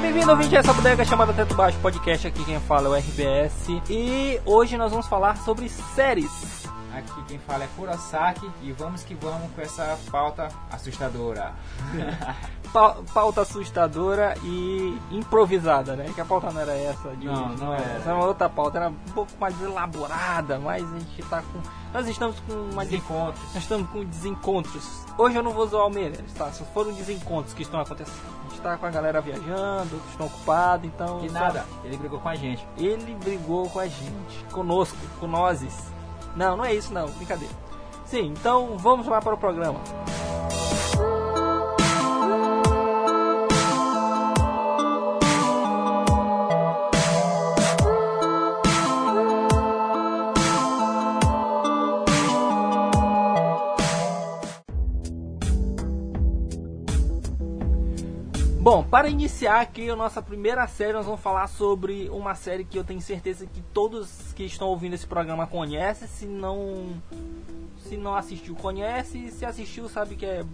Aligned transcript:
bem-vindo, 0.00 0.30
ouvinte, 0.30 0.56
a 0.56 0.60
essa 0.60 0.72
bodega 0.72 1.04
chamada 1.04 1.32
Teto 1.32 1.54
Baixo 1.54 1.78
Podcast. 1.78 2.26
Aqui 2.26 2.42
quem 2.44 2.58
fala 2.60 2.88
é 2.88 2.90
o 2.90 2.94
RBS. 2.94 3.68
E 3.88 4.40
hoje 4.46 4.76
nós 4.76 4.90
vamos 4.90 5.06
falar 5.06 5.36
sobre 5.36 5.68
séries. 5.68 6.66
Aqui 6.92 7.22
quem 7.28 7.38
fala 7.38 7.64
é 7.64 7.68
Kurosaki 7.76 8.50
e 8.62 8.72
vamos 8.72 9.04
que 9.04 9.14
vamos 9.14 9.52
com 9.52 9.60
essa 9.60 9.98
pauta 10.10 10.48
assustadora. 10.70 11.52
Pa 12.72 12.96
pauta 13.12 13.42
assustadora 13.42 14.34
e 14.44 14.96
improvisada, 15.10 15.96
né? 15.96 16.10
Que 16.14 16.20
a 16.20 16.24
pauta 16.24 16.50
não 16.52 16.60
era 16.60 16.72
essa 16.72 17.10
de 17.16 17.26
Não, 17.26 17.48
hoje, 17.48 17.62
não 17.62 17.74
era. 17.74 17.82
Essa 17.82 18.10
era 18.10 18.14
uma 18.14 18.26
outra 18.26 18.48
pauta, 18.48 18.78
era 18.78 18.88
um 18.88 19.12
pouco 19.12 19.32
mais 19.40 19.60
elaborada, 19.60 20.58
mas 20.58 20.82
a 20.84 20.98
gente 20.98 21.22
tá 21.24 21.42
com. 21.42 21.60
Nós 21.92 22.06
estamos 22.06 22.38
com 22.40 22.52
uma 22.54 22.84
Desencontros. 22.84 23.42
Nós 23.54 23.62
estamos 23.62 23.90
com 23.90 24.04
desencontros. 24.04 25.04
Hoje 25.18 25.36
eu 25.36 25.42
não 25.42 25.52
vou 25.52 25.66
zoar 25.66 25.86
o 25.86 25.90
Meirelles, 25.90 26.32
tá? 26.34 26.52
Só 26.52 26.64
foram 26.66 26.92
desencontros 26.92 27.52
que 27.54 27.62
estão 27.62 27.80
acontecendo. 27.80 28.49
Tá 28.62 28.76
com 28.76 28.84
a 28.86 28.90
galera 28.90 29.20
viajando, 29.22 30.00
estão 30.10 30.26
ocupados, 30.26 30.86
então. 30.86 31.20
Que 31.20 31.28
só- 31.30 31.38
nada, 31.38 31.64
ele 31.82 31.96
brigou 31.96 32.20
com 32.20 32.28
a 32.28 32.34
gente. 32.34 32.66
Ele 32.76 33.14
brigou 33.14 33.68
com 33.70 33.78
a 33.78 33.86
gente, 33.86 34.44
conosco, 34.52 34.96
com 35.18 35.26
nozes. 35.26 35.74
Não, 36.36 36.56
não 36.58 36.64
é 36.64 36.74
isso 36.74 36.92
não, 36.92 37.08
brincadeira. 37.12 37.54
Sim, 38.04 38.26
então 38.36 38.76
vamos 38.76 39.06
lá 39.06 39.20
para 39.20 39.34
o 39.34 39.38
programa. 39.38 39.80
Bom, 58.60 58.84
para 58.84 59.08
iniciar 59.08 59.62
aqui 59.62 59.88
a 59.88 59.96
nossa 59.96 60.20
primeira 60.20 60.66
série, 60.66 60.92
nós 60.92 61.06
vamos 61.06 61.22
falar 61.22 61.46
sobre 61.46 62.10
uma 62.10 62.34
série 62.34 62.62
que 62.62 62.78
eu 62.78 62.84
tenho 62.84 63.00
certeza 63.00 63.46
que 63.46 63.62
todos 63.62 64.34
que 64.34 64.44
estão 64.44 64.68
ouvindo 64.68 64.92
esse 64.92 65.06
programa 65.06 65.46
conhecem. 65.46 66.06
Se 66.06 66.26
não, 66.26 67.00
se 67.78 67.96
não 67.96 68.14
assistiu, 68.14 68.54
conhece. 68.54 69.30
Se 69.30 69.46
assistiu, 69.46 69.88
sabe 69.88 70.14
que 70.14 70.26
é 70.26 70.44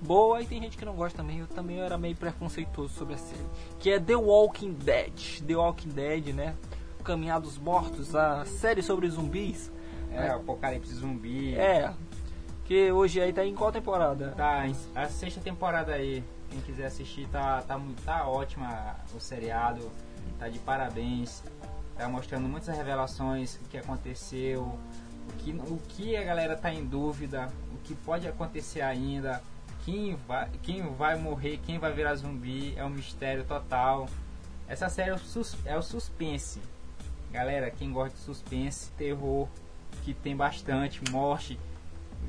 boa. 0.00 0.40
E 0.40 0.46
tem 0.46 0.62
gente 0.62 0.78
que 0.78 0.84
não 0.84 0.94
gosta 0.94 1.16
também. 1.16 1.40
Eu 1.40 1.48
também 1.48 1.80
era 1.80 1.98
meio 1.98 2.14
preconceituoso 2.14 2.94
sobre 2.94 3.14
a 3.14 3.18
série. 3.18 3.44
Que 3.80 3.90
é 3.90 3.98
The 3.98 4.14
Walking 4.14 4.74
Dead. 4.74 5.42
The 5.44 5.56
Walking 5.56 5.88
Dead, 5.88 6.28
né? 6.28 6.54
O 7.00 7.02
Caminhar 7.02 7.40
dos 7.40 7.58
Mortos, 7.58 8.14
a 8.14 8.44
série 8.44 8.80
sobre 8.80 9.10
zumbis. 9.10 9.72
É, 10.12 10.28
Apocalipse 10.28 10.94
Zumbi. 10.94 11.56
É, 11.56 11.92
que 12.64 12.92
hoje 12.92 13.20
aí 13.20 13.32
tá 13.32 13.44
em 13.44 13.56
qual 13.56 13.72
temporada? 13.72 14.34
Tá, 14.36 14.62
a 14.94 15.08
sexta 15.08 15.40
temporada 15.40 15.92
aí. 15.94 16.22
Quem 16.50 16.60
quiser 16.60 16.86
assistir, 16.86 17.28
tá, 17.28 17.62
tá, 17.62 17.80
tá 18.04 18.26
ótima 18.26 18.96
o 19.14 19.20
seriado. 19.20 19.90
Tá 20.38 20.48
de 20.48 20.58
parabéns. 20.58 21.42
Tá 21.96 22.08
mostrando 22.08 22.48
muitas 22.48 22.74
revelações, 22.76 23.56
o 23.56 23.64
que 23.68 23.76
aconteceu, 23.76 24.62
o 24.62 25.32
que, 25.38 25.52
o 25.52 25.78
que 25.88 26.16
a 26.16 26.24
galera 26.24 26.56
tá 26.56 26.72
em 26.72 26.84
dúvida, 26.84 27.52
o 27.74 27.76
que 27.84 27.94
pode 27.94 28.26
acontecer 28.26 28.80
ainda, 28.80 29.42
quem 29.84 30.14
vai, 30.26 30.48
quem 30.62 30.82
vai 30.94 31.16
morrer, 31.18 31.58
quem 31.58 31.78
vai 31.78 31.92
virar 31.92 32.14
zumbi, 32.14 32.74
é 32.76 32.84
um 32.84 32.88
mistério 32.88 33.44
total. 33.44 34.08
Essa 34.66 34.88
série 34.88 35.10
é 35.10 35.14
o, 35.14 35.18
sus- 35.18 35.56
é 35.66 35.76
o 35.76 35.82
suspense. 35.82 36.58
Galera, 37.30 37.70
quem 37.70 37.92
gosta 37.92 38.16
de 38.16 38.22
suspense, 38.24 38.90
terror, 38.92 39.46
que 40.02 40.14
tem 40.14 40.34
bastante, 40.34 41.02
morte, 41.10 41.60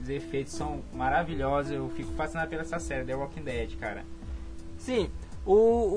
os 0.02 0.10
efeitos 0.10 0.54
são 0.54 0.82
maravilhosos. 0.94 1.72
Eu 1.72 1.90
fico 1.90 2.12
fascinado 2.14 2.50
pela 2.50 2.62
essa 2.62 2.80
série, 2.80 3.06
The 3.06 3.16
Walking 3.16 3.42
Dead, 3.44 3.76
cara. 3.78 4.06
Sim, 4.78 5.10
o, 5.46 5.54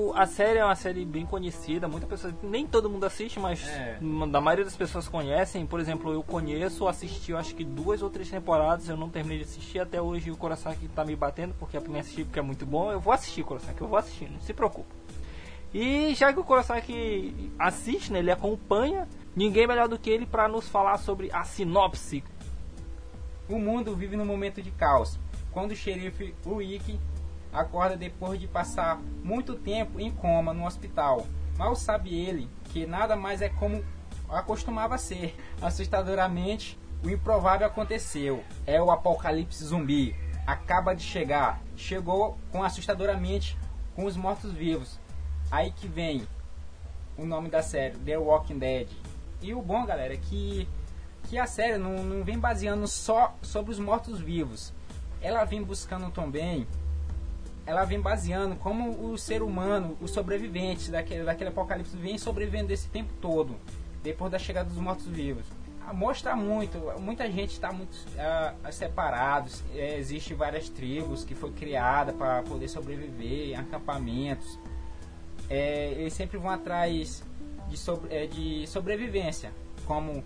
o- 0.09 0.13
a 0.15 0.25
série 0.27 0.59
é 0.59 0.65
uma 0.65 0.75
série 0.75 1.03
bem 1.05 1.25
conhecida, 1.25 1.87
muita 1.87 2.05
pessoa, 2.07 2.33
nem 2.43 2.65
todo 2.67 2.89
mundo 2.89 3.03
assiste, 3.05 3.39
mas 3.39 3.67
É. 3.67 3.97
da 4.31 4.39
maioria 4.41 4.63
das 4.65 4.75
pessoas 4.75 5.07
conhecem. 5.07 5.65
Por 5.65 5.79
exemplo, 5.79 6.11
eu 6.13 6.21
conheço, 6.23 6.87
assisti 6.87 7.31
eu 7.31 7.37
acho 7.37 7.55
que 7.55 7.63
duas 7.63 8.01
ou 8.03 8.09
três 8.09 8.29
temporadas, 8.29 8.87
eu 8.89 8.95
não 8.97 9.09
terminei 9.09 9.39
de 9.39 9.43
assistir 9.45 9.79
até 9.79 9.99
hoje 10.01 10.29
o 10.31 10.37
Kurosaki 10.37 10.87
tá 10.89 11.03
me 11.03 11.15
batendo 11.15 11.53
porque 11.59 11.77
é 11.77 11.79
pra 11.79 11.91
mim 11.91 11.99
assistir 11.99 12.25
porque 12.25 12.39
é 12.39 12.43
muito 12.43 12.65
bom. 12.65 12.91
Eu 12.91 12.99
vou 12.99 13.11
assistir 13.13 13.43
Kurosaki, 13.43 13.81
eu 13.81 13.87
vou 13.87 13.97
assistir, 13.97 14.29
não 14.31 14.39
se 14.39 14.53
preocupe. 14.53 14.89
E 15.73 16.13
já 16.15 16.31
que 16.31 16.39
o 16.39 16.43
Kurosaki 16.43 17.51
assiste, 17.59 18.13
né, 18.13 18.19
ele 18.19 18.31
acompanha, 18.31 19.07
ninguém 19.35 19.67
melhor 19.67 19.87
do 19.89 19.99
que 19.99 20.09
ele 20.09 20.25
para 20.25 20.47
nos 20.47 20.69
falar 20.69 20.97
sobre 20.97 21.29
a 21.33 21.43
sinopse. 21.43 22.23
O 23.47 23.59
mundo 23.59 23.95
vive 23.95 24.15
num 24.17 24.25
momento 24.25 24.61
de 24.61 24.71
caos, 24.71 25.19
quando 25.51 25.71
o 25.71 25.75
xerife 25.75 26.33
Rick 26.45 26.99
acorda 27.53 27.95
depois 27.95 28.39
de 28.39 28.47
passar 28.47 28.99
muito 29.23 29.53
tempo 29.55 29.99
em 29.99 30.11
coma 30.11 30.53
no 30.53 30.65
hospital. 30.65 31.27
Mal 31.57 31.75
sabe 31.75 32.13
ele 32.13 32.49
que 32.65 32.85
nada 32.85 33.15
mais 33.15 33.41
é 33.41 33.49
como 33.49 33.83
acostumava 34.27 34.97
ser. 34.97 35.35
Assustadoramente, 35.61 36.77
o 37.03 37.09
improvável 37.09 37.67
aconteceu. 37.67 38.43
É 38.65 38.81
o 38.81 38.91
apocalipse 38.91 39.63
zumbi. 39.63 40.15
Acaba 40.45 40.95
de 40.95 41.03
chegar. 41.03 41.61
Chegou 41.75 42.37
com 42.51 42.63
assustadoramente 42.63 43.57
com 43.95 44.05
os 44.05 44.17
mortos-vivos. 44.17 44.99
Aí 45.51 45.71
que 45.71 45.87
vem 45.87 46.27
o 47.17 47.25
nome 47.25 47.49
da 47.49 47.61
série, 47.61 47.95
The 47.99 48.17
Walking 48.17 48.57
Dead. 48.57 48.89
E 49.41 49.53
o 49.53 49.61
bom, 49.61 49.85
galera, 49.85 50.13
é 50.13 50.17
que 50.17 50.67
que 51.29 51.37
a 51.37 51.45
série 51.45 51.77
não, 51.77 52.03
não 52.03 52.23
vem 52.23 52.37
baseando 52.37 52.87
só 52.87 53.35
sobre 53.41 53.71
os 53.71 53.79
mortos-vivos. 53.79 54.73
Ela 55.21 55.43
vem 55.43 55.63
buscando 55.63 56.11
também, 56.11 56.67
ela 57.65 57.83
vem 57.83 57.99
baseando 57.99 58.55
como 58.55 59.11
o 59.11 59.17
ser 59.17 59.41
humano, 59.41 59.97
os 59.99 60.11
sobreviventes 60.11 60.89
daquele, 60.89 61.23
daquele 61.23 61.49
apocalipse, 61.49 61.97
vem 61.97 62.17
sobrevivendo 62.17 62.71
esse 62.71 62.87
tempo 62.89 63.11
todo, 63.19 63.55
depois 64.03 64.31
da 64.31 64.37
chegada 64.37 64.69
dos 64.69 64.77
mortos-vivos. 64.77 65.45
Mostra 65.93 66.35
muito, 66.35 66.79
muita 66.99 67.29
gente 67.31 67.51
está 67.51 67.71
muito 67.71 67.95
ah, 68.17 68.55
separados, 68.71 69.63
é, 69.75 69.97
existe 69.97 70.33
várias 70.33 70.67
tribos 70.67 71.23
que 71.23 71.35
foi 71.35 71.51
criada 71.51 72.11
para 72.11 72.41
poder 72.41 72.67
sobreviver, 72.67 73.59
acampamentos. 73.59 74.59
É, 75.47 75.91
eles 75.91 76.13
sempre 76.13 76.39
vão 76.39 76.49
atrás 76.49 77.23
de, 77.67 77.77
sobre, 77.77 78.15
é, 78.15 78.25
de 78.25 78.65
sobrevivência, 78.65 79.51
como 79.85 80.23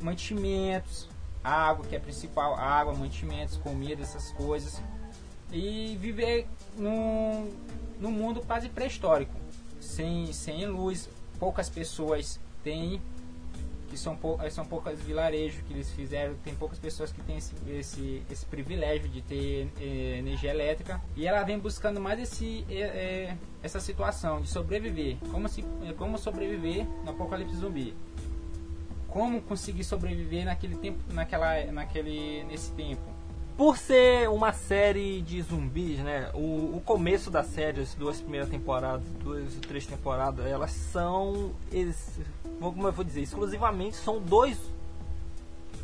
mantimentos, 0.00 1.08
água, 1.42 1.84
que 1.86 1.96
é 1.96 1.98
principal, 1.98 2.54
água, 2.54 2.94
mantimentos, 2.94 3.56
comida, 3.56 4.02
essas 4.02 4.32
coisas. 4.32 4.82
E 5.50 5.96
viver 6.00 6.46
num, 6.76 7.50
num 7.98 8.10
mundo 8.10 8.42
quase 8.46 8.68
pré-histórico, 8.68 9.32
sem, 9.80 10.32
sem 10.32 10.66
luz, 10.66 11.08
poucas 11.38 11.70
pessoas 11.70 12.38
têm, 12.62 13.00
que 13.88 13.96
são, 13.96 14.14
pou, 14.14 14.38
são 14.50 14.66
poucos 14.66 15.00
vilarejos 15.00 15.62
que 15.62 15.72
eles 15.72 15.90
fizeram, 15.90 16.34
tem 16.44 16.54
poucas 16.54 16.78
pessoas 16.78 17.10
que 17.10 17.22
têm 17.22 17.38
esse, 17.38 17.54
esse, 17.66 18.22
esse 18.30 18.44
privilégio 18.44 19.08
de 19.08 19.22
ter 19.22 19.68
eh, 19.80 20.18
energia 20.18 20.50
elétrica. 20.50 21.00
E 21.16 21.26
ela 21.26 21.42
vem 21.42 21.58
buscando 21.58 21.98
mais 21.98 22.20
esse, 22.20 22.66
eh, 22.68 22.80
eh, 23.30 23.36
essa 23.62 23.80
situação 23.80 24.42
de 24.42 24.48
sobreviver, 24.48 25.16
como, 25.30 25.48
se, 25.48 25.62
eh, 25.62 25.94
como 25.96 26.18
sobreviver 26.18 26.86
no 27.02 27.12
apocalipse 27.12 27.56
zumbi 27.56 27.94
como 29.08 29.40
conseguir 29.40 29.84
sobreviver 29.84 30.44
naquele 30.44 30.76
tempo, 30.76 30.98
naquela, 31.12 31.64
naquele, 31.72 32.44
nesse 32.44 32.70
tempo. 32.72 33.02
Por 33.56 33.76
ser 33.76 34.28
uma 34.28 34.52
série 34.52 35.20
de 35.22 35.42
zumbis, 35.42 35.98
né? 35.98 36.30
O, 36.32 36.76
o 36.76 36.82
começo 36.84 37.28
da 37.28 37.42
série, 37.42 37.80
as 37.80 37.94
duas 37.94 38.20
primeiras 38.20 38.48
temporadas, 38.48 39.04
duas 39.20 39.56
ou 39.56 39.60
três 39.62 39.84
temporadas, 39.84 40.46
elas 40.46 40.70
são. 40.70 41.50
Eles, 41.72 42.20
como 42.60 42.86
eu 42.86 42.92
vou 42.92 43.04
dizer, 43.04 43.20
exclusivamente 43.20 43.96
são 43.96 44.20
dois. 44.20 44.56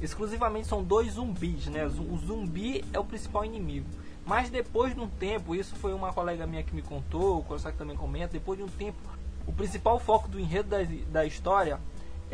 Exclusivamente 0.01 0.69
são 0.69 0.85
dois 0.85 1.15
zumbis, 1.15 1.67
né? 1.67 1.85
O 1.87 2.17
zumbi 2.19 2.85
é 2.93 2.99
o 3.01 3.05
principal 3.05 3.45
inimigo. 3.45 3.89
Mas 4.25 4.51
depois 4.51 4.95
de 4.95 5.01
um 5.01 5.09
tempo, 5.09 5.55
isso 5.55 5.75
foi 5.75 5.93
uma 5.93 6.13
colega 6.13 6.47
minha 6.47 6.63
que 6.63 6.75
me 6.75 6.83
contou, 6.83 7.39
o 7.39 7.43
Corsac 7.43 7.77
também 7.77 7.97
comenta, 7.97 8.33
depois 8.33 8.59
de 8.59 8.65
um 8.65 8.69
tempo, 8.69 8.99
o 9.47 9.53
principal 9.53 9.99
foco 9.99 10.29
do 10.29 10.39
enredo 10.39 10.69
da, 10.69 10.79
da 11.11 11.27
história 11.27 11.79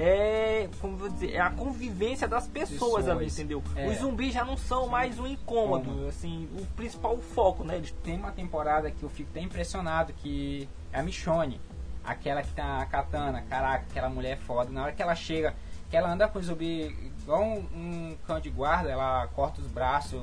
é, 0.02 0.68
como 0.80 0.96
vou 0.96 1.08
dizer, 1.10 1.34
é 1.34 1.40
a 1.40 1.50
convivência 1.50 2.26
das 2.26 2.46
pessoas, 2.48 3.04
Pessoas, 3.04 3.08
ali, 3.08 3.26
entendeu? 3.26 3.62
é. 3.76 3.86
Os 3.88 3.98
zumbis 3.98 4.32
já 4.32 4.44
não 4.44 4.56
são 4.56 4.86
mais 4.88 5.18
um 5.18 5.26
incômodo, 5.26 5.84
Cômodo. 5.90 6.08
assim, 6.08 6.48
o 6.58 6.64
principal 6.74 7.18
foco, 7.18 7.62
né? 7.64 7.76
Eles 7.76 7.90
Tem 8.02 8.16
uma 8.16 8.32
temporada 8.32 8.90
que 8.90 9.02
eu 9.02 9.10
fico 9.10 9.28
até 9.30 9.40
impressionado 9.40 10.12
que 10.14 10.66
é 10.90 11.00
a 11.00 11.02
Michonne, 11.02 11.60
aquela 12.02 12.42
que 12.42 12.52
tá 12.54 12.80
a 12.80 12.86
katana, 12.86 13.42
caraca, 13.42 13.84
aquela 13.90 14.08
mulher 14.08 14.32
é 14.32 14.36
foda. 14.36 14.70
Na 14.70 14.84
hora 14.84 14.92
que 14.92 15.02
ela 15.02 15.14
chega, 15.14 15.54
que 15.90 15.96
ela 15.96 16.10
anda 16.10 16.26
com 16.26 16.38
o 16.38 16.42
zumbi 16.42 17.12
igual 17.22 17.42
um, 17.42 17.58
um 17.74 18.16
cão 18.26 18.40
de 18.40 18.48
guarda, 18.48 18.88
ela 18.90 19.26
corta 19.34 19.60
os 19.60 19.66
braços, 19.66 20.18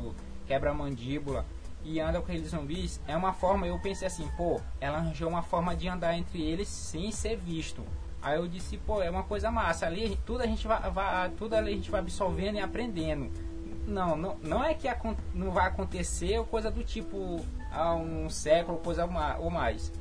quebra 0.47 0.71
a 0.71 0.73
mandíbula 0.73 1.45
e 1.83 1.99
anda 1.99 2.19
com 2.19 2.25
aqueles 2.31 2.49
zumbis, 2.49 2.99
é 3.07 3.15
uma 3.15 3.31
forma, 3.31 3.67
eu 3.67 3.79
pensei 3.79 4.07
assim, 4.07 4.27
pô, 4.35 4.59
ela 4.81 4.97
arranjou 4.97 5.29
uma 5.29 5.43
forma 5.43 5.75
de 5.75 5.87
andar 5.87 6.17
entre 6.17 6.41
eles 6.41 6.67
sem 6.67 7.11
ser 7.11 7.37
visto. 7.37 7.83
Aí 8.27 8.37
eu 8.37 8.47
disse, 8.47 8.75
pô, 8.77 9.01
é 9.01 9.09
uma 9.09 9.23
coisa 9.23 9.49
massa. 9.49 9.85
Ali 9.85 10.19
tudo 10.25 10.41
a 10.41 10.45
gente 10.45 10.67
vai, 10.67 10.79
vai- 10.91 11.29
tudo 11.29 11.53
a 11.55 11.63
gente 11.63 11.89
vai 11.89 12.01
absorvendo 12.01 12.55
e 12.55 12.59
aprendendo. 12.59 13.31
Não, 13.87 14.17
não, 14.17 14.35
não 14.43 14.63
é 14.63 14.73
que 14.73 14.87
não 15.33 15.49
vai 15.51 15.67
acontecer 15.67 16.43
coisa 16.47 16.69
do 16.69 16.83
tipo 16.83 17.39
há 17.71 17.95
um 17.95 18.29
século 18.29 18.79
coisa 18.79 19.07
ou 19.39 19.49
mais. 19.49 19.93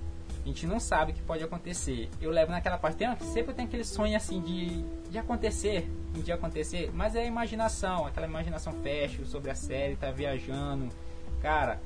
A 0.42 0.48
gente 0.48 0.66
não 0.66 0.80
sabe 0.80 1.12
o 1.12 1.14
que 1.14 1.22
pode 1.22 1.44
acontecer. 1.44 2.08
Eu 2.20 2.30
levo 2.30 2.50
naquela 2.50 2.78
parte. 2.78 2.96
Tem, 2.96 3.08
sempre 3.20 3.54
tem 3.54 3.64
aquele 3.64 3.84
sonho 3.84 4.16
assim 4.16 4.40
de, 4.40 4.82
de 5.08 5.18
acontecer, 5.18 5.88
um 6.16 6.20
dia 6.20 6.34
acontecer, 6.34 6.90
mas 6.92 7.14
é 7.14 7.20
a 7.22 7.24
imaginação, 7.26 8.06
aquela 8.06 8.26
imaginação 8.26 8.72
fecha 8.82 9.24
sobre 9.24 9.50
a 9.50 9.54
série, 9.54 9.94
tá 9.96 10.10
viajando. 10.10 10.88
Cara, 11.40 11.80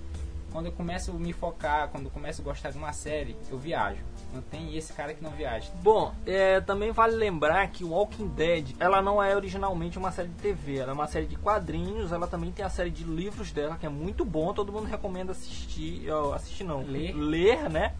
quando 0.53 0.67
eu 0.67 0.73
começo 0.73 1.11
a 1.11 1.15
me 1.15 1.33
focar, 1.33 1.89
quando 1.89 2.05
eu 2.07 2.11
começo 2.11 2.41
a 2.41 2.45
gostar 2.45 2.71
de 2.71 2.79
uma 2.79 2.93
série, 2.93 3.37
eu 3.51 3.59
viajo. 3.59 4.03
Não 4.33 4.43
tem 4.43 4.77
esse 4.77 4.93
cara 4.93 5.13
que 5.13 5.23
não 5.23 5.31
viaja. 5.31 5.71
Bom, 5.83 6.15
é, 6.25 6.61
também 6.61 6.93
vale 6.93 7.17
lembrar 7.17 7.67
que 7.69 7.85
Walking 7.85 8.29
Dead, 8.29 8.75
ela 8.79 9.03
não 9.03 9.23
é 9.23 9.35
originalmente 9.35 9.99
uma 9.99 10.13
série 10.13 10.29
de 10.29 10.35
TV, 10.35 10.79
ela 10.79 10.93
é 10.93 10.95
uma 10.95 11.09
série 11.09 11.27
de 11.27 11.37
quadrinhos, 11.37 12.13
ela 12.13 12.27
também 12.27 12.53
tem 12.53 12.65
a 12.65 12.71
série 12.71 12.91
de 12.91 13.03
livros 13.03 13.51
dela, 13.51 13.77
que 13.77 13.87
é 13.87 13.89
muito 13.89 14.25
bom, 14.25 14.53
todo 14.55 14.73
mundo 14.73 14.87
recomenda 14.87 15.33
assistir, 15.33 16.07
assistir 16.35 16.65
não, 16.65 16.83
ler, 16.83 17.13
ler 17.15 17.69
né? 17.69 17.95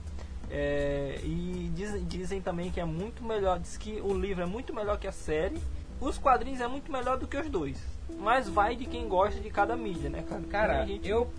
É, 0.51 1.21
e 1.23 1.71
dizem, 1.75 2.05
dizem 2.05 2.41
também 2.41 2.71
que 2.71 2.81
é 2.81 2.85
muito 2.85 3.25
melhor, 3.25 3.59
diz 3.59 3.77
que 3.77 4.01
o 4.01 4.13
livro 4.13 4.43
é 4.43 4.47
muito 4.47 4.75
melhor 4.75 4.99
que 4.99 5.07
a 5.07 5.13
série, 5.13 5.61
os 6.01 6.19
quadrinhos 6.19 6.61
é 6.61 6.69
muito 6.69 6.91
melhor 6.91 7.19
do 7.19 7.27
que 7.27 7.37
os 7.37 7.49
dois. 7.49 7.79
Mas 8.19 8.49
vai 8.49 8.75
de 8.75 8.87
quem 8.87 9.09
gosta 9.09 9.41
de 9.41 9.51
cada 9.51 9.77
mídia, 9.77 10.11
né, 10.11 10.25
cara? 10.29 10.43
Cara, 10.43 10.87
gente... 10.87 11.09
eu 11.09 11.31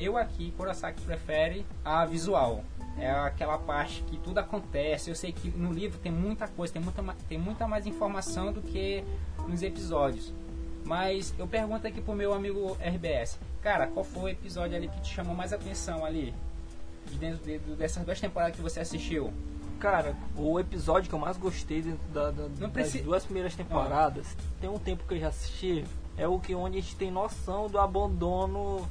eu 0.00 0.16
aqui, 0.16 0.50
Kurosaki 0.56 1.02
prefere 1.02 1.66
a 1.84 2.06
visual. 2.06 2.64
É 2.98 3.10
aquela 3.10 3.58
parte 3.58 4.02
que 4.02 4.18
tudo 4.18 4.38
acontece. 4.38 5.10
Eu 5.10 5.14
sei 5.14 5.32
que 5.32 5.48
no 5.50 5.72
livro 5.72 5.98
tem 5.98 6.12
muita 6.12 6.46
coisa, 6.48 6.72
tem 6.72 6.82
muita, 6.82 7.02
tem 7.28 7.38
muita 7.38 7.66
mais 7.66 7.86
informação 7.86 8.52
do 8.52 8.60
que 8.60 9.04
nos 9.48 9.62
episódios. 9.62 10.32
Mas 10.84 11.34
eu 11.38 11.46
pergunto 11.46 11.86
aqui 11.86 12.00
pro 12.00 12.14
meu 12.14 12.32
amigo 12.32 12.76
RBS, 12.80 13.38
cara, 13.62 13.86
qual 13.86 14.04
foi 14.04 14.22
o 14.22 14.28
episódio 14.28 14.76
ali 14.76 14.88
que 14.88 15.00
te 15.00 15.14
chamou 15.14 15.34
mais 15.34 15.52
atenção 15.52 16.04
ali? 16.04 16.34
De 17.06 17.16
dentro 17.16 17.44
de, 17.44 17.58
dessas 17.76 18.04
duas 18.04 18.20
temporadas 18.20 18.56
que 18.56 18.62
você 18.62 18.80
assistiu? 18.80 19.32
Cara, 19.78 20.14
o 20.36 20.60
episódio 20.60 21.08
que 21.08 21.14
eu 21.14 21.18
mais 21.18 21.38
gostei 21.38 21.80
dentro 21.80 22.06
da, 22.12 22.30
da, 22.30 22.48
das 22.48 22.70
preci... 22.70 23.00
duas 23.00 23.24
primeiras 23.24 23.54
temporadas, 23.54 24.36
tem 24.60 24.68
um 24.68 24.78
tempo 24.78 25.04
que 25.08 25.14
eu 25.14 25.18
já 25.18 25.28
assisti, 25.28 25.84
é 26.18 26.28
o 26.28 26.38
que 26.38 26.54
onde 26.54 26.78
a 26.78 26.80
gente 26.80 26.96
tem 26.96 27.10
noção 27.10 27.66
do 27.66 27.78
abandono 27.78 28.86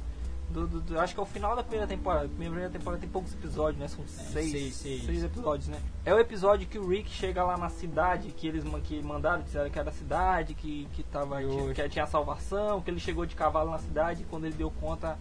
do, 0.50 0.66
do, 0.66 0.80
do, 0.80 1.00
acho 1.00 1.14
que 1.14 1.20
é 1.20 1.22
o 1.22 1.26
final 1.26 1.54
da 1.54 1.62
primeira 1.62 1.86
temporada. 1.86 2.26
A 2.26 2.28
primeira 2.28 2.68
temporada 2.68 3.00
tem 3.00 3.08
poucos 3.08 3.32
episódios, 3.32 3.80
né? 3.80 3.88
São 3.88 4.04
é, 4.04 4.06
seis, 4.06 4.50
seis, 4.50 4.74
seis. 4.74 5.04
seis, 5.04 5.24
episódios, 5.24 5.68
né? 5.68 5.80
É 6.04 6.12
o 6.12 6.18
episódio 6.18 6.66
que 6.66 6.78
o 6.78 6.86
Rick 6.86 7.08
chega 7.10 7.44
lá 7.44 7.56
na 7.56 7.68
cidade, 7.68 8.30
que 8.32 8.46
eles 8.48 8.64
que 8.82 9.00
mandaram, 9.02 9.42
disseram 9.42 9.70
que 9.70 9.78
era 9.78 9.90
a 9.90 9.92
cidade, 9.92 10.54
que, 10.54 10.88
que, 10.92 11.02
tava, 11.04 11.40
que, 11.40 11.74
que 11.74 11.88
tinha 11.88 12.04
a 12.04 12.08
salvação, 12.08 12.80
que 12.80 12.90
ele 12.90 13.00
chegou 13.00 13.24
de 13.24 13.34
cavalo 13.34 13.70
na 13.70 13.78
cidade 13.78 14.22
e 14.22 14.24
quando 14.26 14.46
ele 14.46 14.54
deu 14.54 14.70
conta. 14.70 15.16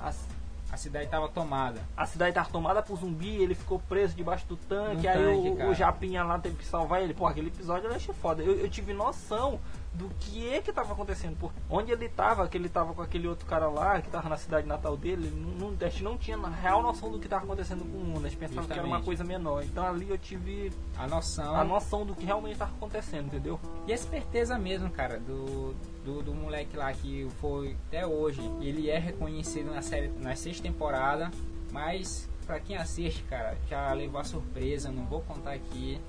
As, 0.00 0.26
a 0.72 0.76
cidade 0.78 1.04
estava 1.04 1.28
tomada. 1.28 1.82
A 1.94 2.06
cidade 2.06 2.30
estava 2.30 2.48
tomada 2.48 2.82
por 2.82 2.96
zumbi, 2.96 3.36
ele 3.42 3.54
ficou 3.54 3.78
preso 3.78 4.16
debaixo 4.16 4.46
do 4.46 4.56
tanque, 4.56 5.06
aí 5.06 5.18
tanque, 5.18 5.62
o, 5.62 5.68
o, 5.68 5.74
Japinha 5.74 6.24
lá 6.24 6.38
teve 6.38 6.56
que 6.56 6.64
salvar 6.64 7.02
ele. 7.02 7.12
Pô, 7.12 7.26
aquele 7.26 7.48
episódio 7.48 7.90
eu 7.90 7.94
achei 7.94 8.14
foda. 8.14 8.42
Eu, 8.42 8.56
eu 8.56 8.70
tive 8.70 8.94
noção 8.94 9.60
do 9.94 10.08
que 10.20 10.48
é 10.48 10.60
que 10.60 10.70
estava 10.70 10.92
acontecendo. 10.92 11.36
Por 11.36 11.52
onde 11.68 11.92
ele 11.92 12.06
estava, 12.06 12.48
que 12.48 12.56
ele 12.56 12.66
estava 12.66 12.94
com 12.94 13.02
aquele 13.02 13.28
outro 13.28 13.46
cara 13.46 13.68
lá, 13.68 14.00
que 14.00 14.08
estava 14.08 14.28
na 14.28 14.36
cidade 14.36 14.66
natal 14.66 14.96
dele, 14.96 15.30
não, 15.30 15.74
a 15.80 15.88
gente 15.90 16.02
não 16.02 16.16
tinha 16.16 16.36
na 16.36 16.48
real 16.48 16.82
noção 16.82 17.10
do 17.10 17.18
que 17.18 17.26
estava 17.26 17.44
acontecendo 17.44 17.84
com 17.84 17.98
o 17.98 18.04
mundo. 18.04 18.26
A 18.26 18.28
gente 18.28 18.38
pensava 18.38 18.62
Justamente. 18.62 18.72
que 18.72 18.78
era 18.78 18.86
uma 18.86 19.04
coisa 19.04 19.22
menor. 19.22 19.62
Então 19.62 19.86
ali 19.86 20.08
eu 20.08 20.18
tive 20.18 20.72
a 20.96 21.06
noção, 21.06 21.54
a 21.54 21.64
noção 21.64 22.06
do 22.06 22.14
que 22.14 22.24
realmente 22.24 22.54
estava 22.54 22.72
acontecendo, 22.72 23.26
entendeu? 23.26 23.60
E 23.86 23.92
a 23.92 23.94
esperteza 23.94 24.58
mesmo, 24.58 24.90
cara, 24.90 25.18
do, 25.18 25.74
do, 26.04 26.22
do, 26.22 26.34
moleque 26.34 26.76
lá 26.76 26.92
que 26.92 27.28
foi 27.40 27.76
até 27.88 28.06
hoje. 28.06 28.40
Ele 28.60 28.88
é 28.88 28.98
reconhecido 28.98 29.72
na 29.72 29.82
série, 29.82 30.08
na 30.08 30.34
sexta 30.34 30.62
temporada, 30.62 31.30
mas 31.70 32.28
para 32.46 32.58
quem 32.60 32.76
assiste, 32.76 33.22
cara, 33.24 33.56
já 33.68 33.92
levou 33.92 34.20
a 34.20 34.24
surpresa, 34.24 34.90
não 34.90 35.04
vou 35.04 35.20
contar 35.20 35.52
aqui. 35.52 36.00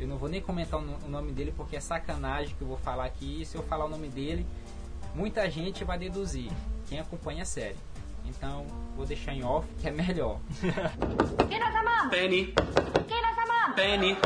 Eu 0.00 0.06
não 0.06 0.16
vou 0.16 0.28
nem 0.28 0.40
comentar 0.40 0.80
o 0.80 1.08
nome 1.08 1.32
dele 1.32 1.52
porque 1.56 1.76
é 1.76 1.80
sacanagem 1.80 2.54
que 2.54 2.62
eu 2.62 2.68
vou 2.68 2.76
falar 2.76 3.04
aqui. 3.04 3.44
Se 3.44 3.56
eu 3.56 3.62
falar 3.64 3.86
o 3.86 3.88
nome 3.88 4.08
dele, 4.08 4.46
muita 5.14 5.50
gente 5.50 5.84
vai 5.84 5.98
deduzir. 5.98 6.50
Quem 6.88 7.00
acompanha 7.00 7.42
a 7.42 7.46
série. 7.46 7.76
Então, 8.24 8.66
vou 8.94 9.06
deixar 9.06 9.32
em 9.32 9.42
off, 9.42 9.66
que 9.80 9.88
é 9.88 9.90
melhor. 9.90 10.38
Penny. 12.10 12.54
Penny. 13.74 14.16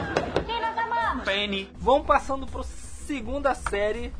Penny. 1.25 1.71
Vamos 1.79 2.07
passando 2.07 2.47
para 2.47 2.63
segunda 2.63 3.55
série 3.55 4.13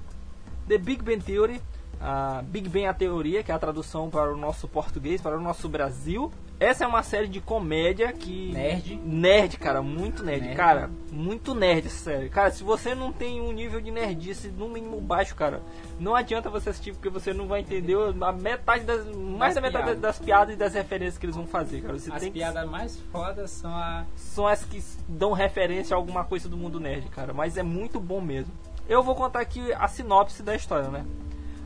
The 0.69 0.79
Big 0.79 1.03
Bang 1.03 1.23
Theory. 1.23 1.61
A 2.03 2.43
Big 2.43 2.69
Bang 2.69 2.87
a 2.87 2.95
teoria, 2.95 3.45
que 3.45 3.53
é 3.53 3.55
a 3.55 3.59
tradução 3.59 4.11
para 4.11 4.33
o 4.33 4.37
nosso 4.37 4.67
português, 4.67 5.21
para 5.21 5.37
o 5.37 5.41
nosso 5.41 5.69
Brasil. 5.69 6.33
Essa 6.59 6.85
é 6.85 6.87
uma 6.87 7.03
série 7.03 7.27
de 7.27 7.41
comédia 7.41 8.13
que. 8.13 8.53
Nerd. 8.53 8.97
Nerd, 9.05 9.57
cara, 9.57 9.83
muito 9.83 10.23
nerd. 10.25 10.43
nerd. 10.43 10.57
Cara, 10.57 10.91
muito 11.11 11.55
nerd 11.55 11.87
essa 11.87 11.97
série. 11.97 12.29
Cara, 12.29 12.51
se 12.51 12.63
você 12.63 12.95
não 12.95 13.13
tem 13.13 13.41
um 13.41 13.53
nível 13.53 13.81
de 13.81 13.91
nerdice 13.91 14.49
no 14.49 14.69
mínimo 14.69 15.01
baixo, 15.01 15.35
cara, 15.35 15.61
não 15.99 16.15
adianta 16.15 16.51
você 16.51 16.71
assistir 16.71 16.93
porque 16.93 17.09
você 17.09 17.33
não 17.33 17.49
vai 17.49 17.61
entender 17.61 17.97
a 18.21 18.33
metade 18.33 18.85
das. 18.85 19.07
Mais 19.17 19.55
da 19.55 19.61
metade 19.61 19.95
das 19.97 20.19
piadas 20.19 20.55
e 20.55 20.57
das 20.57 20.75
referências 20.75 21.19
que 21.19 21.27
eles 21.27 21.37
vão 21.37 21.47
fazer, 21.47 21.83
cara. 21.83 21.99
Você 21.99 22.13
as 22.13 22.29
piadas 22.29 22.63
que... 22.63 22.71
mais 22.71 22.97
fodas 23.13 23.51
são 23.51 23.75
a. 23.75 24.05
São 24.15 24.47
as 24.47 24.65
que 24.65 24.83
dão 25.09 25.33
referência 25.33 25.95
a 25.95 25.99
alguma 25.99 26.25
coisa 26.25 26.49
do 26.49 26.57
mundo 26.57 26.79
nerd, 26.79 27.09
cara. 27.09 27.33
Mas 27.33 27.57
é 27.57 27.63
muito 27.63 27.99
bom 27.99 28.21
mesmo. 28.21 28.53
Eu 28.89 29.03
vou 29.03 29.15
contar 29.15 29.41
aqui 29.41 29.73
a 29.73 29.89
sinopse 29.89 30.43
da 30.43 30.55
história, 30.55 30.89
né? 30.89 31.05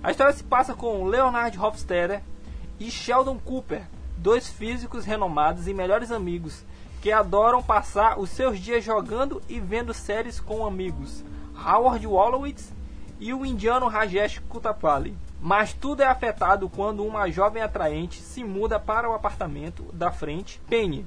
A 0.07 0.13
história 0.13 0.33
se 0.33 0.45
passa 0.45 0.73
com 0.73 1.03
Leonard 1.03 1.59
Hofstadter 1.59 2.23
e 2.79 2.93
Sheldon 2.93 3.41
Cooper 3.41 3.83
dois 4.17 4.49
físicos 4.49 5.05
renomados 5.05 5.67
e 5.67 5.75
melhores 5.75 6.13
amigos 6.13 6.65
que 7.03 7.11
adoram 7.11 7.61
passar 7.61 8.17
os 8.17 8.31
seus 8.31 8.61
dias 8.61 8.85
jogando 8.85 9.43
e 9.49 9.59
vendo 9.59 9.93
séries 9.93 10.39
com 10.39 10.65
amigos, 10.65 11.25
Howard 11.57 12.07
Wolowitz 12.07 12.73
e 13.19 13.35
o 13.35 13.45
indiano 13.45 13.89
Rajesh 13.89 14.39
Kutapalli. 14.49 15.19
Mas 15.41 15.73
tudo 15.73 16.05
é 16.05 16.07
afetado 16.07 16.69
quando 16.69 17.05
uma 17.05 17.29
jovem 17.29 17.61
atraente 17.61 18.23
se 18.23 18.45
muda 18.45 18.79
para 18.79 19.11
o 19.11 19.13
apartamento 19.13 19.93
da 19.93 20.13
frente, 20.13 20.61
Penny, 20.69 21.05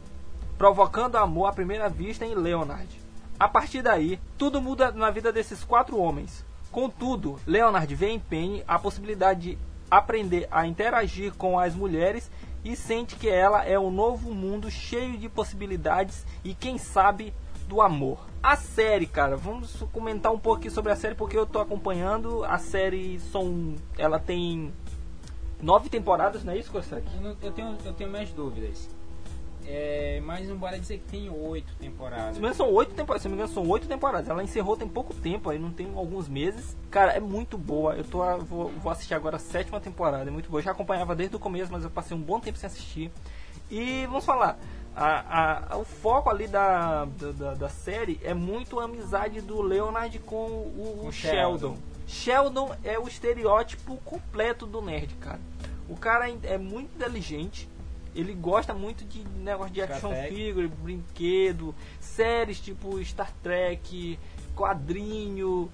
provocando 0.57 1.15
amor 1.15 1.45
à 1.45 1.53
primeira 1.53 1.87
vista 1.87 2.25
em 2.25 2.35
Leonard. 2.35 2.99
A 3.39 3.47
partir 3.47 3.81
daí, 3.81 4.19
tudo 4.37 4.61
muda 4.61 4.91
na 4.91 5.09
vida 5.09 5.31
desses 5.31 5.63
quatro 5.63 5.97
homens. 5.97 6.48
Contudo, 6.71 7.39
Leonard 7.47 7.93
vê 7.95 8.09
em 8.09 8.19
Penny 8.19 8.63
a 8.67 8.77
possibilidade 8.77 9.41
de 9.41 9.57
aprender 9.89 10.47
a 10.51 10.67
interagir 10.67 11.33
com 11.33 11.57
as 11.57 11.73
mulheres 11.73 12.29
e 12.63 12.75
sente 12.75 13.15
que 13.15 13.27
ela 13.27 13.65
é 13.65 13.79
um 13.79 13.89
novo 13.89 14.33
mundo 14.33 14.69
cheio 14.69 15.17
de 15.17 15.27
possibilidades 15.27 16.25
e 16.43 16.53
quem 16.53 16.77
sabe 16.77 17.33
do 17.67 17.81
amor. 17.81 18.27
A 18.41 18.55
série, 18.55 19.05
cara, 19.05 19.35
vamos 19.35 19.83
comentar 19.91 20.31
um 20.31 20.39
pouco 20.39 20.69
sobre 20.69 20.91
a 20.91 20.95
série 20.95 21.15
porque 21.15 21.37
eu 21.37 21.45
tô 21.45 21.59
acompanhando. 21.59 22.43
A 22.43 22.57
série 22.57 23.19
são, 23.31 23.75
ela 23.97 24.19
tem 24.19 24.73
nove 25.61 25.89
temporadas, 25.89 26.43
não 26.43 26.53
é 26.53 26.57
isso, 26.57 26.71
Kosek? 26.71 27.05
Eu, 27.21 27.35
eu, 27.41 27.51
tenho, 27.51 27.77
eu 27.83 27.93
tenho 27.93 28.11
mais 28.11 28.31
dúvidas. 28.31 28.89
É, 29.71 30.19
mas 30.25 30.49
embora 30.49 30.79
dizer 30.79 30.97
que 30.97 31.11
tem 31.11 31.29
oito 31.29 31.75
temporadas. 31.75 32.33
Se 32.33 32.39
engano, 32.39 32.55
são 32.55 32.73
oito 32.73 32.91
temporadas. 32.95 33.21
Se 33.21 33.29
me 33.29 33.35
engano, 33.35 33.53
são 33.53 33.67
oito 33.67 33.87
temporadas. 33.87 34.27
Ela 34.27 34.43
encerrou 34.43 34.75
tem 34.75 34.87
pouco 34.87 35.13
tempo, 35.13 35.47
aí 35.47 35.59
não 35.59 35.69
tem 35.69 35.87
alguns 35.95 36.27
meses. 36.27 36.75
Cara, 36.89 37.11
é 37.11 37.19
muito 37.19 37.55
boa. 37.55 37.93
Eu 37.93 38.03
tô 38.03 38.19
vou, 38.39 38.69
vou 38.69 38.91
assistir 38.91 39.13
agora 39.13 39.35
a 39.35 39.39
sétima 39.39 39.79
temporada. 39.79 40.27
É 40.27 40.33
muito 40.33 40.49
boa. 40.49 40.59
Eu 40.59 40.63
já 40.63 40.71
acompanhava 40.71 41.15
desde 41.15 41.35
o 41.35 41.39
começo, 41.39 41.71
mas 41.71 41.83
eu 41.83 41.91
passei 41.91 42.17
um 42.17 42.19
bom 42.19 42.39
tempo 42.39 42.57
sem 42.57 42.65
assistir. 42.65 43.11
E 43.69 44.07
vamos 44.07 44.25
falar. 44.25 44.57
A, 44.95 45.73
a, 45.73 45.77
o 45.77 45.85
foco 45.85 46.31
ali 46.31 46.47
da, 46.47 47.05
da, 47.05 47.53
da, 47.53 47.69
série 47.69 48.19
é 48.23 48.33
muito 48.33 48.79
a 48.79 48.85
amizade 48.85 49.39
do 49.39 49.61
Leonard 49.61 50.17
com 50.19 50.47
o, 50.47 51.05
o 51.05 51.11
Sheldon. 51.11 51.77
Sheldon 52.07 52.75
é 52.83 52.97
o 52.97 53.07
estereótipo 53.07 53.97
completo 53.97 54.65
do 54.65 54.81
nerd, 54.81 55.13
cara. 55.15 55.39
O 55.87 55.95
cara 55.95 56.27
é 56.43 56.57
muito 56.57 56.95
inteligente, 56.95 57.69
ele 58.15 58.33
gosta 58.33 58.73
muito 58.73 59.05
de 59.05 59.23
negócio 59.39 59.73
de 59.73 59.81
action 59.81 60.11
figure, 60.27 60.67
brinquedo, 60.67 61.75
séries 61.99 62.59
tipo 62.59 63.03
Star 63.03 63.31
Trek, 63.41 64.19
quadrinho, 64.55 65.71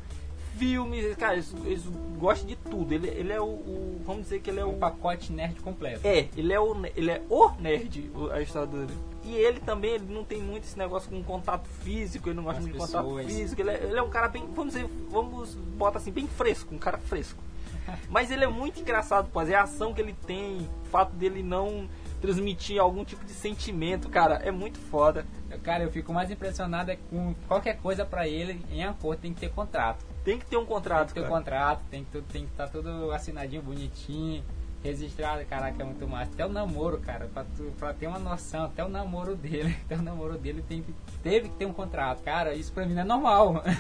filmes, 0.58 1.16
cara, 1.16 1.34
eles, 1.34 1.54
eles 1.66 1.84
gostam 2.18 2.48
de 2.48 2.56
tudo. 2.56 2.94
Ele, 2.94 3.08
ele 3.08 3.32
é 3.32 3.40
o, 3.40 3.46
o, 3.46 4.02
Vamos 4.06 4.24
dizer 4.24 4.42
que 4.42 4.50
ele 4.50 4.60
é 4.60 4.66
um 4.66 4.76
o. 4.76 4.78
pacote 4.78 5.32
nerd 5.32 5.60
completo. 5.62 6.06
É, 6.06 6.30
ele 6.36 6.54
é 6.54 6.60
o, 6.60 6.76
ele 6.96 7.12
é 7.12 7.22
o 7.30 7.50
nerd, 7.60 8.12
a 8.32 8.42
história 8.42 8.68
dele. 8.68 8.98
E 9.24 9.34
ele 9.36 9.60
também 9.60 9.92
ele 9.92 10.14
não 10.14 10.24
tem 10.24 10.42
muito 10.42 10.64
esse 10.64 10.78
negócio 10.78 11.10
com 11.10 11.22
contato 11.24 11.68
físico, 11.68 12.30
ele 12.30 12.36
não 12.36 12.44
gosta 12.44 12.62
muito 12.62 12.74
de 12.74 12.80
contato 12.80 13.18
físico. 13.26 13.62
Ele 13.62 13.72
é, 13.72 13.84
ele 13.84 13.98
é 13.98 14.02
um 14.02 14.10
cara 14.10 14.28
bem, 14.28 14.48
vamos 14.54 14.74
dizer, 14.74 14.88
vamos 15.10 15.56
botar 15.56 15.98
assim, 15.98 16.12
bem 16.12 16.28
fresco, 16.28 16.74
um 16.74 16.78
cara 16.78 16.98
fresco. 16.98 17.42
Mas 18.10 18.32
ele 18.32 18.44
é 18.44 18.48
muito 18.48 18.80
engraçado, 18.80 19.30
pois 19.32 19.50
é 19.50 19.56
a 19.56 19.64
ação 19.64 19.94
que 19.94 20.02
ele 20.02 20.16
tem, 20.26 20.70
o 20.84 20.86
fato 20.90 21.16
dele 21.16 21.42
não 21.42 21.90
transmitir 22.26 22.82
algum 22.82 23.06
tipo 23.06 23.24
de 23.24 23.32
sentimento, 23.32 24.10
cara, 24.10 24.36
é 24.36 24.50
muito 24.50 24.80
foda. 24.80 25.26
Cara, 25.64 25.84
eu 25.84 25.92
fico 25.92 26.12
mais 26.12 26.32
impressionado 26.32 26.92
é 26.92 26.98
com 27.10 27.36
qualquer 27.48 27.78
coisa 27.78 28.04
para 28.04 28.28
ele 28.28 28.66
em 28.72 28.84
acordo 28.84 29.20
tem 29.22 29.34
que 29.34 29.40
ter 29.42 29.50
contrato. 29.50 30.04
Tem 30.24 30.40
que 30.40 30.46
ter 30.46 30.58
um 30.58 30.66
contrato, 30.66 31.14
Tem 31.14 31.22
que 31.22 31.22
ter 31.22 31.26
um 31.26 31.36
contrato, 31.38 31.82
tem 31.90 32.04
que 32.04 32.22
tem 32.22 32.46
que 32.46 32.52
estar 32.52 32.66
tá 32.66 32.72
tudo 32.72 33.12
assinadinho, 33.12 33.62
bonitinho. 33.62 34.44
registrada, 34.84 35.46
caraca, 35.46 35.82
é 35.82 35.86
muito 35.86 36.08
massa. 36.08 36.32
Até 36.34 36.46
o 36.46 36.50
namoro, 36.50 37.00
cara, 37.00 37.30
pra, 37.32 37.44
tu, 37.44 37.72
pra 37.78 37.94
ter 37.94 38.08
uma 38.08 38.20
noção, 38.20 38.66
até 38.66 38.84
o 38.84 38.90
namoro 38.90 39.36
dele, 39.36 39.76
até 39.86 39.96
o 39.96 40.02
namoro 40.02 40.38
dele 40.38 40.64
tem 40.68 40.82
que, 40.82 40.94
teve 41.22 41.50
que 41.50 41.56
ter 41.56 41.66
um 41.66 41.74
contrato. 41.74 42.24
Cara, 42.24 42.56
isso 42.56 42.72
pra 42.74 42.86
mim 42.86 42.94
não 42.96 43.02
é 43.02 43.06
normal. 43.06 43.64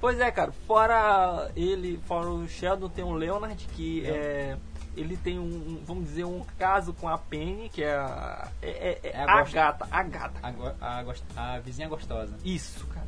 Pois 0.00 0.20
é, 0.20 0.30
cara, 0.30 0.52
fora 0.66 1.50
ele, 1.56 1.98
fora 2.04 2.28
o 2.28 2.46
Sheldon, 2.46 2.90
tem 2.90 3.02
o 3.02 3.12
Leonard, 3.12 3.66
que 3.68 4.04
é. 4.04 4.54
Ele 4.96 5.16
tem 5.16 5.38
um, 5.38 5.82
vamos 5.84 6.04
dizer, 6.04 6.24
um 6.24 6.42
caso 6.58 6.92
com 6.92 7.08
a 7.08 7.16
Penny, 7.18 7.68
que 7.68 7.82
é 7.82 7.94
a, 7.94 8.48
é, 8.62 8.68
é- 8.70 9.00
é 9.02 9.10
É 9.12 9.22
a 9.22 9.42
gata, 9.42 9.86
a 9.90 10.02
gata. 10.02 10.40
A, 10.80 11.04
a, 11.36 11.54
a 11.56 11.58
vizinha 11.60 11.88
gostosa. 11.88 12.36
Isso, 12.44 12.86
cara. 12.88 13.06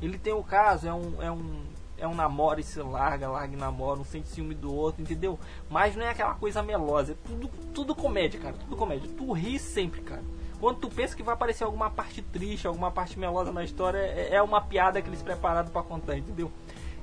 Ele 0.00 0.18
tem 0.18 0.32
o 0.32 0.42
caso, 0.44 0.86
é 0.88 0.92
um, 0.94 1.22
é 1.22 1.30
um, 1.30 1.62
é 1.96 2.06
um 2.06 2.14
namoro 2.14 2.60
e 2.60 2.62
se 2.62 2.80
larga, 2.80 3.28
larga 3.28 3.52
e 3.54 3.56
namora, 3.58 3.98
um 3.98 4.04
sente 4.04 4.28
ciúme 4.28 4.54
do 4.54 4.72
outro, 4.72 5.02
entendeu? 5.02 5.38
Mas 5.68 5.96
não 5.96 6.04
é 6.04 6.10
aquela 6.10 6.34
coisa 6.34 6.62
melosa, 6.62 7.12
é 7.12 7.16
tudo, 7.26 7.48
tudo 7.74 7.94
comédia, 7.94 8.38
cara, 8.38 8.54
tudo 8.54 8.76
comédia. 8.76 9.10
Tu 9.16 9.32
ri 9.32 9.58
sempre, 9.58 10.00
cara. 10.02 10.22
Quando 10.60 10.78
tu 10.80 10.88
pensa 10.88 11.14
que 11.16 11.22
vai 11.22 11.34
aparecer 11.34 11.62
alguma 11.64 11.88
parte 11.88 12.20
triste, 12.20 12.66
alguma 12.66 12.90
parte 12.90 13.16
melosa 13.16 13.52
na 13.52 13.62
história, 13.62 13.98
é, 13.98 14.34
é 14.34 14.42
uma 14.42 14.60
piada 14.60 15.00
que 15.00 15.08
eles 15.08 15.22
prepararam 15.22 15.68
pra 15.70 15.82
contar, 15.84 16.16
entendeu? 16.16 16.50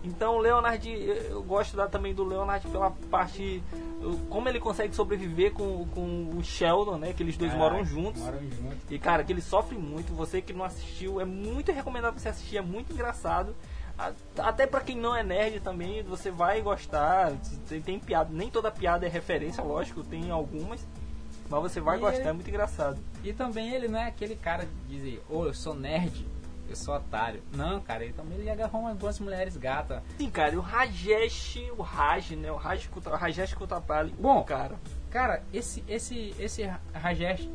Então 0.05 0.35
o 0.35 0.39
Leonard, 0.39 0.87
eu 1.29 1.41
gosto 1.43 1.75
da- 1.75 1.87
também 1.87 2.13
do 2.13 2.23
Leonard 2.23 2.65
pela 2.67 2.91
parte. 3.09 3.61
Como 4.29 4.47
ele 4.47 4.59
consegue 4.59 4.95
sobreviver 4.95 5.51
com, 5.53 5.85
com 5.87 6.29
o 6.37 6.43
Sheldon, 6.43 6.97
né? 6.97 7.11
Que 7.11 7.23
eles 7.23 7.35
dois 7.35 7.51
Caraca, 7.51 7.71
moram 7.73 7.85
juntos. 7.85 8.21
Moram 8.21 8.39
juntos. 8.39 8.77
E 8.89 8.99
cara, 8.99 9.23
que 9.23 9.33
ele 9.33 9.41
sofre 9.41 9.75
muito, 9.77 10.13
você 10.13 10.41
que 10.41 10.53
não 10.53 10.63
assistiu, 10.63 11.19
é 11.19 11.25
muito 11.25 11.71
recomendável 11.71 12.19
você 12.19 12.29
assistir, 12.29 12.57
é 12.57 12.61
muito 12.61 12.93
engraçado. 12.93 13.55
Até 14.37 14.67
pra 14.67 14.81
quem 14.81 14.97
não 14.97 15.15
é 15.15 15.23
nerd 15.23 15.59
também, 15.61 16.03
você 16.03 16.29
vai 16.29 16.61
gostar. 16.61 17.31
Tem, 17.67 17.81
tem 17.81 17.99
piada, 17.99 18.29
nem 18.31 18.49
toda 18.51 18.69
piada 18.69 19.05
é 19.05 19.09
referência, 19.09 19.63
lógico, 19.63 20.03
tem 20.03 20.29
algumas. 20.29 20.85
Mas 21.49 21.61
você 21.61 21.79
vai 21.79 21.97
E 21.97 21.99
gostar, 22.01 22.19
ele- 22.19 22.29
é 22.29 22.33
muito 22.33 22.49
engraçado. 22.49 22.99
E 23.23 23.31
também 23.31 23.71
ele 23.73 23.87
não 23.87 23.97
é 23.99 24.07
aquele 24.07 24.35
cara 24.35 24.65
de 24.65 24.95
dizer, 24.97 25.23
ô, 25.29 25.45
eu 25.45 25.53
sou 25.53 25.73
nerd, 25.73 26.25
eu 26.69 26.75
sou 26.75 26.95
otário. 26.95 27.41
Não, 27.53 27.79
cara, 27.81 28.03
ele 28.03 28.13
também 28.13 28.37
ele 28.39 28.49
agarrou 28.49 28.81
umas 28.81 28.97
boas 28.97 29.19
mulheres 29.19 29.55
gata. 29.57 30.03
Sim, 30.17 30.29
cara, 30.29 30.53
e 30.53 30.57
o 30.57 30.61
Rajesh, 30.61 31.57
o 31.77 31.81
Raj, 31.81 32.31
né? 32.31 32.51
O 32.51 32.55
Raj 32.55 32.87
Kuta- 32.87 33.11
o 33.11 33.15
Rajesh 33.15 33.53
Kutapali. 33.53 34.13
Bom. 34.19 34.43
cara. 34.43 34.75
Cara, 35.09 35.43
esse 35.53 35.81
esse 35.87 36.35
esse 36.37 36.69
Rajesh, 36.93 37.47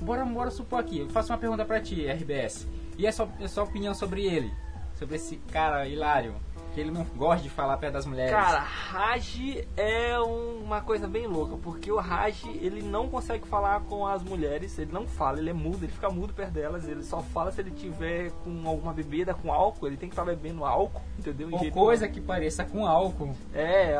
bora 0.00 0.24
bora 0.24 0.50
supor 0.50 0.80
aqui, 0.80 0.98
eu 0.98 1.08
faço 1.08 1.32
uma 1.32 1.38
pergunta 1.38 1.64
pra 1.64 1.80
ti, 1.80 2.06
RBS. 2.06 2.66
E 2.98 3.06
a 3.06 3.12
sua, 3.12 3.28
a 3.42 3.48
sua 3.48 3.64
opinião 3.64 3.94
sobre 3.94 4.24
ele? 4.26 4.52
Sobre 4.98 5.16
esse 5.16 5.36
cara 5.50 5.86
hilário, 5.88 6.34
que 6.74 6.80
ele 6.80 6.90
não 6.90 7.04
gosta 7.16 7.42
de 7.42 7.50
falar 7.50 7.76
perto 7.76 7.94
das 7.94 8.06
mulheres. 8.06 8.30
Cara, 8.32 8.58
Raj 8.58 9.64
é 9.76 10.18
um- 10.20 10.60
uma 10.64 10.80
coisa 10.80 11.08
bem 11.08 11.26
louca, 11.26 11.56
porque 11.56 11.90
o 11.90 11.96
Raj, 11.98 12.44
ele 12.60 12.82
não 12.82 13.08
consegue 13.08 13.46
falar 13.46 13.80
com 13.82 14.06
as 14.06 14.22
mulheres, 14.22 14.78
ele 14.78 14.92
não 14.92 15.06
fala, 15.06 15.38
ele 15.38 15.50
é 15.50 15.52
mudo, 15.52 15.84
ele 15.84 15.92
fica 15.92 16.08
mudo 16.10 16.32
perto 16.32 16.52
delas, 16.52 16.86
ele 16.88 17.02
só 17.02 17.20
fala 17.20 17.50
se 17.50 17.60
ele 17.60 17.70
tiver 17.72 18.30
com 18.44 18.62
alguma 18.68 18.92
bebida, 18.92 19.34
com 19.34 19.52
álcool, 19.52 19.86
ele 19.86 19.96
tem 19.96 20.08
que 20.08 20.12
estar 20.14 20.24
bebendo 20.24 20.64
álcool, 20.64 21.02
entendeu? 21.18 21.48
De 21.48 21.54
ou 21.66 21.70
coisa 21.72 22.08
que 22.08 22.20
pareça 22.20 22.64
com 22.64 22.86
álcool. 22.86 23.34
é, 23.54 23.96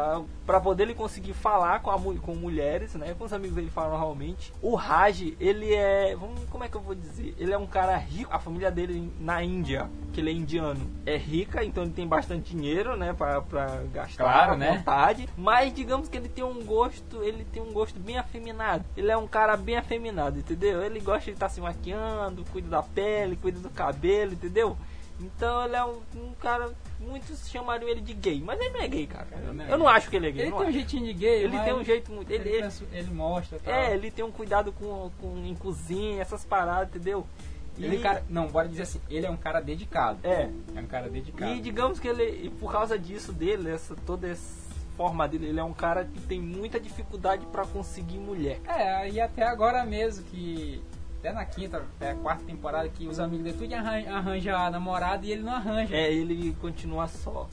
a- 0.51 0.61
pra 0.61 0.61
poder 0.61 0.83
ele 0.85 0.95
conseguir 0.95 1.33
falar 1.33 1.81
com, 1.81 1.91
a 1.91 1.99
com 1.99 2.35
mulheres, 2.35 2.95
né? 2.95 3.15
Com 3.19 3.25
os 3.25 3.33
amigos 3.33 3.55
dele 3.57 3.71
falam 3.71 3.91
normalmente. 3.93 4.53
O 4.61 4.75
Raj, 4.75 5.35
ele 5.41 5.73
é. 5.75 6.17
Como 6.51 6.65
é 6.65 6.69
que 6.69 6.77
eu 6.77 6.81
vou 6.81 6.95
dizer? 6.95 7.35
Ele 7.39 7.53
é 7.53 7.59
um 7.59 7.67
cara 7.67 7.97
rico. 7.97 8.31
A 8.35 8.39
família 8.39 8.71
dele 8.71 9.13
na 9.21 9.43
Índia, 9.43 9.89
que 10.13 10.21
ele 10.21 10.31
é 10.31 10.33
indiano, 10.33 10.81
é 11.07 11.17
rica, 11.17 11.65
então 11.65 11.85
ele 11.85 11.93
tem 11.93 12.07
bastante 12.07 12.51
dinheiro, 12.55 12.97
né? 12.97 13.13
Pra, 13.13 13.41
pra 13.41 13.67
gastar 13.93 14.25
Claro, 14.25 14.53
à 14.53 14.57
né? 14.57 14.77
vontade. 14.79 15.29
Mas 15.37 15.73
digamos 15.73 16.09
que 16.09 16.17
ele 16.17 16.29
tem 16.29 16.45
um 16.45 16.65
gosto. 16.65 17.23
Ele 17.23 17.45
tem 17.45 17.63
um 17.63 17.73
gosto 17.73 17.99
bem 18.01 18.19
afeminado. 18.19 18.85
Ele 18.97 19.11
é 19.11 19.17
um 19.17 19.27
cara 19.29 19.57
bem 19.57 19.77
afeminado, 19.77 20.39
entendeu? 20.39 20.83
Ele 20.83 21.01
gosta 21.01 21.25
de 21.27 21.31
estar 21.33 21.49
se 21.49 21.61
maquiando, 21.61 22.45
cuida 22.53 22.69
da 22.69 22.83
pele, 22.83 23.37
cuida 23.37 23.59
do 23.61 23.71
cabelo, 23.71 24.33
entendeu? 24.33 24.77
Então 25.21 25.65
ele 25.65 25.77
é 25.77 25.85
um, 25.85 25.99
um 26.17 26.33
cara. 26.41 26.73
Muitos 27.01 27.49
chamariam 27.49 27.89
ele 27.89 28.01
de 28.01 28.13
gay, 28.13 28.41
mas 28.45 28.61
ele 28.61 28.71
não 28.71 28.81
é 28.83 28.89
gay, 28.89 29.07
cara. 29.07 29.27
Não 29.53 29.65
é 29.65 29.73
Eu 29.73 29.79
não 29.79 29.89
acho 29.89 30.11
que 30.11 30.17
ele 30.17 30.29
é 30.29 30.31
gay. 30.31 30.43
Ele 30.43 30.51
tem 30.53 30.61
um 30.61 30.63
acho. 30.65 30.73
jeitinho 30.73 31.05
de 31.07 31.13
gay, 31.15 31.43
Ele 31.45 31.57
mas 31.57 31.65
tem 31.65 31.75
um 31.75 31.85
jeito 31.85 32.13
muito. 32.13 32.31
Ele, 32.31 32.49
Ele, 32.49 32.59
ele- 32.67 32.73
ele 32.93 33.11
mostra, 33.11 33.59
tal. 33.59 33.73
é, 33.75 33.95
ele 33.95 34.11
tem 34.11 34.25
um 34.25 34.31
cuidado 34.31 34.71
com, 34.73 35.11
com 35.21 35.39
em 35.45 35.55
cozinha, 35.55 36.21
essas 36.21 36.45
paradas, 36.45 36.89
entendeu? 36.95 37.27
Ele 37.79 37.87
é 37.89 37.95
E- 37.95 37.99
um 37.99 38.03
cara, 38.03 38.25
não, 38.29 38.47
bora 38.49 38.69
dizer 38.69 38.83
assim, 38.83 39.01
ele 39.09 39.25
é 39.27 39.31
um 39.31 39.37
cara 39.37 39.61
dedicado. 39.61 40.19
É. 40.23 40.51
É 40.77 40.81
um 40.81 40.87
cara 40.87 41.09
dedicado. 41.09 41.53
E 41.55 41.61
digamos 41.61 41.99
que 41.99 42.07
ele, 42.07 42.45
e 42.47 42.51
por 42.51 42.71
causa 42.71 42.99
disso 42.99 43.33
dele, 43.33 43.71
essa, 43.71 43.97
toda 44.07 44.29
essa 44.29 44.61
forma 44.97 45.27
dele, 45.27 45.47
ele 45.49 45.59
é 45.61 45.65
um 45.65 45.73
cara 45.73 46.05
que 46.05 46.21
tem 46.21 46.39
muita 46.39 46.79
dificuldade 46.79 47.47
pra 47.47 47.65
conseguir 47.65 48.19
mulher. 48.19 48.61
É, 48.69 49.09
e 49.09 49.19
até 49.19 49.45
agora 49.45 49.83
mesmo 49.87 50.23
que 50.25 50.83
até 51.21 51.33
na 51.33 51.45
quinta, 51.45 51.77
até 51.77 52.13
a 52.13 52.15
quarta 52.15 52.45
temporada 52.45 52.89
que 52.89 53.07
os 53.07 53.21
amigos 53.21 53.45
dele 53.45 53.59
tudo 53.59 53.75
arranjam 53.75 54.17
arranja 54.17 54.57
a 54.57 54.71
namorada 54.71 55.27
e 55.27 55.33
ele 55.33 55.43
não 55.43 55.53
arranja. 55.53 55.95
É, 55.95 56.11
ele 56.11 56.57
continua 56.61 57.07
só. 57.07 57.47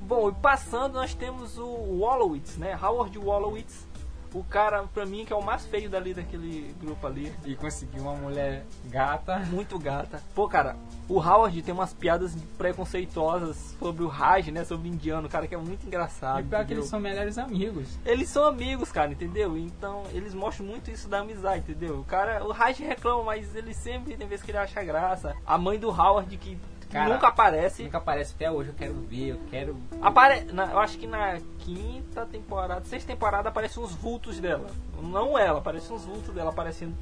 Bom, 0.00 0.30
e 0.30 0.32
passando 0.32 0.94
nós 0.94 1.12
temos 1.12 1.58
o 1.58 1.98
Wallowitz, 2.00 2.56
né? 2.56 2.78
Howard 2.82 3.18
Wallowitz, 3.18 3.86
o 4.34 4.44
cara 4.44 4.82
pra 4.84 5.06
mim 5.06 5.24
que 5.24 5.32
é 5.32 5.36
o 5.36 5.42
mais 5.42 5.66
feio 5.66 5.88
dali 5.88 6.14
daquele 6.14 6.74
grupo 6.80 7.06
ali. 7.06 7.32
E 7.44 7.54
conseguiu 7.54 8.02
uma 8.02 8.14
mulher 8.14 8.64
gata. 8.86 9.38
Muito 9.50 9.78
gata. 9.78 10.22
Pô, 10.34 10.48
cara, 10.48 10.76
o 11.08 11.18
Howard 11.18 11.62
tem 11.62 11.72
umas 11.74 11.92
piadas 11.92 12.34
preconceituosas 12.56 13.74
sobre 13.78 14.02
o 14.02 14.08
Raj, 14.08 14.48
né? 14.48 14.64
Sobre 14.64 14.88
o 14.88 14.92
indiano, 14.92 15.28
cara, 15.28 15.46
que 15.46 15.54
é 15.54 15.58
muito 15.58 15.86
engraçado. 15.86 16.40
e 16.40 16.42
pior 16.44 16.58
que 16.58 16.64
entendeu? 16.64 16.78
eles 16.78 16.90
são 16.90 17.00
melhores 17.00 17.38
amigos. 17.38 17.98
Eles 18.04 18.28
são 18.28 18.44
amigos, 18.44 18.92
cara, 18.92 19.12
entendeu? 19.12 19.56
Então, 19.56 20.04
eles 20.12 20.34
mostram 20.34 20.66
muito 20.66 20.90
isso 20.90 21.08
da 21.08 21.20
amizade, 21.20 21.60
entendeu? 21.60 22.00
O 22.00 22.04
cara, 22.04 22.44
o 22.44 22.52
Raj 22.52 22.78
reclama, 22.78 23.24
mas 23.24 23.54
ele 23.54 23.74
sempre 23.74 24.16
tem 24.16 24.26
vezes 24.26 24.44
que 24.44 24.50
ele 24.50 24.58
acha 24.58 24.82
graça. 24.82 25.34
A 25.46 25.56
mãe 25.58 25.78
do 25.78 25.88
Howard, 25.88 26.36
que 26.36 26.58
Cara, 26.90 27.12
nunca 27.12 27.28
aparece. 27.28 27.82
Nunca 27.82 27.98
aparece 27.98 28.32
até 28.34 28.50
hoje, 28.50 28.70
eu 28.70 28.74
quero 28.74 28.94
ver, 28.94 29.28
eu 29.28 29.40
quero. 29.50 29.76
Apare... 30.00 30.44
na- 30.52 30.66
eu 30.72 30.78
acho 30.78 30.96
que 30.98 31.06
na 31.06 31.38
quinta 31.58 32.24
temporada, 32.26 32.84
sexta 32.86 33.12
temporada, 33.12 33.48
aparecem 33.48 33.82
uns 33.82 33.94
vultos 33.94 34.40
dela. 34.40 34.66
Não 35.02 35.38
ela, 35.38 35.58
aparecem 35.58 35.94
uns 35.94 36.04
vultos 36.06 36.34
dela 36.34 36.50
aparecendo, 36.50 36.94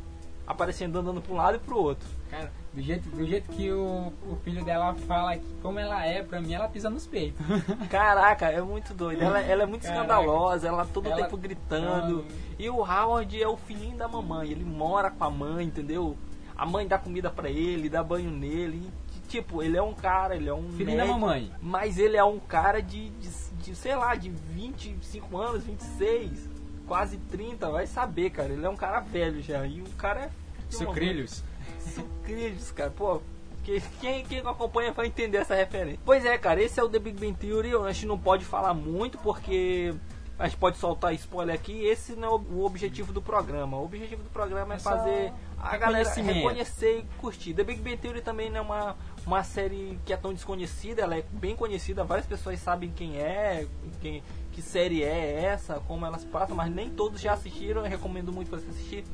aparecendo 0.47 0.99
andando 0.99 1.21
pra 1.23 1.33
um 1.33 1.37
lado 1.37 1.57
e 1.57 1.61
pro 1.61 1.79
outro. 1.79 2.09
Cara, 2.31 2.51
do 2.75 2.83
jeito, 2.83 3.09
do 3.09 3.25
jeito 3.25 3.49
que 3.53 3.71
o, 3.73 4.13
o 4.29 4.37
filho 4.43 4.65
dela 4.65 4.93
fala 5.07 5.37
que 5.37 5.47
como 5.63 5.79
ela 5.79 6.05
é, 6.05 6.23
pra 6.23 6.41
mim 6.41 6.53
ela 6.55 6.69
pisa 6.69 6.91
nos 6.91 7.07
peitos. 7.07 7.41
Caraca, 7.89 8.47
é 8.47 8.61
muito 8.61 8.93
doido. 8.93 9.23
Ela, 9.23 9.41
ela 9.41 9.63
é 9.63 9.67
muito 9.67 9.83
Caraca. 9.83 10.03
escandalosa, 10.03 10.67
ela 10.69 10.85
todo 10.85 11.07
Ela- 11.09 11.23
tempo 11.23 11.37
gritando. 11.37 12.17
Não. 12.17 12.25
E 12.59 12.69
o 12.69 12.79
Howard 12.81 13.41
é 13.41 13.47
o 13.47 13.57
filhinho 13.57 13.97
da 13.97 14.09
mamãe, 14.09 14.51
ele 14.51 14.65
mora 14.65 15.11
com 15.11 15.23
a 15.25 15.31
mãe, 15.31 15.65
entendeu? 15.67 16.17
A 16.57 16.65
mãe 16.67 16.87
dá 16.89 16.99
comida 16.99 17.31
pra 17.31 17.49
ele, 17.51 17.89
dá 17.89 18.03
banho 18.03 18.31
nele. 18.31 18.91
Tipo, 19.29 19.63
ele 19.63 19.77
é 19.77 19.83
um 19.83 19.93
cara, 19.95 20.37
ele 20.37 20.49
é 20.49 20.55
um. 20.55 20.71
Filhinho 20.73 20.97
da 20.99 21.05
médico, 21.05 21.21
mamãe. 21.21 21.53
Mas 21.61 21.99
ele 21.99 22.17
é 22.17 22.25
um 22.25 22.39
cara 22.39 22.81
de, 22.81 23.11
de, 23.11 23.29
de, 23.63 23.75
sei 23.75 23.97
lá, 23.97 24.15
de 24.15 24.31
25 24.31 25.37
anos, 25.37 25.65
26, 25.65 26.49
quase 26.87 27.17
30, 27.31 27.69
vai 27.71 27.87
saber, 27.87 28.31
cara. 28.31 28.53
Ele 28.53 28.65
é 28.65 28.69
um 28.69 28.77
cara 28.77 29.01
velho 29.01 29.43
já. 29.43 29.67
E 29.67 29.81
o 29.81 29.89
cara 29.97 30.21
é. 30.27 30.31
Sucrilhos. 30.71 31.43
Sucrilhos, 31.81 32.71
cara. 32.73 32.91
Pô, 32.91 33.21
que- 33.65 33.83
quem, 34.01 34.25
quem 34.25 34.39
acompanha 34.41 34.93
vai 34.93 35.07
entender 35.07 35.39
essa 35.39 35.55
referência. 35.55 35.99
Pois 36.05 36.25
é, 36.25 36.37
cara, 36.39 36.63
esse 36.63 36.79
é 36.79 36.83
o 36.83 36.89
The 36.89 36.99
Big 36.99 37.19
Bang 37.19 37.35
Theory. 37.35 37.75
A 37.75 37.93
gente 37.93 38.07
não 38.07 38.19
pode 38.19 38.45
falar 38.45 38.75
muito 38.75 39.19
porque 39.19 39.95
a 40.39 40.47
gente 40.47 40.59
pode 40.59 40.77
soltar 40.77 41.15
spoiler 41.15 41.55
aqui. 41.55 41.85
Esse 41.87 42.13
não 42.15 42.29
é 42.29 42.31
o, 42.31 42.65
objetivo 42.65 43.13
do 43.13 43.23
programa. 43.23 43.77
O 43.79 43.85
objetivo 43.85 44.23
do 44.23 44.31
programa 44.31 44.75
é, 44.75 44.77
É 44.77 44.81
fazer 44.81 45.33
a 45.59 45.77
galera 45.77 46.09
reconhecer 46.35 46.99
e 46.99 47.03
curtir. 47.19 47.55
The 47.55 47.65
Big 47.65 47.81
Bang 47.81 47.97
Theory 47.97 48.21
também 48.21 48.51
não 48.51 48.59
é 48.59 48.61
uma, 48.61 48.97
uma 49.27 49.43
série 49.43 49.99
que 50.05 50.13
é 50.13 50.17
tão 50.17 50.35
desconhecida. 50.35 51.03
Ela 51.03 51.17
é 51.17 51.25
bem 51.31 51.57
conhecida. 51.57 52.05
Várias 52.05 52.27
pessoas 52.27 52.61
sabem 52.61 52.91
quem 52.95 53.17
é, 53.19 53.67
quem, 54.03 54.23
que 54.53 54.61
série 54.61 55.03
é 55.03 55.45
essa, 55.45 55.81
como 55.89 56.05
elas 56.05 56.25
passam, 56.25 56.55
mas 56.55 56.71
nem 56.75 56.91
todos 56.91 57.21
já 57.21 57.33
assistiram. 57.33 57.83
Eu 57.83 57.89
recomendo 57.89 58.31
muito 58.33 58.51
pra 58.51 58.59
você 58.59 58.69
assistir. 58.69 59.05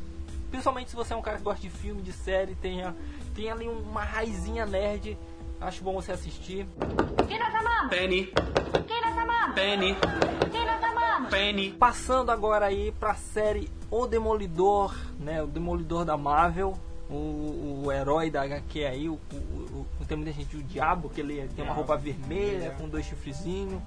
Principalmente 0.51 0.91
se 0.91 0.97
você 0.97 1.15
é 1.15 1.17
um 1.17 1.23
cara 1.23 1.39
que 1.39 1.45
gosta 1.45 1.63
de 1.63 1.71
filme, 1.71 2.03
de 2.03 2.13
série, 2.13 2.55
tem, 2.57 2.83
a- 2.83 2.95
tem 3.35 3.51
ali 3.51 3.69
uma 3.69 4.03
raizinha 4.05 4.67
nerd. 4.67 5.17
Acho 5.61 5.85
bom 5.85 5.93
você 5.95 6.11
assistir. 6.13 6.67
Penny, 7.89 8.33
Penny, 9.55 9.97
Penny. 11.31 11.71
Passando 11.73 12.31
agora 12.31 12.67
aí 12.67 12.93
pra 12.93 13.15
série 13.15 13.71
O 13.91 14.07
Demolidor, 14.07 14.95
né? 15.19 15.43
O 15.43 15.47
Demolidor 15.47 16.05
da 16.05 16.17
Marvel. 16.17 16.77
O, 17.11 17.83
o 17.85 17.93
herói 17.93 18.31
da 18.31 18.43
HQ 18.43 18.85
aí, 18.87 19.07
o, 19.09 19.19
o, 19.33 19.87
o, 20.01 20.05
tem 20.09 20.17
muita 20.17 20.33
gente, 20.33 20.57
o 20.57 20.63
Diabo, 20.63 21.11
que 21.11 21.21
ele 21.21 21.47
tem 21.55 21.63
uma 21.63 21.75
roupa 21.75 21.95
vermelha, 21.95 22.71
com 22.79 22.89
dois 22.89 23.05
chifrezinhos. 23.05 23.83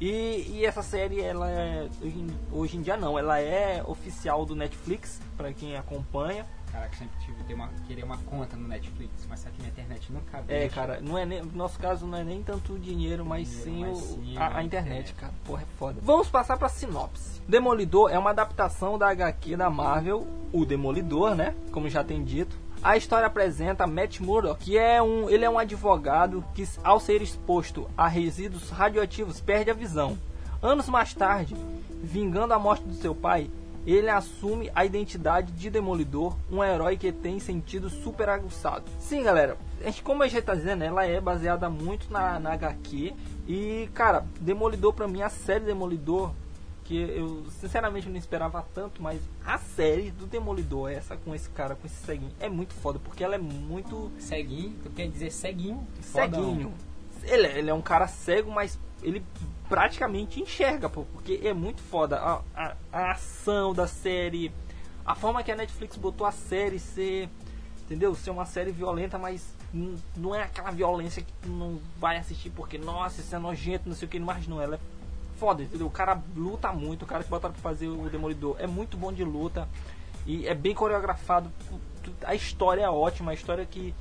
E, 0.00 0.46
e 0.48 0.64
essa 0.64 0.80
série, 0.80 1.20
ela 1.20 1.50
é, 1.50 1.88
hoje 2.00 2.18
em- 2.20 2.36
hoje 2.52 2.76
em 2.76 2.82
dia 2.82 2.96
não, 2.96 3.18
ela 3.18 3.40
é 3.40 3.82
oficial 3.84 4.46
do 4.46 4.54
Netflix, 4.54 5.20
pra 5.36 5.52
quem 5.52 5.76
acompanha. 5.76 6.46
Caraca, 6.72 6.96
sempre 6.96 7.18
tive 7.24 7.42
ter 7.44 7.54
uma, 7.54 7.68
querer 7.86 8.04
uma 8.04 8.18
conta 8.18 8.56
no 8.56 8.68
Netflix, 8.68 9.10
mas 9.28 9.40
só 9.40 9.48
que 9.50 9.58
minha 9.58 9.70
internet 9.70 10.12
nunca 10.12 10.38
É, 10.48 10.60
deixa. 10.60 10.74
cara, 10.74 11.00
não 11.00 11.16
é 11.16 11.24
nem, 11.24 11.42
no 11.42 11.52
nosso 11.56 11.78
caso 11.78 12.06
não 12.06 12.18
é 12.18 12.22
nem 12.24 12.42
tanto 12.42 12.74
o 12.74 12.78
dinheiro, 12.78 13.24
mas 13.24 13.48
Dinheiro, 13.48 13.64
sim, 13.64 13.80
mas 13.80 13.98
o- 13.98 14.14
sim 14.24 14.36
a, 14.36 14.56
a 14.58 14.62
internet. 14.62 15.12
cara. 15.14 15.32
Porra, 15.44 15.62
é 15.62 15.66
foda. 15.78 15.98
Vamos 16.02 16.28
passar 16.28 16.56
pra 16.56 16.68
sinopse. 16.68 17.40
Demolidor 17.48 18.10
é 18.10 18.18
uma 18.18 18.30
adaptação 18.30 18.98
da 18.98 19.08
HQ 19.08 19.56
da 19.56 19.70
Marvel, 19.70 20.26
o 20.52 20.64
Demolidor, 20.66 21.34
né? 21.34 21.54
Como 21.72 21.88
já 21.88 22.04
tem 22.04 22.22
dito. 22.22 22.56
A 22.82 22.96
história 22.96 23.26
apresenta 23.26 23.86
Matt 23.88 24.20
Murdock, 24.20 24.62
que 24.64 24.78
é 24.78 25.02
um, 25.02 25.28
ele 25.28 25.44
é 25.44 25.50
um 25.50 25.58
advogado 25.58 26.44
que, 26.54 26.68
ao 26.84 27.00
ser 27.00 27.20
exposto 27.22 27.90
a 27.96 28.06
resíduos 28.06 28.70
radioativos, 28.70 29.40
perde 29.40 29.70
a 29.70 29.74
visão. 29.74 30.16
Anos 30.62 30.88
mais 30.88 31.12
tarde, 31.12 31.56
vingando 32.02 32.54
a 32.54 32.58
morte 32.58 32.84
do 32.84 32.94
seu 32.94 33.14
pai, 33.14 33.50
ele 33.94 34.08
assume 34.10 34.70
a 34.74 34.84
identidade 34.84 35.52
de 35.52 35.70
Demolidor, 35.70 36.36
um 36.50 36.62
herói 36.62 36.96
que 36.96 37.10
tem 37.12 37.38
sentido 37.38 37.88
super 37.88 38.28
aguçado. 38.28 38.84
Sim, 38.98 39.22
galera, 39.22 39.56
gente, 39.82 40.02
como 40.02 40.22
a 40.22 40.28
gente 40.28 40.42
tá 40.42 40.54
dizendo, 40.54 40.84
ela 40.84 41.06
é 41.06 41.20
baseada 41.20 41.70
muito 41.70 42.12
na, 42.12 42.38
na 42.38 42.52
HQ. 42.52 43.14
E, 43.46 43.88
cara, 43.94 44.26
Demolidor 44.40 44.92
pra 44.92 45.08
mim, 45.08 45.22
a 45.22 45.30
série 45.30 45.64
Demolidor, 45.64 46.32
que 46.84 46.96
eu 46.98 47.44
sinceramente 47.60 48.08
não 48.08 48.16
esperava 48.16 48.64
tanto, 48.74 49.02
mas 49.02 49.20
a 49.44 49.58
série 49.58 50.10
do 50.10 50.26
Demolidor, 50.26 50.90
essa 50.90 51.16
com 51.16 51.34
esse 51.34 51.48
cara, 51.50 51.74
com 51.74 51.86
esse 51.86 51.96
ceguinho, 52.04 52.32
é 52.40 52.48
muito 52.48 52.74
foda, 52.74 52.98
porque 52.98 53.22
ela 53.24 53.34
é 53.34 53.38
muito 53.38 54.10
Ceguinho, 54.18 54.74
tu 54.82 54.90
quer 54.90 55.08
dizer 55.08 55.30
ceguinho? 55.30 55.86
Ceguinho. 56.00 56.72
Ele, 57.24 57.46
é- 57.46 57.58
ele 57.58 57.70
é 57.70 57.74
um 57.74 57.82
cara 57.82 58.06
cego, 58.06 58.50
mas 58.50 58.78
ele 59.02 59.22
praticamente 59.68 60.40
enxerga, 60.40 60.88
pô, 60.88 61.04
porque 61.12 61.40
é 61.44 61.52
muito 61.52 61.80
foda 61.82 62.16
a, 62.18 62.40
a, 62.54 62.76
a 62.92 63.10
ação 63.12 63.72
da 63.74 63.86
série, 63.86 64.50
a 65.04 65.14
forma 65.14 65.42
que 65.42 65.52
a 65.52 65.56
Netflix 65.56 65.96
botou 65.96 66.26
a 66.26 66.32
série 66.32 66.78
ser, 66.78 67.28
entendeu? 67.82 68.14
Ser 68.14 68.30
uma 68.30 68.46
série 68.46 68.72
violenta, 68.72 69.18
mas 69.18 69.54
não 70.16 70.34
é 70.34 70.42
aquela 70.44 70.70
violência 70.70 71.22
que 71.22 71.32
tu 71.42 71.48
não 71.50 71.78
vai 71.98 72.16
assistir 72.16 72.50
porque, 72.50 72.78
nossa, 72.78 73.20
isso 73.20 73.34
é 73.34 73.38
nojento, 73.38 73.88
não 73.88 73.94
sei 73.96 74.06
o 74.06 74.10
que, 74.10 74.18
mas 74.18 74.46
não, 74.48 74.60
ela 74.60 74.76
é 74.76 74.80
foda, 75.38 75.62
entendeu? 75.62 75.86
O 75.86 75.90
cara 75.90 76.20
luta 76.34 76.72
muito, 76.72 77.02
o 77.02 77.06
cara 77.06 77.22
que 77.22 77.30
botaram 77.30 77.52
pra 77.52 77.62
fazer 77.62 77.86
o 77.88 78.08
Demolidor 78.08 78.56
é 78.58 78.66
muito 78.66 78.96
bom 78.96 79.12
de 79.12 79.22
luta 79.22 79.68
e 80.26 80.46
é 80.48 80.54
bem 80.54 80.74
coreografado. 80.74 81.52
A 82.24 82.34
história 82.34 82.82
é 82.82 82.88
ótima, 82.90 83.30
a 83.30 83.34
história 83.34 83.66
que 83.66 83.94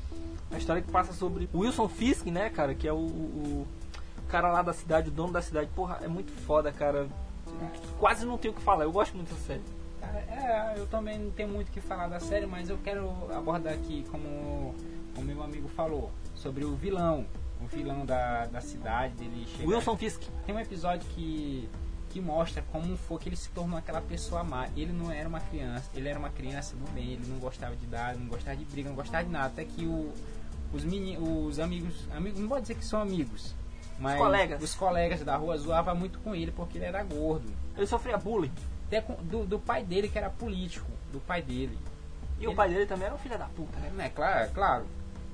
a 0.50 0.58
história 0.58 0.82
que 0.82 0.90
passa 0.90 1.12
sobre 1.12 1.50
Wilson 1.54 1.90
Fisk, 1.90 2.26
né, 2.28 2.50
cara, 2.50 2.74
que 2.74 2.88
é 2.88 2.94
o- 2.94 2.96
o 2.96 3.68
cara 4.28 4.52
lá 4.52 4.62
da 4.62 4.74
cidade, 4.74 5.10
o 5.10 5.12
dono 5.12 5.34
da 5.34 5.42
cidade. 5.42 5.70
Porra, 5.76 6.00
é 6.02 6.08
muito 6.08 6.32
foda, 6.32 6.72
cara. 6.72 7.08
Quase 8.00 8.26
não 8.26 8.38
tenho 8.38 8.54
o 8.54 8.58
que 8.58 8.62
falar. 8.62 8.84
Eu 8.84 8.92
gosto 8.92 9.16
muito 9.16 9.30
dessa 9.30 9.46
série. 9.46 9.64
É, 10.30 10.74
eu 10.78 10.88
também 10.88 11.18
não 11.18 11.32
tenho 11.32 11.50
muito 11.50 11.70
o 11.70 11.72
que 11.72 11.82
falar 11.82 12.08
da 12.08 12.20
série, 12.20 12.46
mas 12.46 12.70
eu 12.70 12.78
quero 12.84 13.10
abordar 13.34 13.74
aqui, 13.74 14.06
como 14.10 14.76
o 15.18 15.22
meu 15.22 15.42
amigo 15.44 15.68
falou, 15.68 16.12
sobre 16.36 16.64
o 16.64 16.76
vilão. 16.76 17.26
O 17.60 17.66
vilão 17.66 18.06
da, 18.06 18.46
da 18.46 18.62
cidade, 18.62 19.16
dele 19.16 19.48
chega... 19.48 19.68
Wilson 19.68 19.98
Fisk. 19.98 20.22
Tem 20.46 20.54
um 20.54 20.60
episódio 20.60 21.10
que, 21.10 21.68
que 22.10 22.22
mostra 22.22 22.64
como 22.72 22.96
foi 22.96 23.18
que 23.18 23.30
ele 23.30 23.36
se 23.36 23.50
tornou 23.50 23.80
aquela 23.80 24.00
pessoa 24.00 24.44
má. 24.44 24.70
Ele 24.76 24.94
não 24.94 25.12
era 25.12 25.28
uma 25.28 25.40
criança, 25.40 25.90
ele 25.96 26.08
era 26.08 26.20
uma 26.20 26.30
criança 26.30 26.76
do 26.76 26.90
bem, 26.92 27.14
ele 27.14 27.26
não 27.28 27.40
gostava 27.40 27.76
de 27.76 27.86
dar, 27.88 28.16
não 28.16 28.28
gostava 28.28 28.56
de 28.56 28.66
briga, 28.66 28.90
não 28.90 28.96
gostava 28.96 29.24
de 29.24 29.32
nada. 29.32 29.48
Até 29.48 29.66
que 29.66 29.86
o, 29.88 30.14
os, 30.72 30.84
meni, 30.84 31.18
os 31.18 31.58
amigos, 31.60 32.08
amigos, 32.16 32.40
não 32.40 32.48
vou 32.48 32.62
dizer 32.62 32.76
que 32.76 32.86
são 32.86 33.02
amigos, 33.02 33.56
mas 34.00 34.18
colegas. 34.18 34.62
os 34.64 34.76
colegas 34.76 35.24
da 35.24 35.36
rua 35.36 35.58
zoavam 35.58 35.96
muito 35.96 36.20
com 36.20 36.36
ele 36.36 36.52
porque 36.52 36.78
ele 36.78 36.86
era 36.86 37.04
gordo. 37.04 37.46
Ele 37.76 37.86
sofria 37.88 38.18
bullying. 38.18 38.52
Do, 39.24 39.46
do 39.46 39.60
pai 39.60 39.84
dele, 39.84 40.08
que 40.08 40.18
era 40.18 40.30
político, 40.30 40.90
do 41.12 41.20
pai 41.20 41.42
dele. 41.42 41.78
E 42.40 42.46
o 42.48 42.50
Ele- 42.52 42.56
pai 42.56 42.70
dele 42.70 42.86
também 42.86 43.06
era 43.08 43.16
um 43.16 43.18
filho 43.18 43.38
da 43.38 43.46
puta, 43.46 43.78
né? 43.80 44.06
É 44.06 44.10
claro, 44.10 44.50
claro 44.54 44.86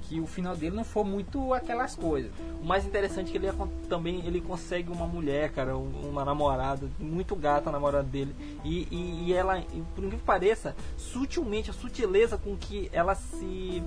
que 0.04 0.20
o 0.20 0.26
final 0.28 0.54
dele 0.56 0.76
não 0.76 0.84
foi 0.84 1.04
muito 1.06 1.54
aquelas 1.54 1.96
coisas. 1.96 2.32
O 2.62 2.66
mais 2.66 2.86
interessante 2.86 3.30
é 3.30 3.32
que 3.32 3.38
ele 3.38 3.48
é 3.48 3.54
também 3.88 4.26
ele 4.26 4.42
consegue 4.42 4.92
uma 4.92 5.06
mulher, 5.08 5.52
cara, 5.52 5.78
um- 5.78 6.10
uma 6.10 6.26
namorada, 6.26 6.90
muito 7.00 7.36
gata 7.36 7.70
a 7.70 7.72
namorada 7.72 8.04
dele. 8.04 8.36
E, 8.66 8.88
e, 8.92 9.26
e 9.28 9.34
ela, 9.34 9.62
por 9.96 10.00
incrível 10.04 10.20
que 10.20 10.26
pareça, 10.26 10.76
sutilmente, 10.98 11.70
a 11.70 11.74
sutileza 11.74 12.38
com 12.38 12.58
que 12.58 12.90
ela 12.92 13.14
se. 13.16 13.82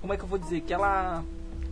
Como 0.00 0.12
é 0.12 0.16
que 0.18 0.22
eu 0.24 0.28
vou 0.28 0.38
dizer? 0.38 0.60
Que 0.60 0.74
ela 0.74 1.24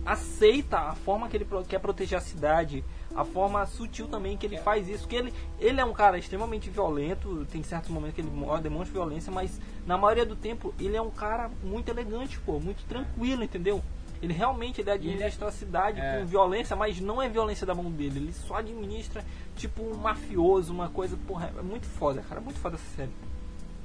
aceita 0.05 0.79
a 0.79 0.95
forma 0.95 1.27
que 1.29 1.37
ele 1.37 1.47
quer 1.67 1.79
proteger 1.79 2.17
a 2.17 2.21
cidade, 2.21 2.83
a 3.15 3.23
forma 3.23 3.65
sutil 3.65 4.07
também 4.07 4.37
que 4.37 4.45
ele 4.45 4.57
faz 4.57 4.87
isso. 4.89 5.07
Que 5.07 5.15
ele, 5.15 5.33
ele 5.59 5.79
é 5.79 5.85
um 5.85 5.93
cara 5.93 6.17
extremamente 6.17 6.69
violento, 6.69 7.45
tem 7.51 7.63
certos 7.63 7.89
momentos 7.89 8.15
que 8.15 8.21
ele 8.21 8.29
mo- 8.29 8.57
demonstra 8.59 8.91
violência, 8.93 9.31
mas 9.31 9.59
na 9.85 9.97
maioria 9.97 10.25
do 10.25 10.35
tempo 10.35 10.73
ele 10.79 10.95
é 10.97 11.01
um 11.01 11.11
cara 11.11 11.49
muito 11.63 11.89
elegante, 11.89 12.39
pô, 12.39 12.59
muito 12.59 12.83
tranquilo, 12.85 13.43
entendeu? 13.43 13.81
Ele 14.21 14.31
realmente 14.33 14.79
ele 14.79 14.89
administra 14.89 15.49
a 15.49 15.51
cidade 15.51 15.99
É. 15.99 16.19
com 16.19 16.25
violência, 16.25 16.75
mas 16.77 16.99
não 17.01 17.21
é 17.21 17.27
violência 17.27 17.65
da 17.67 17.75
mão 17.75 17.91
dele. 17.91 18.19
Ele 18.19 18.33
só 18.33 18.55
administra 18.55 19.23
tipo 19.55 19.83
um 19.83 19.95
mafioso, 19.95 20.71
uma 20.73 20.87
coisa, 20.89 21.17
porra, 21.27 21.51
é 21.57 21.61
muito 21.61 21.85
foda, 21.85 22.21
cara, 22.27 22.39
muito 22.39 22.57
foda 22.59 22.75
essa 22.75 22.95
série. 22.95 23.11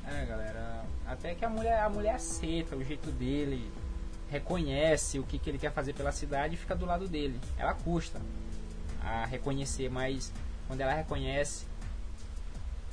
É, 0.07 0.25
galera, 0.25 0.85
até 1.07 1.35
que 1.35 1.45
a 1.45 1.49
mulher, 1.51 1.81
a 1.83 1.89
mulher 1.91 2.15
aceita 2.15 2.77
o 2.77 2.85
jeito 2.85 3.11
dele, 3.11 3.69
reconhece 4.31 5.19
o 5.19 5.25
que, 5.25 5.39
que 5.39 5.51
ele 5.51 5.59
quer 5.59 5.73
fazer 5.73 5.95
pela 5.95 6.13
cidade 6.13 6.55
e 6.55 6.57
fica 6.57 6.75
do 6.75 6.87
lado 6.87 7.09
dele. 7.09 7.41
Ela 7.57 7.75
custa 7.75 8.21
a 9.03 9.25
reconhecer, 9.25 9.91
mas 9.91 10.33
quando 10.67 10.81
ela 10.81 10.93
reconhece, 10.93 11.67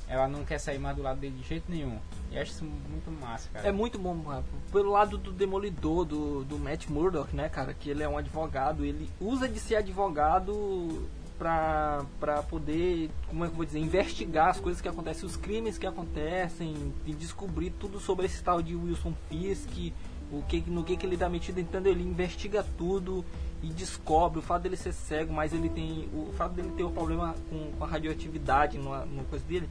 ela 0.08 0.28
não 0.28 0.44
quer 0.44 0.58
sair 0.58 0.78
mais 0.78 0.96
do 0.96 1.02
lado 1.02 1.20
dele 1.20 1.36
de 1.36 1.46
jeito 1.46 1.70
nenhum. 1.70 1.98
E 2.30 2.38
acho 2.38 2.52
isso 2.52 2.64
muito 2.64 3.10
massa, 3.10 3.48
cara. 3.52 3.68
É 3.68 3.72
muito 3.72 3.98
bom, 3.98 4.18
cara. 4.20 4.44
pelo 4.72 4.90
lado 4.90 5.18
do 5.18 5.32
demolidor, 5.32 6.04
do, 6.04 6.44
do 6.44 6.58
Matt 6.58 6.88
Murdock, 6.88 7.34
né, 7.34 7.48
cara, 7.48 7.74
que 7.74 7.90
ele 7.90 8.02
é 8.02 8.08
um 8.08 8.16
advogado, 8.16 8.84
ele 8.84 9.10
usa 9.20 9.48
de 9.48 9.58
ser 9.58 9.76
advogado 9.76 11.08
pra, 11.38 12.04
pra 12.18 12.42
poder, 12.42 13.10
como 13.28 13.44
é 13.44 13.48
que 13.48 13.52
eu 13.52 13.56
vou 13.56 13.64
dizer, 13.64 13.78
investigar 13.78 14.48
as 14.48 14.60
coisas 14.60 14.80
que 14.80 14.88
acontecem, 14.88 15.26
os 15.26 15.36
crimes 15.36 15.76
que 15.76 15.86
acontecem, 15.86 16.92
e 17.04 17.12
descobrir 17.12 17.70
tudo 17.70 18.00
sobre 18.00 18.26
esse 18.26 18.42
tal 18.42 18.62
de 18.62 18.74
Wilson 18.74 19.12
Fisk, 19.28 19.92
o 20.30 20.42
que, 20.42 20.60
no 20.68 20.82
que, 20.82 20.96
que 20.96 21.06
ele 21.06 21.16
tá 21.16 21.28
metido, 21.28 21.60
então 21.60 21.80
ele 21.84 22.02
investiga 22.02 22.64
tudo 22.76 23.24
e 23.62 23.68
descobre 23.68 24.38
o 24.38 24.42
fato 24.42 24.62
dele 24.62 24.76
ser 24.76 24.92
cego, 24.92 25.32
mas 25.32 25.52
ele 25.52 25.68
tem. 25.68 26.08
O 26.12 26.32
fato 26.36 26.52
dele 26.52 26.72
ter 26.76 26.84
o 26.84 26.90
problema 26.90 27.34
com, 27.48 27.72
com 27.72 27.84
a 27.84 27.86
radioatividade 27.86 28.78
numa, 28.78 29.04
numa 29.04 29.24
coisa 29.24 29.44
dele 29.44 29.68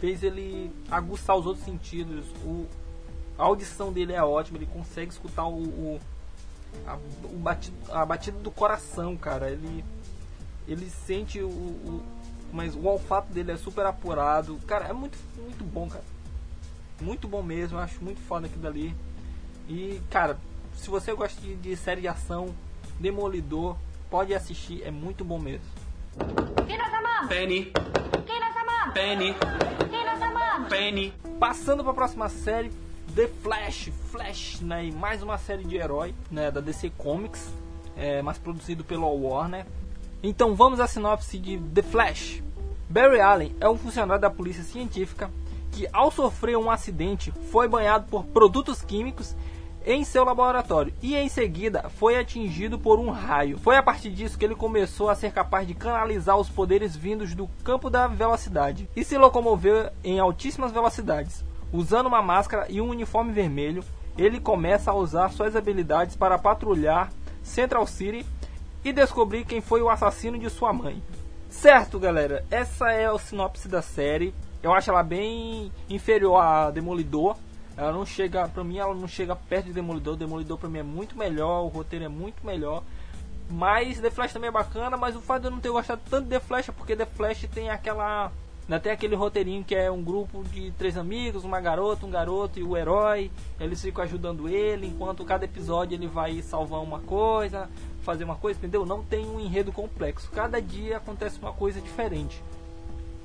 fez 0.00 0.22
ele 0.22 0.70
aguçar 0.90 1.36
os 1.36 1.46
outros 1.46 1.64
sentidos. 1.64 2.26
O, 2.44 2.66
a 3.38 3.44
audição 3.44 3.92
dele 3.92 4.12
é 4.12 4.22
ótima, 4.22 4.58
ele 4.58 4.66
consegue 4.66 5.12
escutar 5.12 5.46
o, 5.46 5.62
o, 5.62 6.00
a, 6.86 6.98
o 7.24 7.38
batido, 7.38 7.76
a 7.90 8.04
batida 8.04 8.38
do 8.38 8.50
coração, 8.50 9.16
cara. 9.16 9.50
Ele, 9.50 9.84
ele 10.66 10.90
sente 10.90 11.40
o, 11.40 11.48
o. 11.48 12.02
Mas 12.52 12.74
o 12.74 12.84
olfato 12.86 13.32
dele 13.32 13.52
é 13.52 13.56
super 13.56 13.84
apurado. 13.86 14.58
Cara, 14.66 14.86
é 14.86 14.92
muito, 14.92 15.18
muito 15.36 15.64
bom, 15.64 15.88
cara. 15.88 16.04
Muito 17.00 17.28
bom 17.28 17.42
mesmo, 17.42 17.78
acho 17.78 18.02
muito 18.02 18.20
foda 18.20 18.46
aquilo 18.46 18.62
dali. 18.62 18.94
E, 19.68 20.00
cara, 20.10 20.38
se 20.74 20.88
você 20.88 21.12
gosta 21.12 21.40
de, 21.40 21.54
de 21.56 21.76
série 21.76 22.00
de 22.00 22.08
ação, 22.08 22.54
Demolidor, 22.98 23.76
pode 24.10 24.34
assistir, 24.34 24.82
é 24.84 24.90
muito 24.90 25.24
bom 25.24 25.38
mesmo. 25.38 25.66
Penny! 27.28 27.72
Penny! 28.94 29.34
Penny. 30.68 31.12
Passando 31.38 31.82
para 31.82 31.92
a 31.92 31.94
próxima 31.94 32.28
série, 32.28 32.70
The 33.14 33.28
Flash. 33.42 33.90
Flash, 34.10 34.60
né? 34.60 34.86
E 34.86 34.92
mais 34.92 35.22
uma 35.22 35.38
série 35.38 35.64
de 35.64 35.76
herói, 35.76 36.14
né? 36.30 36.50
Da 36.50 36.60
DC 36.60 36.90
Comics, 36.96 37.52
é, 37.96 38.22
mas 38.22 38.38
produzido 38.38 38.84
pela 38.84 39.06
Warner. 39.06 39.66
Então 40.22 40.54
vamos 40.54 40.80
à 40.80 40.86
sinopse 40.86 41.38
de 41.38 41.58
The 41.58 41.82
Flash. 41.82 42.42
Barry 42.88 43.20
Allen 43.20 43.54
é 43.60 43.68
um 43.68 43.76
funcionário 43.76 44.20
da 44.20 44.30
polícia 44.30 44.62
científica 44.62 45.30
que, 45.72 45.86
ao 45.92 46.10
sofrer 46.10 46.56
um 46.56 46.70
acidente, 46.70 47.32
foi 47.50 47.68
banhado 47.68 48.06
por 48.08 48.24
produtos 48.24 48.80
químicos 48.80 49.36
em 49.86 50.02
seu 50.02 50.24
laboratório 50.24 50.92
e 51.00 51.14
em 51.14 51.28
seguida 51.28 51.88
foi 51.88 52.18
atingido 52.18 52.76
por 52.76 52.98
um 52.98 53.08
raio. 53.10 53.56
Foi 53.56 53.76
a 53.76 53.82
partir 53.82 54.10
disso 54.10 54.36
que 54.36 54.44
ele 54.44 54.56
começou 54.56 55.08
a 55.08 55.14
ser 55.14 55.30
capaz 55.32 55.66
de 55.66 55.74
canalizar 55.74 56.36
os 56.36 56.48
poderes 56.48 56.96
vindos 56.96 57.36
do 57.36 57.48
campo 57.62 57.88
da 57.88 58.08
velocidade 58.08 58.90
e 58.96 59.04
se 59.04 59.16
locomover 59.16 59.92
em 60.02 60.18
altíssimas 60.18 60.72
velocidades. 60.72 61.44
Usando 61.72 62.06
uma 62.06 62.20
máscara 62.20 62.66
e 62.68 62.80
um 62.80 62.88
uniforme 62.88 63.32
vermelho, 63.32 63.84
ele 64.18 64.40
começa 64.40 64.90
a 64.90 64.94
usar 64.94 65.28
suas 65.30 65.54
habilidades 65.54 66.16
para 66.16 66.38
patrulhar 66.38 67.12
Central 67.42 67.86
City 67.86 68.26
e 68.84 68.92
descobrir 68.92 69.44
quem 69.44 69.60
foi 69.60 69.82
o 69.82 69.88
assassino 69.88 70.38
de 70.38 70.50
sua 70.50 70.72
mãe. 70.72 71.00
Certo, 71.48 71.98
galera, 71.98 72.44
essa 72.50 72.90
é 72.90 73.06
a 73.06 73.18
sinopse 73.18 73.68
da 73.68 73.80
série. 73.80 74.34
Eu 74.62 74.72
acho 74.72 74.90
ela 74.90 75.02
bem 75.02 75.70
inferior 75.88 76.40
a 76.40 76.70
Demolidor. 76.70 77.36
Ela 77.76 77.92
não 77.92 78.06
chega, 78.06 78.48
pra 78.48 78.64
mim, 78.64 78.78
ela 78.78 78.94
não 78.94 79.08
chega 79.08 79.36
perto 79.36 79.66
de 79.66 79.72
Demolidor. 79.72 80.16
Demolidor 80.16 80.58
pra 80.58 80.68
mim 80.68 80.78
é 80.78 80.82
muito 80.82 81.16
melhor, 81.16 81.62
o 81.62 81.68
roteiro 81.68 82.04
é 82.04 82.08
muito 82.08 82.44
melhor. 82.44 82.82
Mas 83.50 84.00
The 84.00 84.10
Flash 84.10 84.32
também 84.32 84.48
é 84.48 84.52
bacana, 84.52 84.96
mas 84.96 85.14
o 85.14 85.20
fato 85.20 85.42
de 85.42 85.48
eu 85.48 85.50
não 85.50 85.60
ter 85.60 85.70
gostado 85.70 86.00
tanto 86.08 86.24
de 86.24 86.30
The 86.30 86.40
Flash 86.40 86.68
é 86.68 86.72
porque 86.72 86.96
The 86.96 87.06
Flash 87.06 87.46
tem 87.52 87.70
aquela 87.70 88.32
Ainda 88.68 88.80
tem 88.80 88.90
aquele 88.90 89.14
roteirinho 89.14 89.62
que 89.62 89.76
é 89.76 89.88
um 89.88 90.02
grupo 90.02 90.42
de 90.42 90.72
três 90.72 90.96
amigos, 90.96 91.44
uma 91.44 91.60
garota, 91.60 92.04
um 92.04 92.10
garoto 92.10 92.58
e 92.58 92.64
o 92.64 92.76
herói. 92.76 93.30
Eles 93.60 93.80
ficam 93.80 94.02
ajudando 94.02 94.48
ele, 94.48 94.88
enquanto 94.88 95.24
cada 95.24 95.44
episódio 95.44 95.94
ele 95.94 96.08
vai 96.08 96.42
salvar 96.42 96.82
uma 96.82 96.98
coisa, 96.98 97.70
fazer 98.02 98.24
uma 98.24 98.34
coisa, 98.34 98.58
entendeu? 98.58 98.84
Não 98.84 99.04
tem 99.04 99.24
um 99.24 99.38
enredo 99.38 99.70
complexo. 99.70 100.28
Cada 100.32 100.60
dia 100.60 100.96
acontece 100.96 101.38
uma 101.38 101.52
coisa 101.52 101.80
diferente. 101.80 102.42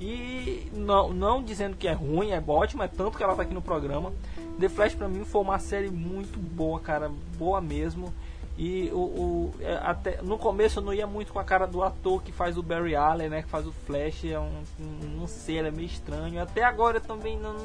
E 0.00 0.70
não, 0.72 1.12
não 1.12 1.42
dizendo 1.42 1.76
que 1.76 1.88
é 1.88 1.92
ruim, 1.92 2.30
é 2.30 2.42
ótimo, 2.46 2.84
é 2.84 2.88
tanto 2.88 3.18
que 3.18 3.24
ela 3.24 3.34
tá 3.34 3.42
aqui 3.42 3.54
no 3.54 3.62
programa. 3.62 4.12
The 4.58 4.68
Flash 4.68 4.94
pra 4.94 5.08
mim 5.08 5.24
foi 5.24 5.40
uma 5.40 5.58
série 5.58 5.90
muito 5.90 6.38
boa, 6.38 6.78
cara, 6.80 7.10
boa 7.38 7.60
mesmo. 7.60 8.12
E 8.56 8.90
o, 8.92 8.98
o 8.98 9.54
é, 9.60 9.76
até 9.82 10.20
no 10.22 10.36
começo 10.36 10.78
eu 10.78 10.82
não 10.84 10.92
ia 10.92 11.06
muito 11.06 11.32
com 11.32 11.38
a 11.38 11.44
cara 11.44 11.66
do 11.66 11.82
ator 11.82 12.22
que 12.22 12.30
faz 12.30 12.58
o 12.58 12.62
Barry 12.62 12.94
Allen, 12.94 13.30
né, 13.30 13.42
que 13.42 13.48
faz 13.48 13.66
o 13.66 13.72
Flash, 13.72 14.24
é 14.26 14.38
um, 14.38 14.62
um 14.78 15.08
não 15.18 15.26
sei, 15.26 15.58
ele 15.58 15.68
é 15.68 15.70
meio 15.70 15.86
estranho. 15.86 16.40
Até 16.40 16.62
agora 16.62 16.98
eu 16.98 17.00
também 17.00 17.38
não 17.38 17.56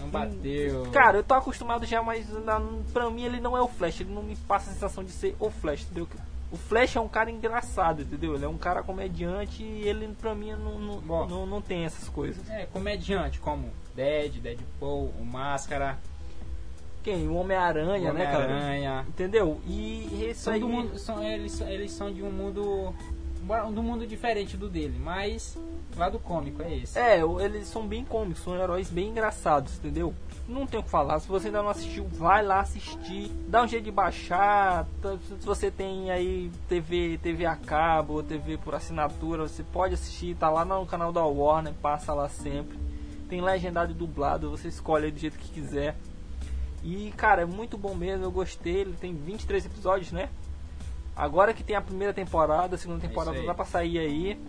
Não 0.00 0.08
bateu. 0.08 0.86
Cara, 0.90 1.18
eu 1.18 1.22
tô 1.22 1.34
acostumado 1.34 1.84
já, 1.84 2.02
mas 2.02 2.28
na- 2.44 2.62
pra 2.94 3.10
mim 3.10 3.24
ele 3.24 3.40
não 3.40 3.54
é 3.56 3.60
o 3.60 3.68
Flash, 3.68 4.00
ele 4.00 4.12
não 4.14 4.22
me 4.22 4.34
passa 4.36 4.70
a 4.70 4.72
sensação 4.72 5.04
de 5.04 5.10
ser 5.10 5.36
o 5.38 5.50
Flash, 5.50 5.82
entendeu? 5.82 6.08
O 6.50 6.56
Flash 6.56 6.96
é 6.96 7.00
um 7.00 7.08
cara 7.08 7.30
engraçado, 7.30 8.00
entendeu? 8.02 8.34
Ele 8.34 8.44
é 8.44 8.48
um 8.48 8.56
cara 8.56 8.82
comediante 8.82 9.62
e 9.62 9.86
ele 9.86 10.08
pra 10.18 10.34
mim 10.34 10.52
não, 10.52 10.78
não, 10.78 11.00
Bom. 11.00 11.26
não, 11.26 11.44
não 11.46 11.60
tem 11.60 11.84
essas 11.84 12.08
coisas. 12.08 12.48
É, 12.48 12.64
comediante 12.66 13.38
como 13.38 13.68
Dead, 13.96 14.34
Deadpool, 14.40 15.12
o 15.18 15.24
Máscara, 15.24 15.98
Quem? 17.02 17.26
O 17.28 17.34
Homem-Aranha, 17.36 18.12
né, 18.12 18.24
cara? 18.26 18.44
Homem-Aranha. 18.44 19.04
Entendeu? 19.08 19.60
E 19.66 20.28
isso 20.30 20.40
São 20.42 20.52
aí. 20.52 20.60
do 20.60 20.68
mundo, 20.68 20.98
são, 20.98 21.22
eles, 21.22 21.52
são- 21.52 21.68
eles 21.68 21.92
são 21.92 22.12
de 22.12 22.22
um 22.22 22.30
mundo. 22.30 22.92
um 23.48 23.70
mundo 23.82 24.04
diferente 24.06 24.56
do 24.56 24.68
dele, 24.68 24.98
mas 24.98 25.56
lado 25.96 26.18
cômico 26.18 26.62
é 26.62 26.76
esse. 26.78 26.98
É, 26.98 27.20
eles 27.44 27.68
são 27.68 27.86
bem 27.86 28.04
cômicos, 28.04 28.42
são 28.42 28.56
heróis 28.56 28.90
bem 28.90 29.08
engraçados, 29.10 29.76
entendeu? 29.78 30.12
Não 30.48 30.66
tem 30.66 30.78
o 30.80 30.82
que 30.82 30.90
falar. 30.90 31.18
Se 31.20 31.28
você 31.28 31.46
ainda 31.46 31.62
não 31.62 31.70
assistiu, 31.70 32.06
vai 32.08 32.44
lá 32.44 32.60
assistir. 32.60 33.30
Dá 33.48 33.62
um 33.62 33.68
jeito 33.68 33.84
de 33.84 33.90
baixar. 33.92 34.84
Tá- 35.00 35.16
Se 35.40 35.46
você 35.46 35.70
tem 35.70 36.10
aí 36.10 36.50
TV, 36.68 37.18
TV 37.22 37.46
a 37.46 37.54
cabo, 37.56 38.22
TV 38.22 38.56
por 38.58 38.74
assinatura, 38.74 39.42
você 39.48 39.62
pode 39.62 39.94
assistir. 39.94 40.34
Tá 40.36 40.50
lá 40.50 40.64
no 40.64 40.84
canal 40.86 41.12
da 41.12 41.24
Warner, 41.24 41.72
passa 41.80 42.12
lá 42.12 42.28
sempre. 42.28 42.76
Tem 43.28 43.40
legendado 43.40 43.90
e 43.92 43.94
dublado, 43.94 44.50
você 44.50 44.68
escolhe 44.68 45.06
aí 45.06 45.10
do 45.12 45.18
jeito 45.18 45.38
que 45.38 45.48
quiser. 45.50 45.96
E, 46.82 47.12
cara, 47.16 47.42
é 47.42 47.44
muito 47.46 47.76
bom 47.76 47.94
mesmo, 47.94 48.24
eu 48.24 48.30
gostei. 48.30 48.76
Ele 48.82 48.92
tem 49.00 49.14
23 49.14 49.66
episódios, 49.66 50.12
né? 50.12 50.28
Agora 51.16 51.52
que 51.52 51.64
tem 51.64 51.74
a 51.74 51.80
primeira 51.80 52.12
temporada, 52.12 52.76
a 52.76 52.78
segunda 52.78 53.04
É 53.04 53.08
temporada 53.08 53.36
aí. 53.38 53.46
dá 53.46 53.54
pra 53.54 53.64
sair 53.64 53.98
aí. 53.98 54.40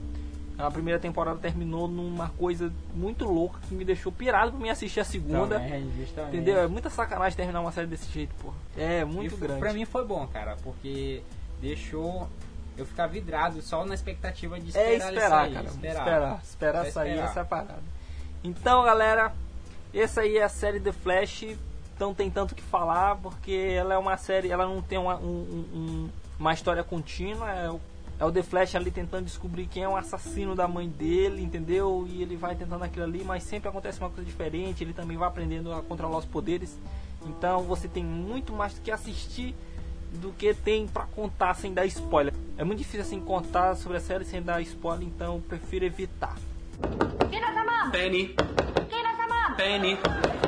A 0.60 0.70
primeira 0.72 1.00
temporada 1.00 1.40
terminou 1.40 1.88
numa 1.88 2.30
coisa 2.30 2.74
muito 2.94 3.26
louca 3.26 3.60
que 3.68 3.76
me 3.76 3.86
deixou 3.86 4.12
pirado 4.12 4.52
pra 4.52 4.60
mim 4.60 4.70
assistir 4.70 5.00
a 5.00 5.04
segunda. 5.04 5.60
Também, 5.60 5.90
justamente. 5.96 6.36
Entendeu? 6.36 6.60
É 6.60 6.68
muita 6.68 6.90
sacanagem 6.90 7.38
terminar 7.38 7.62
uma 7.62 7.72
série 7.72 7.86
desse 7.88 8.12
jeito, 8.12 8.34
pô. 8.42 8.52
É 8.76 9.02
E 9.02 9.06
muito 9.06 9.36
f- 9.36 9.42
grande. 9.42 9.60
Pra 9.60 9.72
mim 9.72 9.86
foi 9.86 10.04
bom, 10.04 10.26
cara, 10.28 10.58
porque 10.64 11.22
deixou 11.62 12.28
eu 12.76 12.86
ficar 12.88 13.06
vidrado 13.08 13.62
só 13.62 13.86
na 13.86 13.94
expectativa 13.94 14.60
de 14.60 14.66
é 14.66 14.68
esperar 14.68 14.90
ele 14.94 15.04
esperar, 15.04 15.30
sair, 15.30 15.54
cara. 15.54 15.66
esperar. 15.68 16.02
Esperar, 16.02 16.40
esperar 16.44 16.86
Só 16.86 16.92
sair 16.92 17.10
esperar. 17.12 17.30
essa 17.30 17.46
parada. 17.46 17.97
Então, 18.44 18.84
galera, 18.84 19.34
essa 19.94 20.22
aí 20.22 20.38
é 20.38 20.44
a 20.44 20.50
série 20.50 20.80
The 20.80 20.92
Flash. 20.92 21.46
Não 22.00 22.14
tem 22.14 22.30
tanto 22.30 22.54
que 22.54 22.62
falar, 22.62 23.16
porque 23.18 23.52
ela 23.76 23.94
é 23.94 23.98
uma 23.98 24.18
série, 24.18 24.52
ela 24.52 24.66
não 24.68 24.82
tem 24.82 24.98
uma, 25.00 25.16
um- 25.18 25.26
um- 25.74 25.78
um- 25.78 26.10
uma 26.40 26.54
história 26.54 26.84
contínua. 26.84 27.50
É 27.52 27.70
o, 27.72 27.80
é 28.20 28.26
o 28.26 28.32
The 28.32 28.44
Flash 28.44 28.76
ali 28.76 28.92
tentando 28.92 29.26
descobrir 29.26 29.66
quem 29.66 29.84
é 29.84 29.90
o 29.90 29.96
assassino 29.98 30.56
da 30.56 30.68
mãe 30.68 30.88
dele, 30.88 31.42
entendeu? 31.42 32.06
E 32.08 32.22
ele 32.22 32.36
vai 32.36 32.56
tentando 32.56 32.84
aquilo 32.84 33.06
ali, 33.06 33.24
mas 33.24 33.44
sempre 33.44 33.68
acontece 33.68 34.00
uma 34.00 34.10
coisa 34.10 34.24
diferente. 34.24 34.84
Ele 34.84 34.94
também 34.94 35.18
vai 35.18 35.28
aprendendo 35.28 35.74
a 35.74 35.82
controlar 35.82 36.20
os 36.20 36.26
poderes. 36.26 36.78
Então 37.26 37.64
você 37.64 37.88
tem 37.88 38.04
muito 38.04 38.54
mais 38.54 38.74
do 38.76 38.82
que 38.82 38.92
assistir 38.92 39.56
do 40.22 40.32
que 40.32 40.54
tem 40.54 40.88
pra 40.88 41.04
contar 41.08 41.54
sem 41.56 41.74
dar 41.74 41.86
spoiler. 41.88 42.34
É 42.58 42.64
muito 42.64 42.78
difícil 42.80 43.02
assim 43.02 43.20
contar 43.20 43.76
sobre 43.76 43.98
a 43.98 44.00
série 44.00 44.24
sem 44.24 44.42
dar 44.42 44.62
spoiler, 44.62 45.06
então 45.08 45.42
prefiro 45.42 45.84
evitar. 45.84 46.36
Kino-sama! 47.30 47.92
Penny, 47.92 48.28
Kino-sama! 48.90 49.56
Penny, 49.56 49.98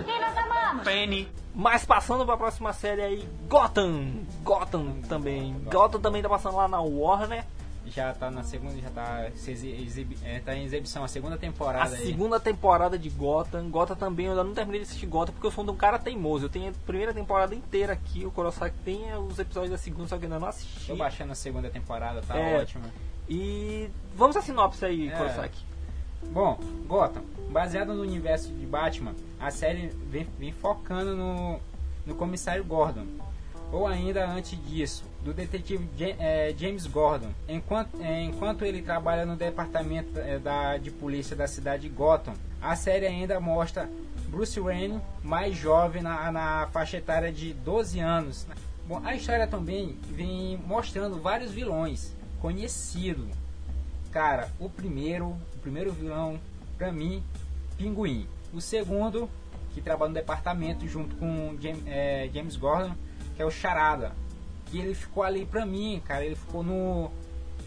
Kino-sama! 0.05 0.83
Penny. 0.83 1.27
Mas 1.53 1.83
passando 1.85 2.25
pra 2.25 2.37
próxima 2.37 2.71
série 2.73 3.01
aí, 3.01 3.27
Gotham. 3.49 4.21
Gotham 4.43 5.01
também. 5.09 5.53
Gotham 5.65 5.99
também 5.99 6.21
tá 6.21 6.29
passando 6.29 6.55
lá 6.55 6.67
na 6.67 6.79
Warner. 6.79 7.43
Já 7.87 8.13
tá 8.13 8.29
na 8.29 8.43
segunda, 8.43 8.75
já 8.79 8.89
tá, 8.91 9.29
se 9.35 9.51
exibi- 9.51 10.17
é, 10.23 10.39
tá 10.39 10.53
em 10.55 10.63
exibição 10.63 11.03
a 11.03 11.07
segunda 11.07 11.35
A 11.35 11.37
temporada 11.39 11.95
aí. 11.95 12.05
segunda 12.05 12.39
temporada 12.39 12.99
de 12.99 13.09
Gotham. 13.09 13.67
Gotham 13.71 13.95
também, 13.95 14.27
eu 14.27 14.33
ainda 14.33 14.43
não 14.43 14.53
terminei 14.53 14.81
de 14.81 14.85
assistir 14.87 15.07
Gotham 15.07 15.33
porque 15.33 15.47
eu 15.47 15.51
sou 15.51 15.67
um 15.69 15.75
cara 15.75 15.97
teimoso. 15.97 16.45
Eu 16.45 16.49
tenho 16.49 16.69
a 16.69 16.73
primeira 16.85 17.13
temporada 17.13 17.55
inteira 17.55 17.93
aqui, 17.93 18.25
o 18.25 18.31
Kurosaki 18.31 18.77
tem 18.85 19.01
os 19.17 19.39
episódios 19.39 19.71
da 19.71 19.77
segunda, 19.77 20.07
só 20.07 20.17
que 20.19 20.25
ainda 20.25 20.37
não 20.37 20.47
assisti. 20.47 20.85
Tô 20.87 20.95
baixando 20.95 21.31
a 21.31 21.35
segunda 21.35 21.67
temporada, 21.69 22.21
tá 22.21 22.37
É. 22.37 22.61
ótimo. 22.61 22.83
E 23.27 23.89
vamos 24.15 24.37
à 24.37 24.41
sinopse 24.43 24.85
aí, 24.85 25.09
É. 25.09 25.11
Kurosaki. 25.17 25.65
Bom, 26.27 26.59
Gotham, 26.85 27.23
baseado 27.49 27.93
no 27.93 28.01
universo 28.03 28.49
de 28.49 28.65
Batman, 28.65 29.15
a 29.39 29.49
série 29.49 29.87
vem, 30.09 30.27
vem 30.37 30.51
focando 30.51 31.15
no, 31.15 31.59
no 32.05 32.15
comissário 32.15 32.63
Gordon. 32.63 33.05
Ou 33.71 33.85
ainda 33.87 34.27
antes 34.27 34.57
disso, 34.67 35.03
do 35.23 35.31
detetive 35.31 35.87
eh, 35.99 36.53
James 36.57 36.87
Gordon. 36.87 37.29
Enquanto, 37.47 38.01
eh, 38.01 38.23
enquanto 38.23 38.65
ele 38.65 38.81
trabalha 38.81 39.25
no 39.25 39.35
departamento 39.35 40.17
eh, 40.19 40.39
da, 40.39 40.77
de 40.77 40.89
polícia 40.89 41.35
da 41.35 41.47
cidade 41.47 41.83
de 41.83 41.89
Gotham, 41.89 42.33
a 42.61 42.75
série 42.75 43.05
ainda 43.05 43.39
mostra 43.39 43.89
Bruce 44.27 44.59
Wayne 44.59 44.99
mais 45.23 45.55
jovem 45.55 46.01
na, 46.01 46.31
na 46.31 46.67
faixa 46.71 46.97
etária 46.97 47.31
de 47.31 47.53
12 47.53 47.99
anos. 47.99 48.47
Bom, 48.87 49.01
a 49.03 49.15
história 49.15 49.45
também 49.45 49.97
vem 50.09 50.57
mostrando 50.65 51.21
vários 51.21 51.51
vilões 51.51 52.15
conhecidos 52.41 53.27
Cara, 54.11 54.49
o 54.59 54.67
primeiro, 54.67 55.37
primeiro 55.69 55.91
vilão, 55.93 56.39
pra 56.79 56.91
mim, 56.91 57.23
Pinguim. 57.77 58.27
O 58.51 58.59
segundo, 58.59 59.29
que 59.71 59.79
trabalha 59.79 60.09
no 60.09 60.15
departamento 60.15 60.87
junto 60.87 61.15
com 61.17 61.55
James, 61.61 61.83
é, 61.85 62.27
James 62.33 62.55
Gordon, 62.55 62.95
que 63.35 63.41
é 63.41 63.45
o 63.45 63.51
Charada. 63.51 64.11
Que 64.65 64.79
ele 64.79 64.95
ficou 64.95 65.21
ali 65.21 65.45
pra 65.45 65.67
mim, 65.67 66.01
cara, 66.03 66.25
ele 66.25 66.35
ficou 66.35 66.63
no. 66.63 67.11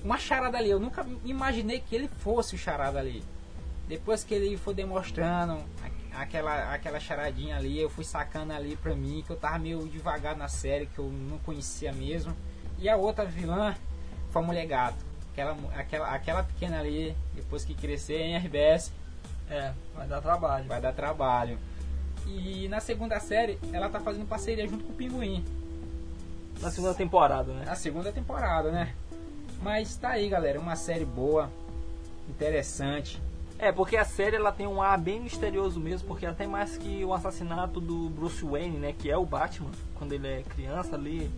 Uma 0.04 0.18
charada 0.18 0.58
ali, 0.58 0.68
eu 0.68 0.80
nunca 0.80 1.06
imaginei 1.24 1.78
que 1.78 1.94
ele 1.94 2.08
fosse 2.08 2.56
o 2.56 2.58
charada 2.58 2.98
ali. 2.98 3.22
Depois 3.86 4.24
que 4.24 4.34
ele 4.34 4.56
foi 4.56 4.74
demonstrando 4.74 5.62
aquela, 6.12 6.74
aquela 6.74 6.98
charadinha 6.98 7.56
ali, 7.56 7.80
eu 7.80 7.88
fui 7.88 8.02
sacando 8.02 8.52
ali 8.52 8.74
pra 8.76 8.96
mim, 8.96 9.22
que 9.24 9.30
eu 9.30 9.36
tava 9.36 9.60
meio 9.60 9.86
devagar 9.86 10.36
na 10.36 10.48
série, 10.48 10.86
que 10.86 10.98
eu 10.98 11.08
não 11.08 11.38
conhecia 11.38 11.92
mesmo. 11.92 12.36
E 12.78 12.88
a 12.88 12.96
outra 12.96 13.24
vilã 13.24 13.76
foi 14.30 14.42
a 14.42 14.44
Mulher 14.44 14.66
Gato. 14.66 15.11
Aquela, 15.32 15.56
aquela, 15.76 16.14
aquela 16.14 16.42
pequena 16.42 16.78
ali, 16.78 17.16
depois 17.34 17.64
que 17.64 17.74
crescer 17.74 18.20
em 18.20 18.36
RBS, 18.36 18.92
É, 19.50 19.72
vai 19.94 20.06
dar 20.06 20.20
trabalho. 20.20 20.64
vai 20.66 20.80
dar 20.80 20.92
trabalho. 20.92 21.58
E 22.26 22.68
na 22.68 22.80
segunda 22.80 23.18
série, 23.18 23.58
ela 23.72 23.88
tá 23.88 23.98
fazendo 24.00 24.26
parceria 24.26 24.66
junto 24.68 24.84
com 24.84 24.92
o 24.92 24.96
Pinguim. 24.96 25.44
Na 26.60 26.70
segunda 26.70 26.94
temporada, 26.94 27.52
né? 27.52 27.64
A 27.68 27.74
segunda 27.74 28.12
temporada, 28.12 28.70
né? 28.70 28.94
Mas 29.60 29.96
tá 29.96 30.10
aí, 30.10 30.28
galera, 30.28 30.60
uma 30.60 30.76
série 30.76 31.04
boa, 31.04 31.50
interessante. 32.28 33.20
É, 33.58 33.70
porque 33.70 33.96
a 33.96 34.04
série 34.04 34.36
ela 34.36 34.50
tem 34.52 34.66
um 34.66 34.82
ar 34.82 34.98
bem 34.98 35.20
misterioso 35.20 35.78
mesmo, 35.78 36.08
porque 36.08 36.26
até 36.26 36.46
mais 36.46 36.76
que 36.76 37.04
o 37.04 37.12
assassinato 37.14 37.80
do 37.80 38.08
Bruce 38.10 38.44
Wayne, 38.44 38.76
né, 38.78 38.92
que 38.96 39.10
é 39.10 39.16
o 39.16 39.24
Batman, 39.24 39.70
quando 39.96 40.12
ele 40.12 40.26
é 40.26 40.42
criança 40.42 40.96
ali, 40.96 41.30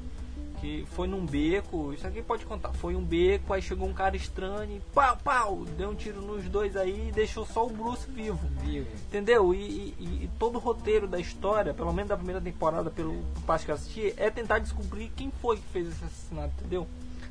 que 0.64 0.86
foi 0.92 1.06
num 1.06 1.26
beco, 1.26 1.92
isso 1.92 2.06
aqui 2.06 2.22
pode 2.22 2.46
contar, 2.46 2.72
foi 2.72 2.96
um 2.96 3.04
beco, 3.04 3.52
aí 3.52 3.60
chegou 3.60 3.86
um 3.86 3.92
cara 3.92 4.16
estranho 4.16 4.76
e 4.76 4.80
pau, 4.94 5.14
pau, 5.22 5.64
deu 5.76 5.90
um 5.90 5.94
tiro 5.94 6.22
nos 6.22 6.48
dois 6.48 6.74
aí 6.74 7.08
e 7.08 7.12
deixou 7.12 7.44
só 7.44 7.66
o 7.66 7.70
Bruce 7.70 8.10
vivo. 8.10 8.40
Vivo. 8.62 8.88
Entendeu? 9.08 9.52
E, 9.54 9.58
e- 9.58 10.20
e 10.24 10.30
todo 10.38 10.56
o 10.56 10.58
roteiro 10.58 11.06
da 11.06 11.20
história, 11.20 11.74
pelo 11.74 11.92
menos 11.92 12.08
da 12.08 12.16
primeira 12.16 12.40
temporada, 12.40 12.90
pelo 12.90 13.22
parte 13.46 13.66
que 13.66 13.70
eu 13.72 13.74
assisti, 13.74 14.14
é 14.16 14.30
tentar 14.30 14.58
descobrir 14.58 15.12
quem 15.14 15.30
foi 15.42 15.56
que 15.58 15.66
fez 15.70 15.88
esse 15.88 16.02
assassinato, 16.02 16.54
entendeu? 16.60 16.86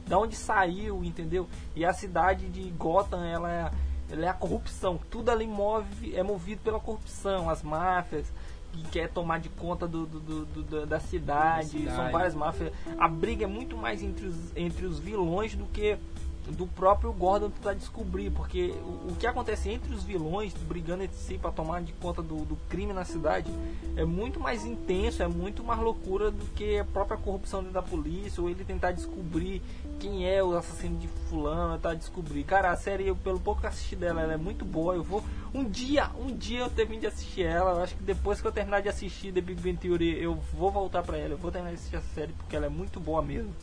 Da 0.06 0.20
onde 0.20 0.36
saiu, 0.36 1.04
entendeu? 1.04 1.48
E 1.76 1.84
a 1.84 1.92
cidade 1.92 2.48
de 2.50 2.62
Gotham, 2.70 3.24
ela 3.26 3.52
é, 3.52 3.72
ela 4.12 4.26
é 4.26 4.30
a 4.30 4.34
corrupção. 4.34 5.00
Tudo 5.10 5.32
ali 5.32 5.48
move, 5.48 6.16
é 6.16 6.22
movido 6.22 6.62
pela 6.62 6.80
corrupção, 6.80 7.50
as 7.50 7.64
máfias 7.64 8.28
que 8.74 8.82
quer 8.90 9.10
tomar 9.10 9.40
de 9.40 9.50
conta 9.50 9.88
do, 9.88 10.06
do- 10.06 10.46
do- 10.46 10.64
da- 10.64 10.86
da 10.86 11.00
cidade. 11.00 11.66
Da 11.74 11.80
cidade. 11.80 11.96
São 11.96 12.12
várias 12.12 12.36
máfias. 12.36 12.74
A 12.98 13.08
briga 13.08 13.46
é 13.46 13.48
muito 13.48 13.78
mais 13.78 14.02
entre 14.04 14.26
os, 14.26 14.36
entre 14.58 14.86
os 14.86 15.00
vilões 15.00 15.56
do 15.56 15.66
que 15.66 15.98
do 16.46 16.68
próprio 16.68 17.14
Gordon 17.14 17.50
tentar 17.50 17.74
descobrir, 17.74 18.30
porque 18.30 18.74
o, 18.84 19.12
o 19.14 19.16
que 19.18 19.26
acontece 19.26 19.70
entre 19.70 19.94
os 19.96 20.04
vilões 20.04 20.54
brigando 20.68 21.02
entre 21.04 21.16
si 21.16 21.38
para 21.38 21.52
tomar 21.54 21.82
de 21.82 21.94
conta 21.94 22.22
do, 22.22 22.44
do 22.44 22.58
crime 22.68 22.92
na 22.92 23.06
cidade 23.06 23.50
é 23.96 24.04
muito 24.04 24.42
mais 24.42 24.66
intenso, 24.66 25.24
é 25.24 25.28
muito 25.30 25.64
mais 25.64 25.80
loucura 25.80 26.30
do 26.32 26.44
que 26.54 26.78
a 26.80 26.84
própria 26.84 27.18
corrupção 27.18 27.60
dentro 27.62 27.76
da 27.76 27.82
polícia 27.82 28.44
ou 28.44 28.50
ele 28.50 28.66
tentar 28.66 28.92
descobrir 28.92 29.62
quem 30.04 30.30
é 30.30 30.44
o 30.44 30.54
assassino 30.58 31.00
de 31.00 31.08
fulano, 31.08 31.76
tentar 31.76 31.94
descobrir. 31.94 32.44
Cara, 32.44 32.72
a 32.72 32.76
série, 32.76 33.08
eu, 33.08 33.16
pelo 33.16 33.40
pouco 33.40 33.62
que 33.62 33.68
assisti 33.68 33.96
dela, 33.96 34.22
ela 34.22 34.34
é 34.34 34.38
muito 34.38 34.66
boa. 34.66 34.94
Eu 34.96 35.02
vou 35.02 35.24
Um 35.54 35.64
dia, 35.64 36.12
um 36.20 36.36
dia 36.36 36.60
eu 36.60 36.70
termino 36.70 37.00
de 37.00 37.08
assistir 37.08 37.44
ela. 37.44 37.72
Eu 37.72 37.84
acho 37.84 37.96
que 37.96 38.04
depois 38.04 38.42
que 38.42 38.48
eu 38.48 38.52
terminar 38.52 38.82
de 38.82 38.90
assistir 38.90 39.32
The 39.32 39.40
Big 39.40 39.62
Bang 39.62 39.78
Theory, 39.78 40.22
eu 40.22 40.36
vou 40.36 40.70
voltar 40.70 41.04
pra 41.04 41.18
ela. 41.18 41.36
Eu 41.36 41.38
vou 41.38 41.50
terminar 41.50 41.72
de 41.74 41.80
assistir 41.80 41.96
essa 41.96 42.14
série 42.14 42.34
porque 42.34 42.54
ela 42.54 42.66
é 42.66 42.70
muito 42.70 43.00
boa 43.00 43.22
mesmo. 43.22 43.54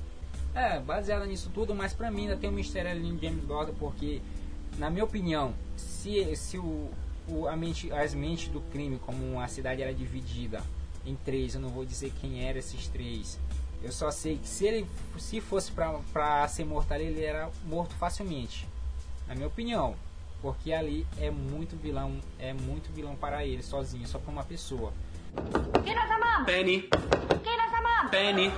É, 0.55 0.81
baseada 0.81 1.27
nisso 1.27 1.51
tudo, 1.53 1.75
mas 1.75 1.93
pra 1.93 2.11
mim 2.11 2.23
ainda 2.23 2.39
tem 2.39 2.49
um 2.49 2.55
mistério 2.55 2.91
ali 2.91 3.07
em 3.07 3.19
James 3.19 3.45
Gordon, 3.45 3.75
porque, 3.79 4.23
na 4.79 4.89
minha 4.89 5.05
opinião, 5.05 5.53
se, 5.77 6.35
se 6.37 6.59
o, 6.59 6.91
o, 7.29 7.47
a 7.47 7.55
mente, 7.55 7.93
as 7.93 8.15
mentes 8.15 8.49
do 8.49 8.63
crime, 8.73 8.99
como 9.05 9.39
a 9.39 9.47
cidade 9.47 9.83
era 9.83 9.93
dividida 9.93 10.63
em 11.05 11.15
três, 11.15 11.55
eu 11.55 11.61
não 11.61 11.69
vou 11.69 11.85
dizer 11.85 12.13
quem 12.19 12.45
eram 12.45 12.59
esses 12.59 12.89
três. 12.89 13.39
Eu 13.83 13.93
só 13.93 14.11
sei 14.11 14.37
que 14.37 14.49
se 14.49 14.67
ele 14.67 14.87
se 15.19 15.41
fosse 15.41 15.73
pra, 15.73 15.99
pra 16.13 16.47
ser 16.49 16.65
morto 16.65 16.93
ali, 16.93 17.05
ele 17.05 17.25
era 17.25 17.51
morto 17.65 17.95
facilmente. 17.95 18.67
Na 19.27 19.35
minha 19.35 19.47
opinião. 19.47 19.95
Porque 20.43 20.73
ali 20.73 21.07
é 21.19 21.31
muito 21.31 21.77
vilão, 21.77 22.19
é 22.39 22.53
muito 22.55 22.91
vilão 22.93 23.15
para 23.15 23.45
ele 23.45 23.63
sozinho, 23.63 24.07
só 24.07 24.19
para 24.19 24.33
uma 24.33 24.45
pessoa. 24.45 24.91
Kino-sama! 25.85 26.45
Penny, 26.47 26.83
Kino-sama! 26.83 28.09
Penny, 28.11 28.51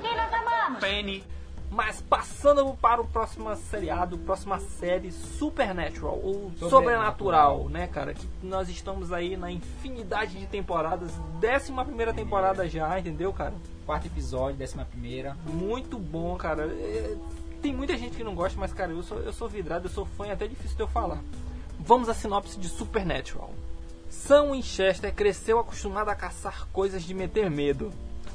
Kino-sama! 0.00 0.78
Penny. 0.80 1.24
Mas 1.70 2.00
passando 2.00 2.72
para 2.80 3.00
o 3.00 3.06
próximo 3.06 3.54
seriado, 3.56 4.16
próxima 4.18 4.60
série 4.60 5.10
Supernatural, 5.10 6.20
ou 6.22 6.52
Sobrenatural. 6.52 6.70
Sobrenatural, 6.70 7.68
né, 7.68 7.88
cara? 7.88 8.14
Que 8.14 8.28
nós 8.40 8.68
estamos 8.68 9.12
aí 9.12 9.36
na 9.36 9.50
infinidade 9.50 10.38
de 10.38 10.46
temporadas, 10.46 11.10
décima 11.40 11.84
primeira 11.84 12.14
temporada 12.14 12.68
já, 12.68 12.96
entendeu, 12.96 13.32
cara? 13.32 13.54
Quarto 13.86 14.06
episódio, 14.06 14.56
décima 14.56 14.84
primeira. 14.84 15.36
Muito 15.46 15.98
bom, 15.98 16.36
cara. 16.36 16.66
É, 16.66 17.16
Tem 17.60 17.74
muita 17.74 17.96
gente 17.98 18.16
que 18.16 18.24
não 18.24 18.34
gosta, 18.34 18.58
mas, 18.58 18.72
cara, 18.72 18.92
eu 18.92 19.02
sou, 19.02 19.18
eu 19.18 19.32
sou 19.32 19.48
vidrado, 19.48 19.86
eu 19.86 19.90
sou 19.90 20.06
fã, 20.06 20.26
é 20.26 20.32
até 20.32 20.46
difícil 20.46 20.76
de 20.76 20.82
eu 20.82 20.88
falar. 20.88 21.22
Vamos 21.78 22.08
à 22.08 22.14
sinopse 22.14 22.58
de 22.58 22.68
Supernatural. 22.68 23.52
Sam 24.08 24.52
Winchester 24.52 25.12
cresceu 25.14 25.58
acostumado 25.58 26.08
a 26.08 26.14
caçar 26.14 26.66
coisas 26.72 27.02
de 27.02 27.12
meter 27.12 27.50
medo. 27.50 27.92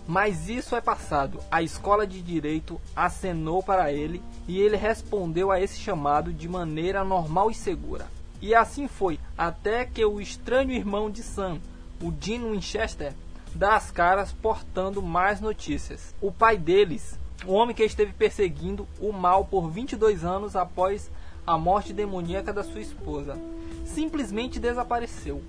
Mas 0.08 0.50
isso 0.50 0.76
é 0.76 0.82
passado. 0.82 1.40
A 1.52 1.62
escola 1.62 2.06
de 2.06 2.22
direito 2.22 2.82
acenou 2.96 3.62
para 3.62 3.94
ele 3.94 4.22
e 4.48 4.60
ele 4.60 4.76
respondeu 4.76 5.52
a 5.52 5.62
esse 5.62 5.80
chamado 5.80 6.34
de 6.34 6.50
maneira 6.50 7.04
normal 7.04 7.52
e 7.52 7.56
segura. 7.56 8.08
E 8.42 8.56
assim 8.56 8.88
foi, 8.88 9.20
até 9.38 9.86
que 9.86 10.04
o 10.04 10.20
estranho 10.20 10.72
irmão 10.72 11.12
de 11.12 11.22
Sam, 11.22 11.60
o 12.02 12.12
Dean 12.12 12.52
Winchester, 12.52 13.14
dá 13.56 13.76
as 13.76 13.92
caras 13.92 14.32
portando 14.32 15.02
mais 15.02 15.42
notícias. 15.42 16.14
O 16.22 16.32
pai 16.32 16.58
deles, 16.58 17.18
o 17.46 17.54
homem 17.54 17.76
que 17.76 17.84
esteve 17.84 18.14
perseguindo 18.14 18.88
o 19.00 19.12
mal 19.12 19.46
por 19.46 19.70
22 19.70 20.24
anos 20.24 20.56
após 20.56 21.10
a 21.46 21.58
morte 21.58 21.94
demoníaca 21.94 22.54
da 22.54 22.64
sua 22.64 22.82
esposa, 22.82 23.38
simplesmente 23.86 24.60
desapareceu. 24.60 25.42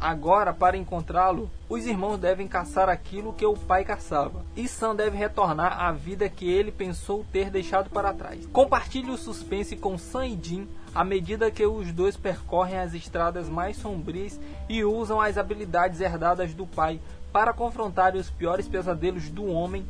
Agora, 0.00 0.52
para 0.52 0.76
encontrá-lo, 0.76 1.50
os 1.68 1.84
irmãos 1.84 2.18
devem 2.18 2.46
caçar 2.46 2.88
aquilo 2.88 3.32
que 3.32 3.44
o 3.44 3.54
pai 3.54 3.84
caçava. 3.84 4.44
E 4.56 4.68
Sam 4.68 4.94
deve 4.94 5.16
retornar 5.16 5.80
à 5.82 5.90
vida 5.90 6.28
que 6.28 6.48
ele 6.48 6.70
pensou 6.70 7.26
ter 7.32 7.50
deixado 7.50 7.90
para 7.90 8.12
trás. 8.12 8.46
Compartilhe 8.52 9.10
o 9.10 9.16
suspense 9.16 9.76
com 9.76 9.98
Sam 9.98 10.26
e 10.28 10.38
Jim 10.40 10.68
à 10.94 11.04
medida 11.04 11.50
que 11.50 11.66
os 11.66 11.92
dois 11.92 12.16
percorrem 12.16 12.78
as 12.78 12.94
estradas 12.94 13.48
mais 13.48 13.76
sombrias 13.76 14.40
e 14.68 14.84
usam 14.84 15.20
as 15.20 15.36
habilidades 15.36 16.00
herdadas 16.00 16.54
do 16.54 16.66
pai 16.66 17.00
para 17.38 17.52
confrontar 17.52 18.16
os 18.16 18.28
piores 18.28 18.66
pesadelos 18.66 19.28
do 19.30 19.46
homem. 19.46 19.86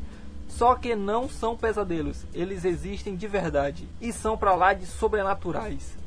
Só 0.47 0.75
que 0.75 0.95
não 0.95 1.27
são 1.27 1.55
pesadelos, 1.55 2.25
eles 2.31 2.63
existem 2.63 3.15
de 3.15 3.27
verdade 3.27 3.87
e 3.99 4.13
são 4.13 4.37
para 4.37 4.53
lá 4.53 4.71
de 4.73 4.85
sobrenaturais. 4.85 5.97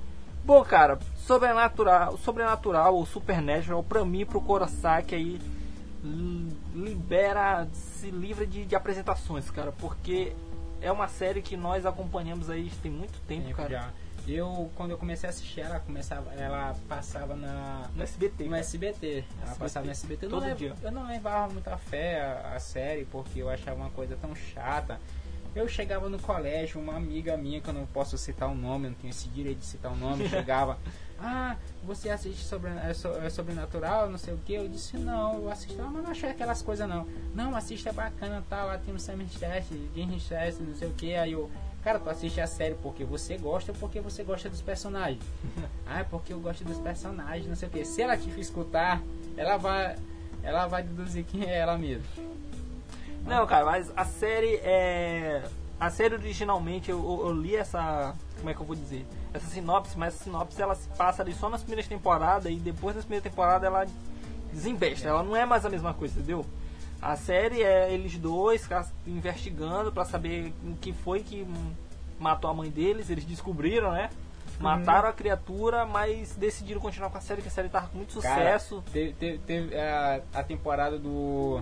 Bom, 0.44 0.62
cara, 0.64 0.98
sobrenatural, 1.16 2.16
sobrenatural 2.18 2.94
ou 2.94 3.04
supernatural, 3.06 3.82
pra 3.82 4.04
mim, 4.04 4.24
pro 4.24 4.40
Kurosaki 4.40 5.14
aí, 5.16 5.40
li- 6.02 6.56
libera, 6.74 7.66
se 7.72 8.10
livra 8.10 8.46
de, 8.46 8.64
de 8.64 8.74
apresentações, 8.76 9.48
cara, 9.50 9.72
porque 9.78 10.32
é 10.80 10.90
uma 10.92 11.06
série 11.08 11.40
que 11.42 11.56
nós 11.56 11.84
acompanhamos 11.86 12.50
aí 12.50 12.70
tem 12.82 12.90
muito 12.90 13.18
tempo, 13.26 13.44
Tempo 13.46 13.56
cara, 13.56 13.68
já. 13.70 13.88
Eu, 14.26 14.70
quando 14.76 14.92
eu 14.92 14.98
comecei 14.98 15.28
a 15.28 15.30
assistir, 15.30 15.60
ela 15.62 15.80
começava, 15.80 16.32
ela 16.34 16.76
passava 16.88 17.34
na, 17.34 17.88
no 17.94 18.02
SBT. 18.02 18.44
no 18.44 18.54
SBT. 18.56 19.06
Ela 19.16 19.42
SBT. 19.42 19.58
passava 19.58 19.86
no 19.86 19.90
SBT. 19.92 20.26
Eu 20.26 20.30
não, 20.30 20.40
Todo 20.40 20.54
dia. 20.56 20.74
eu 20.82 20.92
não 20.92 21.06
levava 21.08 21.52
muita 21.52 21.76
fé 21.76 22.20
a, 22.22 22.54
a 22.54 22.60
série, 22.60 23.04
porque 23.04 23.40
eu 23.42 23.48
achava 23.50 23.76
uma 23.76 23.90
coisa 23.90 24.16
tão 24.20 24.34
chata. 24.34 25.00
Eu 25.54 25.68
chegava 25.68 26.08
no 26.08 26.18
colégio, 26.18 26.80
uma 26.80 26.96
amiga 26.96 27.36
minha, 27.36 27.60
que 27.60 27.68
eu 27.68 27.74
não 27.74 27.84
posso 27.84 28.16
citar 28.16 28.48
o 28.48 28.54
nome, 28.54 28.88
não 28.88 28.94
tenho 28.94 29.10
esse 29.10 29.28
direito 29.28 29.58
de 29.58 29.66
citar 29.66 29.92
o 29.92 29.96
nome, 29.96 30.26
chegava, 30.26 30.78
ah, 31.20 31.56
você 31.84 32.08
assiste 32.08 32.42
sobre, 32.42 32.70
é, 32.70 32.94
so- 32.94 33.18
é 33.18 33.28
sobrenatural, 33.28 34.08
não 34.08 34.16
sei 34.16 34.32
o 34.32 34.38
que. 34.38 34.54
Eu 34.54 34.66
disse, 34.66 34.96
não, 34.96 35.34
eu 35.42 35.50
assisto, 35.50 35.78
ah, 35.82 35.90
mas 35.92 36.02
não 36.04 36.10
achei 36.10 36.30
aquelas 36.30 36.62
coisas 36.62 36.88
não. 36.88 37.06
Não, 37.34 37.54
assiste, 37.54 37.86
é 37.86 37.92
bacana, 37.92 38.42
tá, 38.48 38.64
lá 38.64 38.78
tem 38.78 38.94
o 38.94 38.98
Sam 38.98 39.18
Test, 39.38 39.68
Jim 39.94 40.18
Test, 40.26 40.60
não 40.60 40.74
sei 40.74 40.88
o 40.88 40.92
que. 40.94 41.14
Aí 41.16 41.32
eu, 41.32 41.50
cara, 41.82 41.98
tu 41.98 42.08
assiste 42.10 42.40
a 42.40 42.46
série 42.46 42.74
porque 42.76 43.04
você 43.04 43.36
gosta 43.36 43.72
ou 43.72 43.78
porque 43.78 44.00
você 44.00 44.22
gosta 44.24 44.48
dos 44.48 44.60
personagens? 44.62 45.22
ah, 45.86 46.00
é 46.00 46.04
porque 46.04 46.32
eu 46.32 46.40
gosto 46.40 46.64
dos 46.64 46.78
personagens, 46.78 47.46
não 47.46 47.56
sei 47.56 47.68
o 47.68 47.70
que. 47.70 47.84
Se 47.84 48.02
ela 48.02 48.16
te 48.16 48.28
escutar, 48.40 49.00
ela 49.36 49.56
vai, 49.56 49.96
ela 50.42 50.66
vai 50.66 50.82
deduzir 50.82 51.24
quem 51.24 51.44
é 51.44 51.58
ela 51.58 51.76
mesmo. 51.78 52.04
Não, 53.26 53.46
cara, 53.46 53.64
mas 53.64 53.90
a 53.96 54.04
série 54.04 54.56
é. 54.62 55.42
A 55.78 55.90
série 55.90 56.14
originalmente 56.14 56.90
eu, 56.90 56.98
eu- 56.98 57.26
eu 57.28 57.32
li 57.32 57.56
essa. 57.56 58.14
Como 58.38 58.50
é 58.50 58.54
que 58.54 58.60
eu 58.60 58.66
vou 58.66 58.74
dizer? 58.76 59.06
Essa 59.34 59.46
sinopse, 59.46 59.96
mas 59.96 60.14
essa 60.14 60.24
sinopse 60.24 60.60
ela 60.60 60.74
se 60.74 60.88
passa 60.90 61.22
ali 61.22 61.32
só 61.32 61.48
nas 61.48 61.60
primeiras 61.62 61.86
temporadas 61.88 62.52
e 62.52 62.56
depois 62.56 62.94
das 62.96 63.04
primeiras 63.04 63.28
temporadas 63.30 63.64
ela 63.66 63.86
desembesta. 64.52 65.08
Ela 65.08 65.22
não 65.22 65.36
é 65.36 65.44
mais 65.46 65.64
a 65.64 65.70
mesma 65.70 65.94
coisa, 65.94 66.18
entendeu? 66.18 66.44
A 67.02 67.16
série 67.16 67.62
é 67.62 67.92
eles 67.92 68.16
dois 68.16 68.66
investigando 69.06 69.90
pra 69.90 70.04
saber 70.04 70.54
o 70.64 70.76
que 70.76 70.92
foi 70.92 71.20
que 71.20 71.44
matou 72.20 72.48
a 72.48 72.54
mãe 72.54 72.70
deles. 72.70 73.10
Eles 73.10 73.24
descobriram, 73.24 73.90
né? 73.92 74.08
Mataram 74.60 75.08
a 75.08 75.12
criatura, 75.12 75.84
mas 75.84 76.36
decidiram 76.36 76.80
continuar 76.80 77.10
com 77.10 77.18
a 77.18 77.20
série, 77.20 77.42
que 77.42 77.48
a 77.48 77.50
série 77.50 77.68
tava 77.68 77.88
com 77.88 77.96
muito 77.98 78.20
Cara, 78.20 78.36
sucesso. 78.58 78.84
teve, 78.92 79.12
teve- 79.14 79.38
teve 79.38 79.76
a, 79.76 80.22
a 80.32 80.42
temporada 80.44 80.96
do 80.98 81.60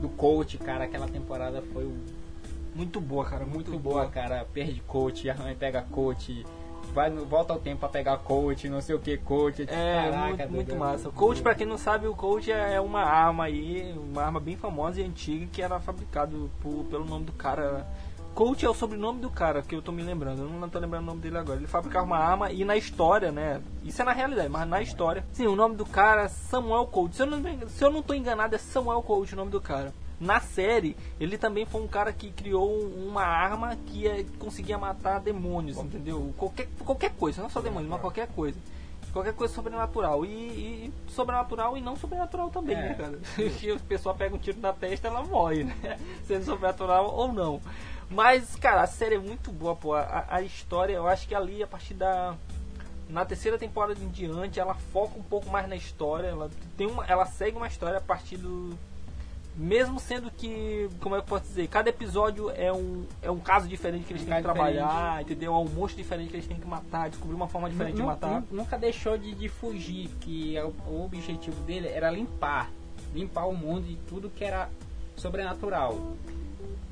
do 0.00 0.08
coach, 0.08 0.58
cara, 0.58 0.84
aquela 0.84 1.06
temporada 1.06 1.62
foi 1.72 1.88
Muito 2.74 3.00
boa, 3.00 3.24
cara. 3.24 3.46
muito, 3.46 3.78
boa, 3.78 4.08
cara. 4.08 4.44
Perde 4.52 4.80
coach, 4.80 5.30
arranha 5.30 5.54
pega 5.54 5.82
coach, 5.82 6.44
vai 6.94 7.10
volta 7.10 7.52
ao 7.52 7.58
tempo 7.58 7.80
pra 7.80 7.88
pegar 7.88 8.16
coach, 8.18 8.68
não 8.68 8.80
sei 8.80 8.94
o 8.94 8.98
que 9.00 9.18
coach. 9.18 9.62
É, 9.62 9.66
caraca, 10.10 10.18
muito, 10.26 10.36
doido, 10.38 10.50
muito 10.52 10.72
é 10.74 10.78
massa. 10.78 11.08
O 11.08 11.12
coach, 11.12 11.42
pra 11.42 11.54
quem 11.54 11.66
não 11.66 11.76
sabe, 11.76 12.06
o 12.06 12.14
coach 12.14 12.50
é 12.52 12.80
uma 12.80 13.02
arma 13.02 13.44
aí, 13.44 13.92
uma 13.98 14.22
arma 14.22 14.38
bem 14.40 14.56
famosa 14.56 15.00
e 15.00 15.04
antiga 15.04 15.46
que 15.52 15.60
era 15.60 15.78
fabricado 15.80 16.50
por- 16.62 16.84
pelo 16.84 17.04
nome 17.04 17.24
do 17.24 17.32
cara. 17.32 17.86
Coach 18.34 18.64
é 18.66 18.68
o 18.68 18.74
sobrenome 18.74 19.20
do 19.20 19.30
cara 19.30 19.62
que 19.62 19.76
eu 19.76 19.80
tô 19.82 19.92
me 19.92 20.02
lembrando, 20.02 20.42
eu 20.42 20.48
não 20.48 20.68
tô 20.68 20.80
lembrando 20.80 21.04
o 21.04 21.06
nome 21.06 21.20
dele 21.20 21.38
agora. 21.38 21.56
Ele 21.58 21.68
fabricava 21.68 22.04
uma 22.04 22.18
arma 22.18 22.50
e 22.50 22.64
na 22.64 22.76
história, 22.76 23.30
né? 23.30 23.60
Isso 23.84 24.02
é 24.02 24.04
na 24.04 24.10
realidade, 24.12 24.48
mas 24.48 24.66
na 24.68 24.82
história. 24.82 25.24
Sim, 25.32 25.46
o 25.46 25.54
nome 25.54 25.76
do 25.76 25.86
cara 25.86 26.22
é 26.22 26.28
Samuel 26.28 26.84
Coach. 26.86 27.14
Se 27.14 27.22
eu 27.22 27.26
não, 27.26 27.40
se 27.68 27.84
eu 27.84 27.90
não 27.90 28.02
tô 28.02 28.12
enganado, 28.12 28.54
é 28.56 28.58
Samuel 28.58 29.02
Coach 29.02 29.34
o 29.34 29.36
nome 29.36 29.52
do 29.52 29.60
cara. 29.60 29.92
Na 30.20 30.40
série, 30.40 30.96
ele 31.18 31.36
também 31.36 31.66
foi 31.66 31.82
um 31.82 31.88
cara 31.88 32.12
que 32.12 32.30
criou 32.30 32.70
uma 32.80 33.24
arma 33.24 33.76
que 33.86 34.06
é, 34.06 34.24
conseguia 34.38 34.78
matar 34.78 35.18
demônios, 35.20 35.76
entendeu? 35.78 36.32
Qualquer, 36.38 36.68
qualquer 36.84 37.10
coisa, 37.12 37.42
não 37.42 37.50
só 37.50 37.60
demônios, 37.60 37.90
mas 37.90 38.00
qualquer 38.00 38.28
coisa. 38.28 38.58
Qualquer 39.12 39.34
coisa 39.34 39.54
sobrenatural. 39.54 40.24
E, 40.24 40.28
e- 40.28 40.92
sobrenatural 41.08 41.76
e 41.76 41.80
não 41.80 41.94
sobrenatural 41.96 42.50
também, 42.50 42.76
É. 42.76 42.80
né, 42.88 42.94
cara? 42.94 43.18
Que 43.58 43.70
a 43.72 43.78
pessoa 43.78 44.14
pega 44.14 44.34
um 44.34 44.38
tiro 44.38 44.58
na 44.60 44.72
testa 44.72 45.06
ela 45.08 45.22
morre, 45.22 45.64
né? 45.64 45.98
Sendo 46.26 46.44
sobrenatural 46.44 47.14
ou 47.14 47.32
não. 47.32 47.60
Mas, 48.10 48.54
cara, 48.56 48.82
a 48.82 48.86
série 48.86 49.14
é 49.14 49.18
muito 49.18 49.50
boa, 49.52 49.74
pô. 49.76 49.94
A, 49.94 50.26
a 50.28 50.42
história, 50.42 50.94
eu 50.94 51.06
acho 51.06 51.26
que 51.28 51.34
ali, 51.34 51.62
a 51.62 51.66
partir 51.66 51.94
da. 51.94 52.34
Na 53.08 53.24
terceira 53.24 53.58
temporada 53.58 53.98
em 54.02 54.08
diante, 54.08 54.58
ela 54.58 54.74
foca 54.74 55.18
um 55.18 55.22
pouco 55.22 55.48
mais 55.50 55.68
na 55.68 55.76
história. 55.76 56.28
Ela, 56.28 56.50
tem 56.76 56.86
uma, 56.86 57.04
ela 57.06 57.24
segue 57.26 57.56
uma 57.56 57.66
história 57.68 57.98
a 57.98 58.00
partir 58.00 58.36
do. 58.36 58.76
Mesmo 59.56 60.00
sendo 60.00 60.30
que, 60.32 60.88
como 61.00 61.14
é 61.14 61.18
que 61.18 61.24
eu 61.24 61.28
posso 61.28 61.44
dizer, 61.44 61.68
cada 61.68 61.88
episódio 61.88 62.50
é 62.50 62.72
um, 62.72 63.04
é 63.22 63.30
um 63.30 63.38
caso 63.38 63.68
diferente 63.68 64.04
que 64.04 64.12
eles 64.12 64.22
Um 64.22 64.26
têm 64.26 64.36
que 64.36 64.42
trabalhar, 64.42 65.22
entendeu? 65.22 65.54
É 65.54 65.56
um 65.56 65.68
monstro 65.68 66.02
diferente 66.02 66.30
que 66.30 66.36
eles 66.36 66.46
têm 66.46 66.58
que 66.58 66.66
matar, 66.66 67.08
descobrir 67.08 67.36
uma 67.36 67.46
forma 67.46 67.70
diferente 67.70 67.94
de 67.96 68.02
matar. 68.02 68.40
nu- 68.40 68.46
Nunca 68.50 68.76
deixou 68.76 69.16
de, 69.16 69.32
de 69.32 69.48
fugir, 69.48 70.08
que 70.20 70.56
é 70.56 70.64
o, 70.64 70.74
o 70.88 71.04
objetivo 71.04 71.60
dele 71.62 71.86
era 71.86 72.10
limpar. 72.10 72.68
Limpar 73.14 73.46
o 73.46 73.54
mundo 73.56 73.86
de 73.86 73.94
tudo 74.08 74.28
que 74.28 74.44
era 74.44 74.68
sobrenatural. 75.14 76.16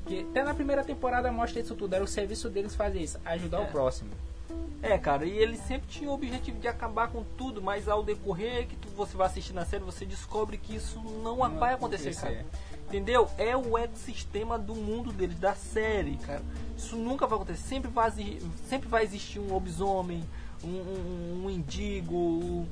Que 0.05 0.21
até 0.21 0.41
na 0.43 0.53
primeira 0.53 0.83
temporada 0.85 1.29
mostra 1.31 1.59
isso 1.61 1.75
tudo. 1.75 1.93
Era 1.95 2.03
o 2.03 2.07
serviço 2.07 2.49
deles 2.49 2.73
fazer 2.75 2.99
isso, 3.01 3.19
ajudar 3.25 3.59
É. 3.59 3.63
o 3.63 3.67
próximo. 3.67 4.09
É, 4.81 4.97
cara, 4.97 5.25
e 5.25 5.31
ele 5.37 5.55
sempre 5.57 5.87
tinha 5.87 6.09
o 6.09 6.13
objetivo 6.13 6.59
de 6.59 6.67
acabar 6.67 7.07
com 7.07 7.23
tudo, 7.37 7.61
mas 7.61 7.87
ao 7.87 8.03
decorrer 8.03 8.67
que 8.67 8.75
tu, 8.75 8.89
você 8.89 9.15
vai 9.15 9.27
assistir 9.27 9.53
na 9.53 9.65
série, 9.65 9.81
você 9.83 10.05
descobre 10.05 10.57
que 10.57 10.75
isso 10.75 10.99
não, 10.99 11.37
Não 11.37 11.57
vai 11.57 11.73
acontecer, 11.73 12.13
cara. 12.15 12.45
Entendeu? 12.87 13.29
É 13.37 13.55
o 13.55 13.77
ecossistema 13.77 14.59
do 14.59 14.75
mundo 14.75 15.13
deles, 15.13 15.39
da 15.39 15.55
série, 15.55 16.17
cara. 16.17 16.41
Isso 16.77 16.97
nunca 16.97 17.25
vai 17.25 17.37
acontecer. 17.37 17.63
Sempre 17.63 17.89
vai, 17.89 18.11
sempre 18.67 18.89
vai 18.89 19.03
existir 19.03 19.39
um 19.39 19.53
lobisomem, 19.53 20.23
um, 20.63 20.67
um, 20.67 21.43
um 21.45 21.49
indigo, 21.49 22.15
um 22.15 22.67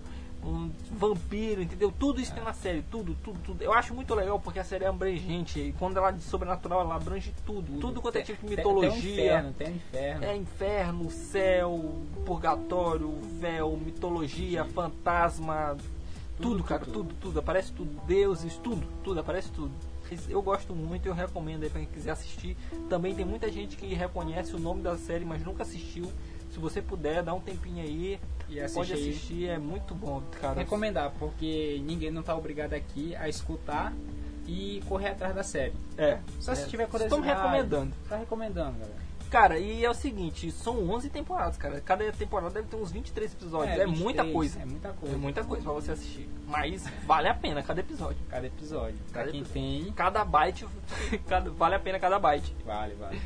vampiro, 0.92 1.62
entendeu? 1.62 1.92
Tudo 1.98 2.20
isso 2.20 2.34
tem 2.34 2.44
na 2.44 2.54
série, 2.54 2.82
tudo, 2.84 3.16
tudo, 3.24 3.40
tudo. 3.44 3.64
Eu 3.64 3.74
acho 3.74 3.94
muito 3.94 4.14
legal 4.16 4.40
porque 4.40 4.60
a 4.60 4.64
série 4.64 4.84
é 4.86 4.88
abrangente 4.88 5.60
e 5.60 5.74
quando 5.74 5.98
ela 5.98 6.12
diz 6.12 6.24
sobrenatural, 6.26 6.82
ela 6.82 6.96
abrange 6.96 7.34
tudo, 7.46 7.80
tudo, 7.80 8.02
quanto 8.02 8.18
é 8.18 8.22
tipo 8.22 8.42
de 8.48 8.56
Tem- 8.56 8.64
Tem 8.64 8.66
um 8.66 8.76
mitologia. 8.82 9.12
inferno, 9.14 9.54
tem 9.54 9.68
um 9.68 9.76
inferno. 9.76 10.24
É 10.26 10.36
inferno, 10.36 11.12
céu, 11.12 11.96
purgatório, 12.26 13.14
véu, 13.40 13.78
mitologia, 13.78 14.66
fantasma, 14.66 15.78
tudo, 16.38 16.50
Tudo, 16.58 16.64
cara, 16.64 16.84
tudo. 16.86 16.94
tudo, 16.94 17.16
tudo, 17.22 17.40
aparece 17.40 17.72
tudo, 17.72 18.02
deuses, 18.08 18.56
tudo, 18.58 18.86
tudo, 19.04 19.20
aparece 19.20 19.50
tudo. 19.52 19.72
Eu 20.28 20.42
gosto 20.42 20.76
muito, 20.76 21.06
eu 21.06 21.14
recomendo 21.14 21.64
aí 21.64 21.70
pra 21.70 21.80
quem 21.80 21.88
quiser 21.88 22.12
assistir. 22.12 22.58
Também 22.90 23.16
tem 23.16 23.24
muita 23.24 23.50
gente 23.50 23.78
que 23.78 23.94
reconhece 23.94 24.54
o 24.54 24.60
nome 24.60 24.82
da 24.82 24.98
série, 24.98 25.24
mas 25.24 25.42
nunca 25.46 25.64
assistiu. 25.64 26.12
Se 26.52 26.60
você 26.60 26.82
puder, 26.82 27.24
dá 27.24 27.34
um 27.34 27.40
tempinho 27.40 27.82
aí, 27.84 28.20
E 28.50 28.60
assiste 28.60 28.76
pode 28.78 28.94
assistir, 28.94 29.48
é 29.48 29.58
muito 29.58 29.96
bom, 29.96 30.22
cara. 30.42 30.60
Recomendar, 30.60 31.12
porque 31.18 31.82
ninguém 31.86 32.12
não 32.12 32.22
tá 32.22 32.36
obrigado 32.36 32.74
aqui 32.74 33.16
a 33.16 33.30
escutar 33.30 33.94
e 34.48 34.84
correr 34.88 35.10
atrás 35.10 35.34
da 35.34 35.44
série. 35.44 35.74
É, 35.98 36.20
Só 36.40 36.54
se 36.54 36.64
é, 36.64 36.66
tiver 36.66 36.84
Estamos 36.84 37.08
curiosidade. 37.10 37.42
recomendando. 37.42 37.94
Tá 38.10 38.18
recomendando, 38.18 38.78
galera. 38.80 39.02
Cara, 39.30 39.58
e 39.58 39.86
é 39.86 39.90
o 39.90 39.94
seguinte, 39.94 40.52
são 40.52 40.90
11 40.90 41.10
temporadas, 41.10 41.56
cara. 41.56 41.80
Cada 41.80 42.12
temporada 42.12 42.54
deve 42.54 42.68
ter 42.68 42.76
uns 42.76 42.92
23 42.92 43.32
episódios. 43.32 43.78
É, 43.78 43.86
23, 43.86 44.00
muita 44.04 44.26
coisa. 44.26 44.60
É 44.60 44.66
muita 44.66 44.90
É 44.90 44.92
coisa. 44.92 45.18
muita 45.18 45.44
coisa 45.46 45.64
pra 45.64 45.72
você 45.72 45.92
assistir. 45.94 46.30
Mas 46.48 46.84
vale 47.06 47.30
a 47.30 47.34
pena 47.34 47.64
cada 47.64 47.80
episódio. 47.80 48.18
Cada 48.30 48.46
episódio. 48.48 48.98
Pra 49.10 49.22
Cada 49.22 49.32
quem 49.32 49.40
episódio. 49.40 49.84
tem, 49.86 49.94
Cada 49.94 50.26
byte, 50.26 50.68
cada, 51.30 51.50
vale 51.50 51.76
a 51.76 51.80
pena 51.80 51.98
cada 51.98 52.20
byte. 52.20 52.54
vale, 52.66 52.94
vale. 52.96 53.22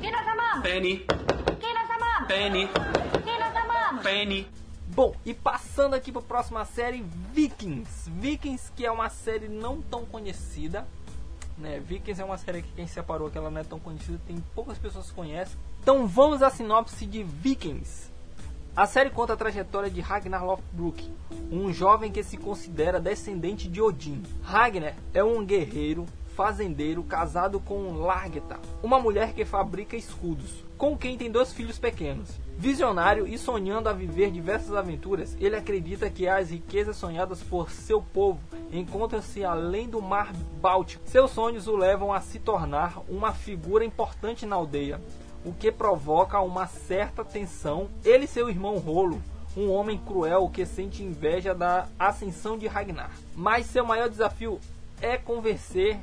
Quem 0.00 0.12
nós 0.12 0.28
amamos? 0.28 0.62
Penny. 0.62 1.06
Quem 1.60 1.74
nós 1.74 1.90
amamos? 1.90 2.28
Penny. 2.28 2.68
Quem 3.24 3.38
nós 3.38 3.56
amamos? 3.56 4.02
Penny. 4.02 4.48
Bom, 4.88 5.14
e 5.24 5.34
passando 5.34 5.94
aqui 5.94 6.12
para 6.12 6.20
a 6.20 6.24
próxima 6.24 6.64
série, 6.64 7.04
Vikings. 7.32 8.10
Vikings, 8.10 8.70
que 8.76 8.86
é 8.86 8.90
uma 8.90 9.08
série 9.08 9.48
não 9.48 9.82
tão 9.82 10.04
conhecida. 10.04 10.86
Né? 11.58 11.80
Vikings 11.80 12.20
é 12.20 12.24
uma 12.24 12.38
série 12.38 12.62
que 12.62 12.72
quem 12.74 12.86
separou 12.86 13.30
que 13.30 13.38
ela 13.38 13.50
não 13.50 13.60
é 13.60 13.64
tão 13.64 13.78
conhecida, 13.78 14.20
tem 14.26 14.36
poucas 14.54 14.78
pessoas 14.78 15.08
que 15.08 15.14
conhecem. 15.14 15.56
Então 15.82 16.06
vamos 16.06 16.42
à 16.42 16.50
sinopse 16.50 17.06
de 17.06 17.22
Vikings. 17.22 18.12
A 18.76 18.86
série 18.86 19.10
conta 19.10 19.34
a 19.34 19.36
trajetória 19.36 19.88
de 19.88 20.00
Ragnar 20.00 20.44
Lothbrok, 20.44 21.08
um 21.50 21.72
jovem 21.72 22.10
que 22.10 22.24
se 22.24 22.36
considera 22.36 22.98
descendente 22.98 23.68
de 23.68 23.80
Odin. 23.80 24.20
Ragnar 24.42 24.94
é 25.12 25.22
um 25.22 25.44
guerreiro 25.44 26.06
fazendeiro 26.34 27.02
casado 27.02 27.60
com 27.60 27.92
Largeta, 27.92 28.58
uma 28.82 28.98
mulher 28.98 29.32
que 29.32 29.44
fabrica 29.44 29.96
escudos, 29.96 30.64
com 30.76 30.96
quem 30.96 31.16
tem 31.16 31.30
dois 31.30 31.52
filhos 31.52 31.78
pequenos. 31.78 32.28
Visionário 32.56 33.26
e 33.26 33.36
sonhando 33.36 33.88
a 33.88 33.92
viver 33.92 34.30
diversas 34.30 34.74
aventuras, 34.74 35.36
ele 35.40 35.56
acredita 35.56 36.10
que 36.10 36.28
as 36.28 36.50
riquezas 36.50 36.96
sonhadas 36.96 37.42
por 37.42 37.70
seu 37.70 38.00
povo 38.00 38.40
encontram-se 38.72 39.44
além 39.44 39.88
do 39.88 40.00
mar 40.00 40.32
Báltico. 40.60 41.02
Seus 41.08 41.30
sonhos 41.30 41.66
o 41.66 41.76
levam 41.76 42.12
a 42.12 42.20
se 42.20 42.38
tornar 42.38 43.00
uma 43.08 43.32
figura 43.32 43.84
importante 43.84 44.46
na 44.46 44.56
aldeia, 44.56 45.00
o 45.44 45.52
que 45.52 45.70
provoca 45.70 46.40
uma 46.40 46.66
certa 46.66 47.24
tensão. 47.24 47.88
Ele 48.04 48.24
e 48.24 48.28
seu 48.28 48.48
irmão 48.48 48.78
Rolo, 48.78 49.20
um 49.56 49.70
homem 49.70 49.98
cruel 49.98 50.48
que 50.48 50.64
sente 50.64 51.02
inveja 51.02 51.54
da 51.54 51.86
ascensão 51.98 52.56
de 52.56 52.66
Ragnar. 52.66 53.10
Mas 53.34 53.66
seu 53.66 53.84
maior 53.84 54.08
desafio 54.08 54.60
é 55.00 55.16
convencer 55.16 55.98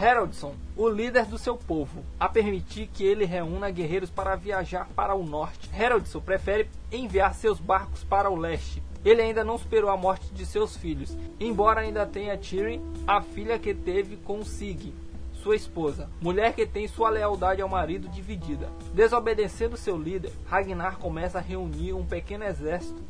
Haraldson, 0.00 0.54
o 0.76 0.88
líder 0.88 1.24
do 1.24 1.36
seu 1.36 1.56
povo, 1.56 2.04
a 2.20 2.28
permitir 2.28 2.86
que 2.86 3.04
ele 3.04 3.24
reúna 3.24 3.68
guerreiros 3.68 4.08
para 4.08 4.36
viajar 4.36 4.88
para 4.94 5.12
o 5.12 5.24
norte. 5.24 5.68
Haraldson 5.74 6.20
prefere 6.20 6.70
enviar 6.92 7.34
seus 7.34 7.58
barcos 7.58 8.04
para 8.04 8.30
o 8.30 8.36
leste. 8.36 8.80
Ele 9.04 9.20
ainda 9.20 9.42
não 9.42 9.58
superou 9.58 9.90
a 9.90 9.96
morte 9.96 10.32
de 10.32 10.46
seus 10.46 10.76
filhos, 10.76 11.18
embora 11.40 11.80
ainda 11.80 12.06
tenha 12.06 12.38
Tyrion, 12.38 12.80
a 13.08 13.20
filha 13.20 13.58
que 13.58 13.74
teve 13.74 14.16
com 14.18 14.44
Sig, 14.44 14.94
sua 15.32 15.56
esposa, 15.56 16.08
mulher 16.20 16.52
que 16.52 16.64
tem 16.64 16.86
sua 16.86 17.10
lealdade 17.10 17.60
ao 17.60 17.68
marido 17.68 18.08
dividida. 18.08 18.68
Desobedecendo 18.94 19.76
seu 19.76 19.98
líder, 19.98 20.30
Ragnar 20.46 20.98
começa 20.98 21.38
a 21.38 21.42
reunir 21.42 21.92
um 21.92 22.06
pequeno 22.06 22.44
exército, 22.44 23.02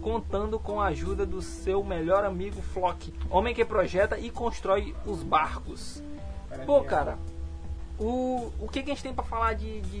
contando 0.00 0.56
com 0.60 0.80
a 0.80 0.86
ajuda 0.86 1.26
do 1.26 1.42
seu 1.42 1.82
melhor 1.82 2.24
amigo 2.24 2.62
Flock, 2.62 3.12
homem 3.28 3.52
que 3.52 3.64
projeta 3.64 4.16
e 4.20 4.30
constrói 4.30 4.94
os 5.04 5.24
barcos. 5.24 6.00
Para 6.48 6.64
Pô, 6.64 6.82
cara, 6.84 7.18
o, 7.98 8.52
o 8.60 8.68
que, 8.68 8.82
que 8.82 8.90
a 8.90 8.94
gente 8.94 9.02
tem 9.02 9.12
pra 9.14 9.24
falar 9.24 9.54
de, 9.54 9.80
de 9.82 10.00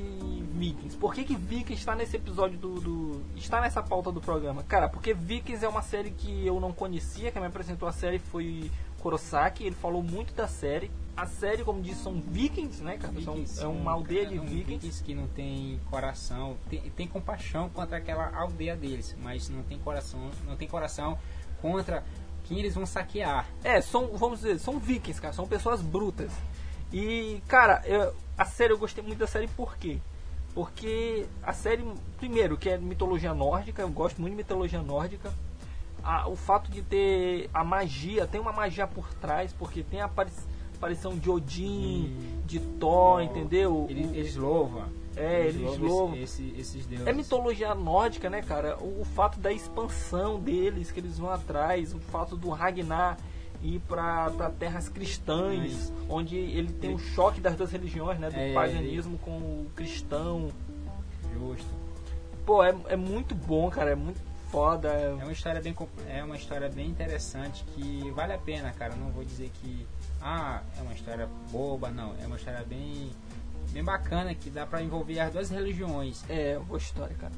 Vikings? 0.52 0.96
Por 0.96 1.12
que, 1.14 1.24
que 1.24 1.34
Vikings 1.34 1.80
está 1.80 1.94
nesse 1.94 2.16
episódio 2.16 2.56
do, 2.58 2.80
do- 2.80 3.22
está 3.36 3.60
nessa 3.60 3.82
pauta 3.82 4.12
do 4.12 4.20
programa? 4.20 4.62
Cara, 4.62 4.88
porque 4.88 5.12
Vikings 5.12 5.64
é 5.64 5.68
uma 5.68 5.82
série 5.82 6.10
que 6.12 6.46
eu 6.46 6.60
não 6.60 6.72
conhecia, 6.72 7.30
quem 7.32 7.40
me 7.42 7.48
apresentou 7.48 7.88
a 7.88 7.92
série 7.92 8.18
foi 8.18 8.70
Kurosaki, 9.00 9.64
ele 9.64 9.74
falou 9.74 10.02
muito 10.02 10.32
da 10.34 10.46
série. 10.48 10.90
A 11.16 11.26
série, 11.26 11.64
como 11.64 11.82
disse, 11.82 12.00
são 12.04 12.20
Vikings, 12.20 12.80
né, 12.84 12.96
cara? 12.96 13.12
São- 13.20 13.34
Vikings 13.34 13.58
é 13.58 13.62
são- 13.62 13.72
uma 13.72 13.90
aldeia 13.90 14.26
de 14.26 14.36
é 14.36 14.40
um 14.40 14.44
Vikings. 14.44 15.02
que 15.02 15.14
não 15.14 15.26
tem 15.26 15.80
coração, 15.90 16.56
tem, 16.70 16.80
tem 16.90 17.08
compaixão 17.08 17.68
contra 17.68 17.96
aquela 17.96 18.32
aldeia 18.36 18.76
deles, 18.76 19.16
mas 19.20 19.48
não 19.48 19.64
tem 19.64 19.76
coração, 19.80 20.30
não 20.46 20.56
tem 20.56 20.68
coração 20.68 21.18
contra 21.60 22.04
quem 22.48 22.58
eles 22.58 22.74
vão 22.74 22.86
saquear. 22.86 23.46
É, 23.62 23.80
são, 23.80 24.08
vamos 24.16 24.40
dizer, 24.40 24.58
são 24.58 24.78
vikings, 24.78 25.20
cara, 25.20 25.34
são 25.34 25.46
pessoas 25.46 25.80
brutas. 25.82 26.30
E, 26.92 27.42
cara, 27.46 27.82
eu- 27.84 28.14
a 28.36 28.44
série 28.46 28.72
eu 28.72 28.78
gostei 28.78 29.04
muito 29.04 29.18
da 29.18 29.26
série 29.26 29.46
por 29.48 29.76
quê? 29.76 29.98
Porque 30.54 31.26
a 31.42 31.52
série, 31.52 31.84
primeiro, 32.16 32.56
que 32.56 32.70
é 32.70 32.78
mitologia 32.78 33.34
nórdica, 33.34 33.82
eu 33.82 33.88
gosto 33.90 34.20
muito 34.20 34.32
de 34.32 34.38
mitologia 34.38 34.80
nórdica. 34.82 35.30
A- 36.02 36.26
o 36.28 36.34
fato 36.36 36.70
de 36.70 36.80
ter 36.80 37.50
a 37.52 37.62
magia, 37.62 38.26
tem 38.26 38.40
uma 38.40 38.52
magia 38.52 38.86
por 38.86 39.12
trás, 39.14 39.52
porque 39.52 39.82
tem 39.82 40.00
a 40.00 40.06
apari- 40.06 40.30
aparição 40.74 41.16
de 41.18 41.28
Odin, 41.30 42.16
de 42.46 42.58
Thor, 42.60 43.20
entendeu? 43.20 43.86
Eles, 43.90 44.10
eles 44.14 44.36
louvam. 44.36 44.84
É, 45.18 45.46
eles 45.48 45.60
louvam. 45.78 46.16
esse- 46.16 46.42
esse- 46.48 46.60
esses 46.60 46.86
deuses. 46.86 47.06
é 47.06 47.12
mitologia 47.12 47.74
nórdica, 47.74 48.30
né, 48.30 48.42
cara? 48.42 48.76
O, 48.78 49.00
o 49.00 49.04
fato 49.04 49.38
da 49.40 49.52
expansão 49.52 50.38
deles, 50.40 50.90
que 50.90 51.00
eles 51.00 51.18
vão 51.18 51.30
atrás, 51.30 51.92
o 51.94 51.98
fato 51.98 52.36
do 52.36 52.48
Ragnar 52.50 53.16
ir 53.62 53.80
para 53.80 54.30
terras 54.58 54.88
cristãs, 54.88 55.92
onde 56.08 56.36
ele 56.36 56.72
tem 56.72 56.94
um 56.94 56.98
choque 56.98 57.40
das 57.40 57.56
duas 57.56 57.72
religiões, 57.72 58.18
né? 58.18 58.30
Do 58.30 58.36
É, 58.36 58.52
paganismo 58.54 59.18
com 59.18 59.30
o 59.38 59.66
cristão. 59.74 60.48
Justo. 61.34 61.66
Pô, 62.46 62.62
é, 62.62 62.74
é 62.88 62.96
muito 62.96 63.34
bom, 63.34 63.68
cara, 63.68 63.90
é 63.90 63.94
muito 63.94 64.20
foda. 64.50 64.88
É 64.88 65.12
uma 65.22 65.32
história 65.32 65.60
bem 65.60 65.74
é 66.08 66.22
uma 66.24 66.36
história 66.36 66.68
bem 66.68 66.86
interessante 66.88 67.64
que 67.74 68.10
vale 68.12 68.32
a 68.32 68.38
pena, 68.38 68.70
cara. 68.72 68.94
Não 68.94 69.10
vou 69.10 69.24
dizer 69.24 69.50
que 69.60 69.86
ah, 70.22 70.62
é 70.78 70.82
uma 70.82 70.92
história 70.94 71.28
boba, 71.50 71.90
não. 71.90 72.14
É 72.22 72.26
uma 72.26 72.36
história 72.36 72.64
bem 72.64 73.10
bem 73.72 73.84
bacana 73.84 74.34
que 74.34 74.50
dá 74.50 74.66
pra 74.66 74.82
envolver 74.82 75.18
as 75.20 75.32
duas 75.32 75.50
religiões. 75.50 76.24
É, 76.28 76.58
boa 76.58 76.78
história, 76.78 77.14
cara. 77.16 77.32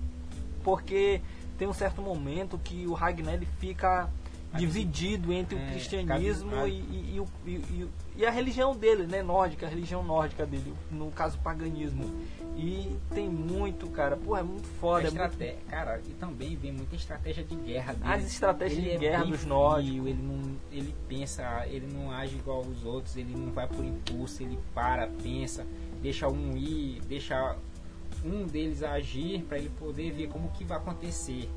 Porque 0.62 1.21
tem 1.59 1.69
um 1.69 1.73
certo 1.75 2.01
momento 2.03 2.59
que 2.62 2.87
o 2.87 2.93
Ragnar 2.93 3.35
ele 3.35 3.47
fica 3.59 4.09
Mas 4.53 4.61
dividido 4.61 5.33
entre 5.33 5.57
o 5.57 5.59
é, 5.59 5.71
cristianismo 5.71 6.51
cabe- 6.51 6.71
e, 6.71 6.75
e- 6.75 7.14
e 7.16 7.21
o- 7.21 7.88
e- 8.16 8.27
a 8.27 8.31
religião 8.31 8.77
dele, 8.77 9.07
né, 9.07 9.23
nórdica, 9.23 9.64
a 9.66 9.69
religião 9.69 10.03
nórdica 10.03 10.45
dele, 10.45 10.75
no 10.90 11.11
caso 11.11 11.38
o 11.38 11.40
paganismo. 11.40 12.05
E 12.57 12.95
tem 13.14 13.27
muito, 13.29 13.87
cara, 13.88 14.16
pô, 14.19 14.37
é 14.37 14.43
muito 14.43 14.66
foda, 14.79 15.09
é 15.09 15.11
muito 15.11 15.16
cara, 15.71 15.99
e 16.07 16.12
também 16.14 16.55
vem 16.57 16.73
muita 16.73 16.95
estratégia 16.95 17.43
de 17.43 17.55
guerra 17.55 17.95
dele. 17.95 18.12
As 18.12 18.27
estratégias 18.27 18.79
Ele 18.79 18.88
de 18.90 18.97
é 18.97 18.99
guerra 18.99 19.25
dos 19.25 19.45
nórdicos. 19.47 20.07
Ele 20.09 20.23
não, 20.23 20.57
ele 20.71 20.95
pensa, 21.09 21.64
ele 21.69 21.87
não 21.90 22.11
age 22.11 22.37
igual 22.37 22.59
aos 22.59 22.85
outros, 22.85 23.16
ele 23.16 23.35
não 23.35 23.51
vai 23.53 23.66
por 23.66 23.83
impulso, 23.83 24.43
ele 24.43 24.59
para, 24.75 25.07
pensa, 25.23 25.64
deixa 26.03 26.29
um 26.29 26.57
ir, 26.57 27.01
deixa 27.03 27.57
um 28.25 28.47
deles 28.47 28.83
agir 28.83 29.43
para 29.45 29.59
ele 29.59 29.71
poder 29.71 30.13
ver 30.13 30.29
como 30.29 30.51
que 30.51 30.65
vai 30.65 30.79
acontecer. 30.79 31.49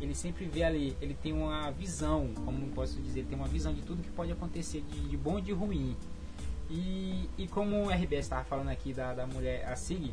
Ele 0.00 0.14
sempre 0.14 0.46
vê 0.46 0.64
ali, 0.64 0.96
ele 1.00 1.14
tem 1.14 1.32
uma 1.32 1.70
visão, 1.70 2.30
como 2.44 2.66
posso 2.68 3.00
dizer, 3.00 3.20
ele 3.20 3.28
tem 3.28 3.38
uma 3.38 3.46
visão 3.46 3.72
de 3.72 3.82
tudo 3.82 4.02
que 4.02 4.10
pode 4.10 4.32
acontecer, 4.32 4.82
de, 4.82 5.08
de 5.08 5.16
bom 5.16 5.38
e 5.38 5.42
de 5.42 5.52
ruim. 5.52 5.96
E, 6.68 7.28
e 7.38 7.46
como 7.48 7.84
o 7.84 7.90
RBS 7.90 8.24
estava 8.24 8.44
falando 8.44 8.68
aqui 8.70 8.92
da, 8.92 9.14
da 9.14 9.26
mulher, 9.26 9.64
a 9.66 9.76
Sig, 9.76 10.12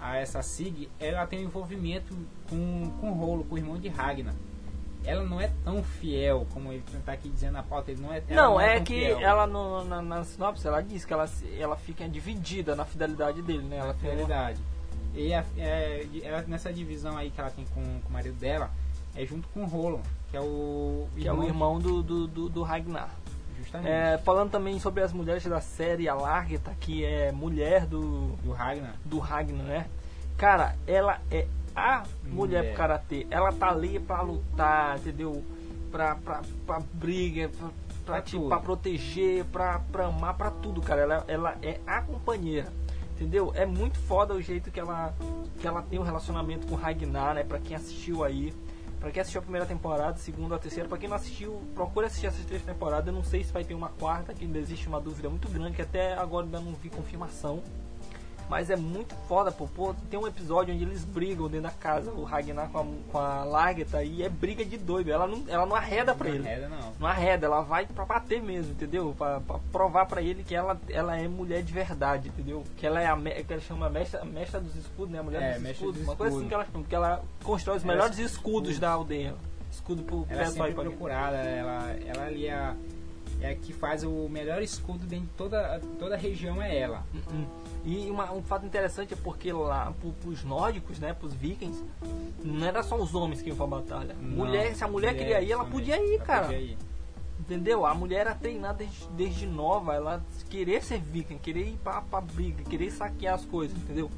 a 0.00 0.16
essa 0.16 0.42
Sig, 0.42 0.88
ela 0.98 1.26
tem 1.26 1.40
um 1.40 1.42
envolvimento 1.42 2.16
com, 2.48 2.90
com 3.00 3.10
o 3.10 3.14
Rolo, 3.14 3.44
com 3.44 3.54
o 3.54 3.58
irmão 3.58 3.78
de 3.78 3.88
Ragnar. 3.88 4.34
Ela 5.04 5.24
não 5.24 5.40
é 5.40 5.50
tão 5.64 5.82
fiel, 5.82 6.46
como 6.52 6.72
ele 6.72 6.84
está 6.92 7.12
aqui 7.12 7.28
dizendo 7.30 7.52
na 7.54 7.62
pauta, 7.62 7.90
ele 7.90 8.02
não 8.02 8.12
é 8.12 8.22
ela 8.28 8.42
Não, 8.42 8.60
é 8.60 8.74
tão 8.76 8.84
que 8.84 9.00
fiel. 9.00 9.20
ela 9.20 9.46
no- 9.46 9.84
na, 9.84 10.02
na 10.02 10.24
sinopse 10.24 10.66
ela 10.66 10.82
diz 10.82 11.04
que 11.04 11.12
ela, 11.12 11.28
ela 11.58 11.76
fica 11.76 12.06
dividida 12.08 12.76
na 12.76 12.84
fidelidade 12.84 13.40
dele, 13.42 13.62
né? 13.62 13.78
Ela 13.78 13.94
tem 13.94 14.10
uma- 14.10 14.14
Realidade. 14.16 14.60
E 15.14 15.32
a- 15.34 15.44
é, 15.56 16.06
ela- 16.22 16.42
nessa 16.46 16.72
divisão 16.72 17.16
aí 17.16 17.30
que 17.30 17.40
ela 17.40 17.50
tem 17.50 17.64
com, 17.74 17.82
com 18.00 18.08
o 18.08 18.12
marido 18.12 18.38
dela, 18.38 18.70
é 19.16 19.24
junto 19.24 19.48
com 19.48 19.62
o 19.62 19.66
Rolo, 19.66 20.00
que 20.30 20.36
é 20.36 20.40
o 20.40 21.08
que 21.16 21.26
é 21.26 21.32
o 21.32 21.42
irmão 21.42 21.78
do, 21.80 22.02
do, 22.02 22.26
do, 22.26 22.48
do 22.48 22.62
Ragnar. 22.62 23.10
Justamente. 23.58 23.90
É, 23.90 24.18
falando 24.18 24.50
também 24.50 24.78
sobre 24.78 25.02
as 25.02 25.12
mulheres 25.12 25.44
da 25.44 25.60
série, 25.60 26.08
a 26.08 26.14
Largeta, 26.14 26.74
que 26.80 27.04
é 27.04 27.30
mulher 27.32 27.84
do, 27.86 28.28
Do 28.42 28.52
Ragnar. 28.52 28.94
do 29.04 29.18
Ragnar, 29.18 29.64
né? 29.66 29.86
Cara, 30.36 30.74
ela 30.86 31.20
é 31.30 31.46
a 31.80 32.02
mulher 32.24 32.58
Mulher. 32.58 32.64
pro 32.68 32.76
karatê. 32.76 33.26
Ela 33.30 33.52
tá 33.52 33.70
ali 33.70 33.98
pra 33.98 34.20
lutar, 34.22 34.98
entendeu? 34.98 35.42
Pra, 35.90 36.14
pra, 36.14 36.42
pra 36.66 36.80
briga, 36.94 37.48
pra, 37.48 37.68
pra, 38.06 38.22
tipo, 38.22 38.48
pra 38.48 38.58
proteger, 38.60 39.44
pra, 39.46 39.80
pra 39.90 40.06
amar, 40.06 40.34
pra 40.34 40.50
tudo, 40.50 40.80
cara. 40.80 41.00
Ela, 41.02 41.24
ela 41.26 41.58
é 41.62 41.80
a 41.86 42.00
companheira. 42.02 42.72
Entendeu? 43.16 43.52
É 43.54 43.66
muito 43.66 43.98
foda 43.98 44.32
o 44.34 44.40
jeito 44.40 44.70
que 44.70 44.80
ela, 44.80 45.12
que 45.60 45.66
ela 45.66 45.82
tem 45.82 45.98
um 45.98 46.02
relacionamento 46.02 46.66
com 46.66 46.74
o 46.74 46.78
Ragnar, 46.78 47.34
né? 47.34 47.44
Pra 47.44 47.58
quem 47.58 47.76
assistiu 47.76 48.24
aí. 48.24 48.54
Pra 48.98 49.10
quem 49.10 49.20
assistiu 49.20 49.40
a 49.40 49.42
primeira 49.42 49.66
temporada, 49.66 50.18
segunda, 50.18 50.56
a 50.56 50.58
terceira, 50.58 50.86
pra 50.88 50.98
quem 50.98 51.08
não 51.08 51.16
assistiu, 51.16 51.60
procure 51.74 52.06
assistir 52.06 52.26
essas 52.26 52.44
três 52.44 52.62
temporadas. 52.62 53.06
Eu 53.06 53.14
não 53.14 53.24
sei 53.24 53.42
se 53.42 53.50
vai 53.50 53.64
ter 53.64 53.72
uma 53.74 53.88
quarta, 53.88 54.34
que 54.34 54.44
ainda 54.44 54.58
existe 54.58 54.86
uma 54.88 55.00
dúvida 55.00 55.28
muito 55.30 55.48
grande, 55.48 55.76
que 55.76 55.82
até 55.82 56.14
agora 56.14 56.44
ainda 56.44 56.60
não 56.60 56.74
vi 56.74 56.90
confirmação. 56.90 57.62
Mas 58.50 58.68
é 58.68 58.74
muito 58.74 59.14
foda, 59.28 59.52
pô. 59.52 59.68
pô. 59.68 59.94
Tem 60.10 60.18
um 60.18 60.26
episódio 60.26 60.74
onde 60.74 60.82
eles 60.82 61.04
brigam 61.04 61.46
dentro 61.46 61.62
da 61.62 61.70
casa, 61.70 62.10
o 62.10 62.24
Ragnar 62.24 62.68
com 62.68 62.80
a, 62.80 62.84
com 63.12 63.18
a 63.18 63.44
Lagertha, 63.44 64.02
e 64.02 64.24
é 64.24 64.28
briga 64.28 64.64
de 64.64 64.76
doido. 64.76 65.12
Ela 65.12 65.28
não, 65.28 65.44
ela 65.46 65.64
não 65.64 65.76
arreda 65.76 66.16
pra 66.16 66.28
ele. 66.28 66.46
Arreda, 66.46 66.68
não. 66.68 66.92
Não 66.98 67.06
arreda, 67.06 67.46
ela 67.46 67.60
vai 67.60 67.86
pra 67.86 68.04
bater 68.04 68.42
mesmo, 68.42 68.72
entendeu? 68.72 69.14
Pra, 69.16 69.38
pra 69.40 69.60
provar 69.70 70.06
pra 70.06 70.20
ele 70.20 70.42
que 70.42 70.52
ela, 70.52 70.76
ela 70.88 71.16
é 71.16 71.28
mulher 71.28 71.62
de 71.62 71.72
verdade, 71.72 72.28
entendeu? 72.28 72.64
Que 72.76 72.88
ela 72.88 73.00
é 73.00 73.06
a 73.06 73.16
que 73.16 73.52
ela 73.52 73.62
chama 73.62 73.88
mestra, 73.88 74.24
mestra 74.24 74.58
dos 74.58 74.74
escudos, 74.74 75.12
né? 75.12 75.20
A 75.20 75.22
mulher 75.22 75.42
É, 75.42 75.58
dos 75.60 75.70
escudos, 75.70 75.94
dos 75.98 76.08
uma 76.08 76.16
coisa 76.16 76.36
assim 76.36 76.48
que 76.48 76.54
ela 76.54 76.64
chama, 76.64 76.78
porque 76.80 76.94
ela 76.96 77.22
constrói 77.44 77.76
os 77.76 77.84
melhores 77.84 78.18
é 78.18 78.22
escudos 78.22 78.70
escudos. 78.70 78.78
da 78.80 78.90
aldeia. 78.90 79.34
Escudo 79.70 80.02
pro 80.02 80.26
Ela 80.28 80.42
é 80.42 80.44
pessoal 80.46 80.66
sempre 80.66 80.70
e 80.70 80.74
pra 80.74 80.84
procurada, 80.84 81.36
ela, 81.36 81.92
ela 82.04 82.26
ali 82.26 82.48
é 82.48 82.54
a, 82.54 82.74
é 83.40 83.50
a 83.50 83.54
que 83.54 83.72
faz 83.72 84.02
o 84.02 84.28
melhor 84.28 84.60
escudo 84.60 85.06
dentro 85.06 85.26
de 85.26 85.32
toda, 85.34 85.80
toda 86.00 86.16
a 86.16 86.18
região, 86.18 86.60
é 86.60 86.76
ela. 86.76 87.04
Uhum. 87.14 87.46
E 87.84 88.10
uma- 88.10 88.30
um 88.32 88.42
fato 88.42 88.66
interessante 88.66 89.14
é 89.14 89.16
porque 89.16 89.52
lá, 89.52 89.92
pro, 90.00 90.12
pros 90.12 90.44
nórdicos, 90.44 90.98
né, 90.98 91.14
pros 91.14 91.32
vikings, 91.32 91.82
não 92.44 92.66
era 92.66 92.82
só 92.82 92.96
os 92.96 93.14
homens 93.14 93.40
que 93.40 93.48
iam 93.48 93.56
pra 93.56 93.66
batalha. 93.66 94.14
Não, 94.20 94.36
mulher, 94.36 94.74
se 94.74 94.84
a 94.84 94.88
mulher, 94.88 95.16
queria 95.16 95.40
ir, 95.40 95.52
ela 95.52 95.64
podia 95.64 95.96
ir, 96.02 96.16
ela 96.16 96.24
cara. 96.24 96.42
podia 96.46 96.60
ir. 96.60 96.78
Entendeu? 97.38 97.86
A 97.86 97.94
mulher 97.94 98.20
era 98.20 98.34
treinada 98.34 98.78
desde, 98.78 99.06
desde 99.16 99.46
nova, 99.46 99.94
ela 99.94 100.22
querer 100.50 100.84
ser 100.84 101.00
viking, 101.00 101.38
querer 101.38 101.68
ir 101.68 101.78
pra, 101.82 102.02
pra 102.02 102.20
briga, 102.20 102.62
querer 102.64 102.90
saquear 102.90 103.34
as 103.34 103.46
coisas, 103.46 103.76
entendeu? 103.78 104.10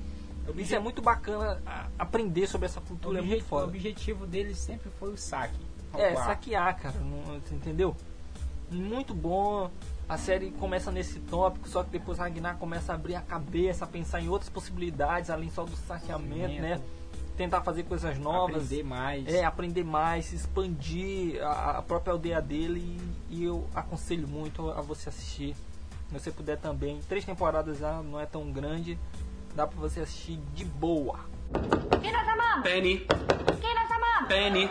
Isso 0.57 0.75
é 0.75 0.81
muito 0.81 1.01
bacana 1.01 1.63
aprender 1.97 2.49
sobre 2.49 2.67
essa 2.67 2.81
O, 2.81 2.83
cultura, 2.83 3.19
é 3.19 3.21
obje- 3.21 3.31
muito 3.31 3.45
o 3.45 3.49
foda. 3.49 3.67
objetivo 3.67 4.27
dele 4.27 4.57
sempre 4.57 4.91
foi 4.99 5.13
o 5.13 5.17
saque. 5.17 5.55
É, 5.95 6.17
saquear, 6.17 6.77
cara, 6.81 6.99
não- 6.99 7.37
entendeu? 7.57 7.95
Muito 8.71 9.15
bom. 9.15 9.71
A 10.13 10.19
série 10.19 10.51
começa 10.51 10.93
nesse 10.93 11.21
tópico, 11.21 11.67
só 11.67 11.83
que 11.83 11.89
depois 11.89 12.19
Ragnar 12.19 12.59
começa 12.59 12.93
a 12.93 12.97
abrir 12.97 13.15
a 13.15 13.23
cabeça, 13.23 13.87
a 13.87 13.89
pensar 13.89 14.21
em 14.21 14.29
outras 14.29 14.51
possibilidades, 14.51 15.31
além 15.31 15.49
só 15.49 15.65
do 15.65 15.75
saqueamento, 15.75 16.61
né? 16.61 16.83
Tentar 17.35 17.63
fazer 17.63 17.85
coisas 17.85 18.19
novas. 18.19 18.57
Aprender 18.57 18.83
mais. 18.83 19.27
É, 19.27 19.43
aprender 19.43 19.85
mais, 19.85 20.27
se 20.27 20.37
expandir 20.37 21.43
a, 21.43 21.79
a 21.79 21.83
própria 21.83 22.13
aldeia 22.13 22.43
dele 22.43 23.01
e, 23.31 23.39
e 23.39 23.45
eu 23.45 23.67
aconselho 23.75 24.29
muito 24.29 24.71
a 24.73 24.83
você 24.83 25.09
assistir. 25.09 25.57
Se 26.09 26.13
você 26.13 26.31
puder 26.31 26.59
também. 26.59 27.01
Três 27.09 27.25
temporadas 27.25 27.79
já 27.79 28.03
não 28.03 28.21
é 28.21 28.27
tão 28.27 28.53
grande, 28.53 28.99
dá 29.55 29.67
pra 29.67 29.81
você 29.81 30.01
assistir 30.01 30.39
de 30.53 30.67
boa. 30.67 31.21
¿Qué 32.03 32.13
nos 32.13 32.29
amamos? 32.29 32.65
Penny, 32.65 32.99
¿Qué 32.99 33.75
nos 33.75 33.91
amamos? 33.91 34.29
Penny, 34.29 34.69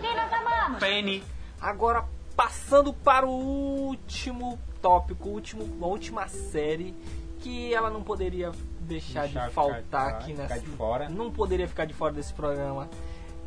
¿Qué 0.00 0.14
nos 0.14 0.32
amamos? 0.32 0.80
Penny. 0.80 1.22
Agora, 1.60 2.06
passando 2.34 2.94
para 2.94 3.26
o 3.26 3.30
último 3.30 4.58
tópico, 4.80 5.28
último, 5.28 5.66
a 5.82 5.86
última 5.86 6.28
série 6.28 6.94
que 7.40 7.72
ela 7.72 7.88
não 7.90 8.02
poderia 8.02 8.50
deixar, 8.80 9.22
Deixar 9.22 9.26
de 9.26 9.28
ficar 9.32 9.50
faltar 9.50 10.04
fora, 10.04 10.16
aqui 10.16 10.32
ficar 10.32 10.42
nessa. 10.42 10.60
de 10.60 10.66
fora. 10.66 11.08
Não 11.08 11.30
poderia 11.30 11.68
ficar 11.68 11.84
de 11.84 11.94
fora 11.94 12.12
desse 12.12 12.32
programa. 12.32 12.88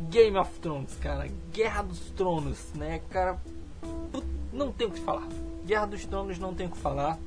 Game 0.10 0.38
of 0.38 0.60
Thrones, 0.60 0.96
cara. 0.96 1.28
Guerra 1.52 1.84
dos 1.84 2.00
Tronos, 2.12 2.72
né, 2.74 3.02
cara? 3.10 3.38
Put- 4.12 4.26
Não 4.54 4.72
tem 4.72 4.88
o 4.88 4.92
que 4.92 5.00
falar. 5.00 5.28
Guerra 5.66 5.86
dos 5.86 6.06
Tronos 6.06 6.40
não 6.40 6.54
tem 6.54 6.68
o 6.68 6.72
que 6.72 6.78
falar. 6.78 7.18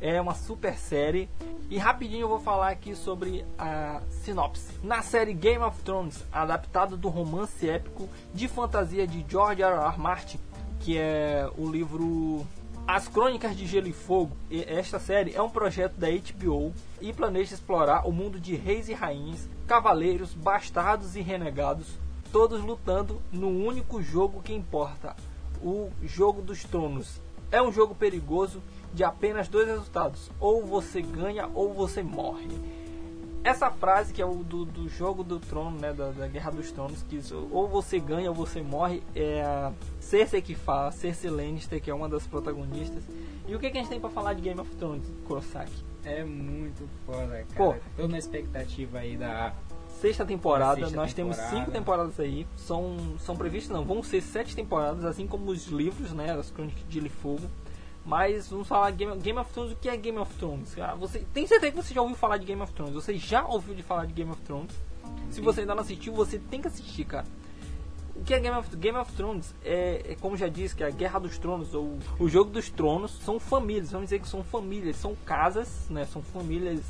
É 0.00 0.20
uma 0.20 0.34
super 0.34 0.76
série. 0.78 1.28
E 1.70 1.76
rapidinho 1.76 2.22
eu 2.22 2.28
vou 2.28 2.38
falar 2.40 2.68
aqui 2.70 2.94
sobre 2.94 3.44
a 3.58 4.00
sinopse. 4.22 4.72
Na 4.82 5.02
série 5.02 5.34
Game 5.34 5.62
of 5.62 5.82
Thrones, 5.82 6.24
adaptado 6.32 6.96
do 6.96 7.08
romance 7.08 7.68
épico 7.68 8.08
de 8.32 8.48
fantasia 8.48 9.06
de 9.06 9.24
George 9.28 9.62
R. 9.62 9.74
R. 9.74 9.98
Martin, 9.98 10.38
que 10.80 10.96
é 10.96 11.50
o 11.58 11.68
livro 11.68 12.46
As 12.90 13.06
Crônicas 13.06 13.54
de 13.54 13.66
Gelo 13.66 13.86
e 13.86 13.92
Fogo. 13.92 14.34
Esta 14.50 14.98
série 14.98 15.34
é 15.34 15.42
um 15.42 15.50
projeto 15.50 15.98
da 15.98 16.08
HBO 16.08 16.72
e 17.02 17.12
planeja 17.12 17.52
explorar 17.52 18.08
o 18.08 18.12
mundo 18.12 18.40
de 18.40 18.56
reis 18.56 18.88
e 18.88 18.94
rainhas, 18.94 19.46
cavaleiros, 19.66 20.32
bastardos 20.32 21.14
e 21.14 21.20
renegados, 21.20 21.86
todos 22.32 22.64
lutando 22.64 23.20
no 23.30 23.50
único 23.50 24.00
jogo 24.00 24.40
que 24.40 24.54
importa, 24.54 25.14
o 25.62 25.90
Jogo 26.02 26.40
dos 26.40 26.64
Tronos. 26.64 27.20
É 27.52 27.60
um 27.60 27.70
jogo 27.70 27.94
perigoso 27.94 28.62
de 28.94 29.04
apenas 29.04 29.48
dois 29.48 29.68
resultados: 29.68 30.30
ou 30.40 30.64
você 30.64 31.02
ganha 31.02 31.46
ou 31.52 31.74
você 31.74 32.02
morre. 32.02 32.48
Essa 33.48 33.70
frase 33.70 34.12
que 34.12 34.20
é 34.20 34.26
o 34.26 34.44
do, 34.44 34.66
do 34.66 34.90
jogo 34.90 35.24
do 35.24 35.40
trono, 35.40 35.78
né, 35.80 35.90
da, 35.90 36.10
da 36.10 36.26
Guerra 36.26 36.50
dos 36.50 36.70
Tronos, 36.70 37.02
que 37.02 37.18
ou 37.50 37.66
você 37.66 37.98
ganha 37.98 38.28
ou 38.28 38.34
você 38.34 38.60
morre, 38.60 39.02
é 39.14 39.40
a 39.40 39.72
Cersei 39.98 40.42
que 40.42 40.54
fala, 40.54 40.92
Cersei 40.92 41.30
Lannister, 41.30 41.80
que 41.80 41.90
é 41.90 41.94
uma 41.94 42.10
das 42.10 42.26
protagonistas. 42.26 43.04
E 43.46 43.54
o 43.54 43.58
que, 43.58 43.70
que 43.70 43.78
a 43.78 43.80
gente 43.80 43.88
tem 43.88 43.98
pra 43.98 44.10
falar 44.10 44.34
de 44.34 44.42
Game 44.42 44.60
of 44.60 44.70
Thrones, 44.76 45.10
Kurosaki? 45.26 45.82
É 46.04 46.22
muito 46.22 46.86
foda, 47.06 47.46
cara. 47.54 47.54
Pô. 47.56 47.74
Tô 47.96 48.06
na 48.06 48.18
expectativa 48.18 48.98
aí 48.98 49.16
da. 49.16 49.54
Sexta 49.98 50.26
temporada, 50.26 50.80
Sexta 50.80 50.96
nós 50.96 51.14
temos 51.14 51.36
temporada. 51.36 51.58
cinco 51.58 51.70
temporadas 51.70 52.20
aí. 52.20 52.46
São, 52.54 53.16
são 53.18 53.34
previstas, 53.34 53.74
não, 53.74 53.82
vão 53.82 54.02
ser 54.02 54.20
sete 54.20 54.54
temporadas, 54.54 55.06
assim 55.06 55.26
como 55.26 55.50
os 55.50 55.68
livros, 55.68 56.12
né? 56.12 56.32
As 56.38 56.50
Crônicas 56.50 56.86
de 56.86 56.94
Gelo 56.94 57.06
e 57.06 57.10
Fogo. 57.10 57.48
Mas 58.08 58.48
vamos 58.48 58.66
falar 58.66 58.90
Game, 58.92 59.14
Game 59.18 59.38
of 59.38 59.52
Thrones. 59.52 59.72
O 59.72 59.76
que 59.76 59.86
é 59.88 59.96
Game 59.96 60.16
of 60.18 60.34
Thrones? 60.36 60.74
Ah, 60.78 60.94
Você 60.94 61.18
tem 61.34 61.46
certeza 61.46 61.72
que 61.72 61.76
você 61.82 61.92
já 61.92 62.00
ouviu 62.00 62.16
falar 62.16 62.38
de 62.38 62.46
Game 62.46 62.62
of 62.62 62.72
Thrones? 62.72 62.94
Você 62.94 63.18
já 63.18 63.44
ouviu 63.46 63.74
de 63.74 63.82
falar 63.82 64.06
de 64.06 64.14
Game 64.14 64.30
of 64.30 64.40
Thrones? 64.42 64.74
Se 65.30 65.42
você 65.42 65.60
ainda 65.60 65.74
não 65.74 65.82
assistiu, 65.82 66.14
você 66.14 66.38
tem 66.38 66.62
que 66.62 66.68
assistir, 66.68 67.04
cara. 67.04 67.26
O 68.16 68.22
que 68.24 68.32
é 68.32 68.40
Game 68.40 68.56
of, 68.56 68.74
Game 68.76 68.96
of 68.98 69.12
Thrones? 69.12 69.54
É, 69.62 70.12
é 70.12 70.16
como 70.16 70.38
já 70.38 70.48
disse, 70.48 70.74
que 70.74 70.82
é 70.82 70.86
a 70.86 70.90
Guerra 70.90 71.18
dos 71.20 71.38
Tronos, 71.38 71.74
ou 71.74 71.98
o 72.18 72.28
Jogo 72.28 72.50
dos 72.50 72.70
Tronos, 72.70 73.12
são 73.22 73.38
famílias, 73.38 73.92
vamos 73.92 74.06
dizer 74.06 74.20
que 74.20 74.26
são 74.28 74.42
famílias, 74.42 74.96
são 74.96 75.14
casas, 75.26 75.86
né? 75.90 76.04
São 76.06 76.22
famílias, 76.22 76.80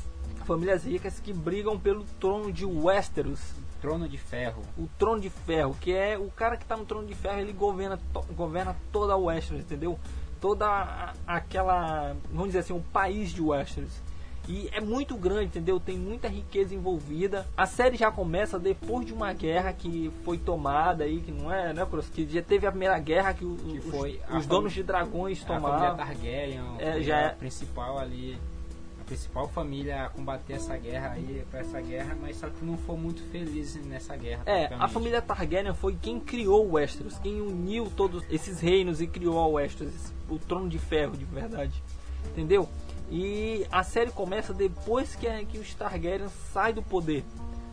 famílias 0.45 0.85
ricas 0.85 1.19
que 1.19 1.31
brigam 1.33 1.77
pelo 1.77 2.03
trono 2.19 2.51
de 2.51 2.65
Westeros, 2.65 3.41
Trono 3.81 4.09
de 4.09 4.17
Ferro. 4.17 4.63
o 4.77 4.87
Trono 4.97 5.21
de 5.21 5.29
Ferro, 5.29 5.75
que 5.79 5.93
é 5.93 6.17
o 6.17 6.31
cara 6.31 6.57
que 6.57 6.65
tá 6.65 6.75
no 6.75 6.85
Trono 6.85 7.05
de 7.07 7.13
Ferro, 7.13 7.39
ele 7.39 7.53
governa, 7.53 7.99
to- 8.11 8.25
governa 8.35 8.75
toda 8.91 9.13
a 9.13 9.17
Westeros, 9.17 9.61
entendeu? 9.63 9.99
Toda 10.41 11.13
aquela, 11.27 12.15
vamos 12.31 12.47
dizer 12.47 12.59
assim, 12.59 12.73
o 12.73 12.81
país 12.93 13.31
de 13.31 13.41
Westeros. 13.41 13.91
E 14.47 14.67
é 14.71 14.81
muito 14.81 15.15
grande, 15.15 15.45
entendeu? 15.45 15.79
Tem 15.79 15.95
muita 15.95 16.27
riqueza 16.27 16.73
envolvida. 16.73 17.45
A 17.55 17.67
série 17.67 17.95
já 17.97 18.09
começa 18.11 18.57
depois 18.57 19.05
de 19.05 19.13
uma 19.13 19.31
guerra 19.31 19.71
que 19.73 20.11
foi 20.25 20.39
tomada 20.39 21.03
aí, 21.03 21.19
que 21.21 21.31
não 21.31 21.53
é, 21.53 21.71
né, 21.71 21.85
Cross? 21.85 22.09
Que 22.09 22.25
já 22.27 22.41
teve 22.41 22.65
a 22.65 22.71
primeira 22.71 22.97
guerra 22.97 23.31
que, 23.33 23.45
o- 23.45 23.55
Que 23.57 23.77
os, 23.77 23.85
foi 23.85 24.19
os 24.35 24.47
donos 24.47 24.73
de 24.73 24.81
dragões 24.81 25.43
A 25.43 25.45
família 25.45 25.69
tomaram. 25.71 25.97
Targaryen 25.97 26.61
É, 26.79 26.99
já 27.01 27.15
a 27.17 27.21
é- 27.21 27.29
principal 27.29 27.99
ali. 27.99 28.39
Principal 29.09 29.47
família 29.47 30.05
a 30.05 30.09
combater 30.09 30.53
essa 30.53 30.77
guerra 30.77 31.13
aí, 31.13 31.43
pra 31.49 31.61
essa 31.61 31.81
guerra, 31.81 32.15
mas 32.21 32.37
só 32.37 32.47
que 32.47 32.63
não 32.63 32.77
foi 32.77 32.95
muito 32.95 33.23
feliz 33.31 33.73
nessa 33.87 34.15
guerra. 34.15 34.43
É, 34.45 34.65
a 34.75 34.87
família 34.87 35.19
Targaryen 35.19 35.73
foi 35.73 35.97
quem 35.99 36.19
criou 36.19 36.67
o 36.67 36.73
Westeros, 36.73 37.17
quem 37.17 37.41
uniu 37.41 37.91
todos 37.97 38.23
esses 38.29 38.59
reinos 38.59 39.01
e 39.01 39.07
criou 39.07 39.39
a 39.39 39.47
Westeros, 39.47 40.13
o 40.29 40.37
trono 40.37 40.69
de 40.69 40.77
ferro 40.77 41.17
de 41.17 41.25
verdade. 41.25 41.81
Entendeu? 42.27 42.69
E 43.09 43.65
a 43.71 43.81
série 43.81 44.11
começa 44.11 44.53
depois 44.53 45.15
que, 45.15 45.27
que 45.45 45.57
os 45.57 45.73
Targaryen 45.73 46.29
saem 46.53 46.75
do 46.75 46.83
poder. 46.83 47.25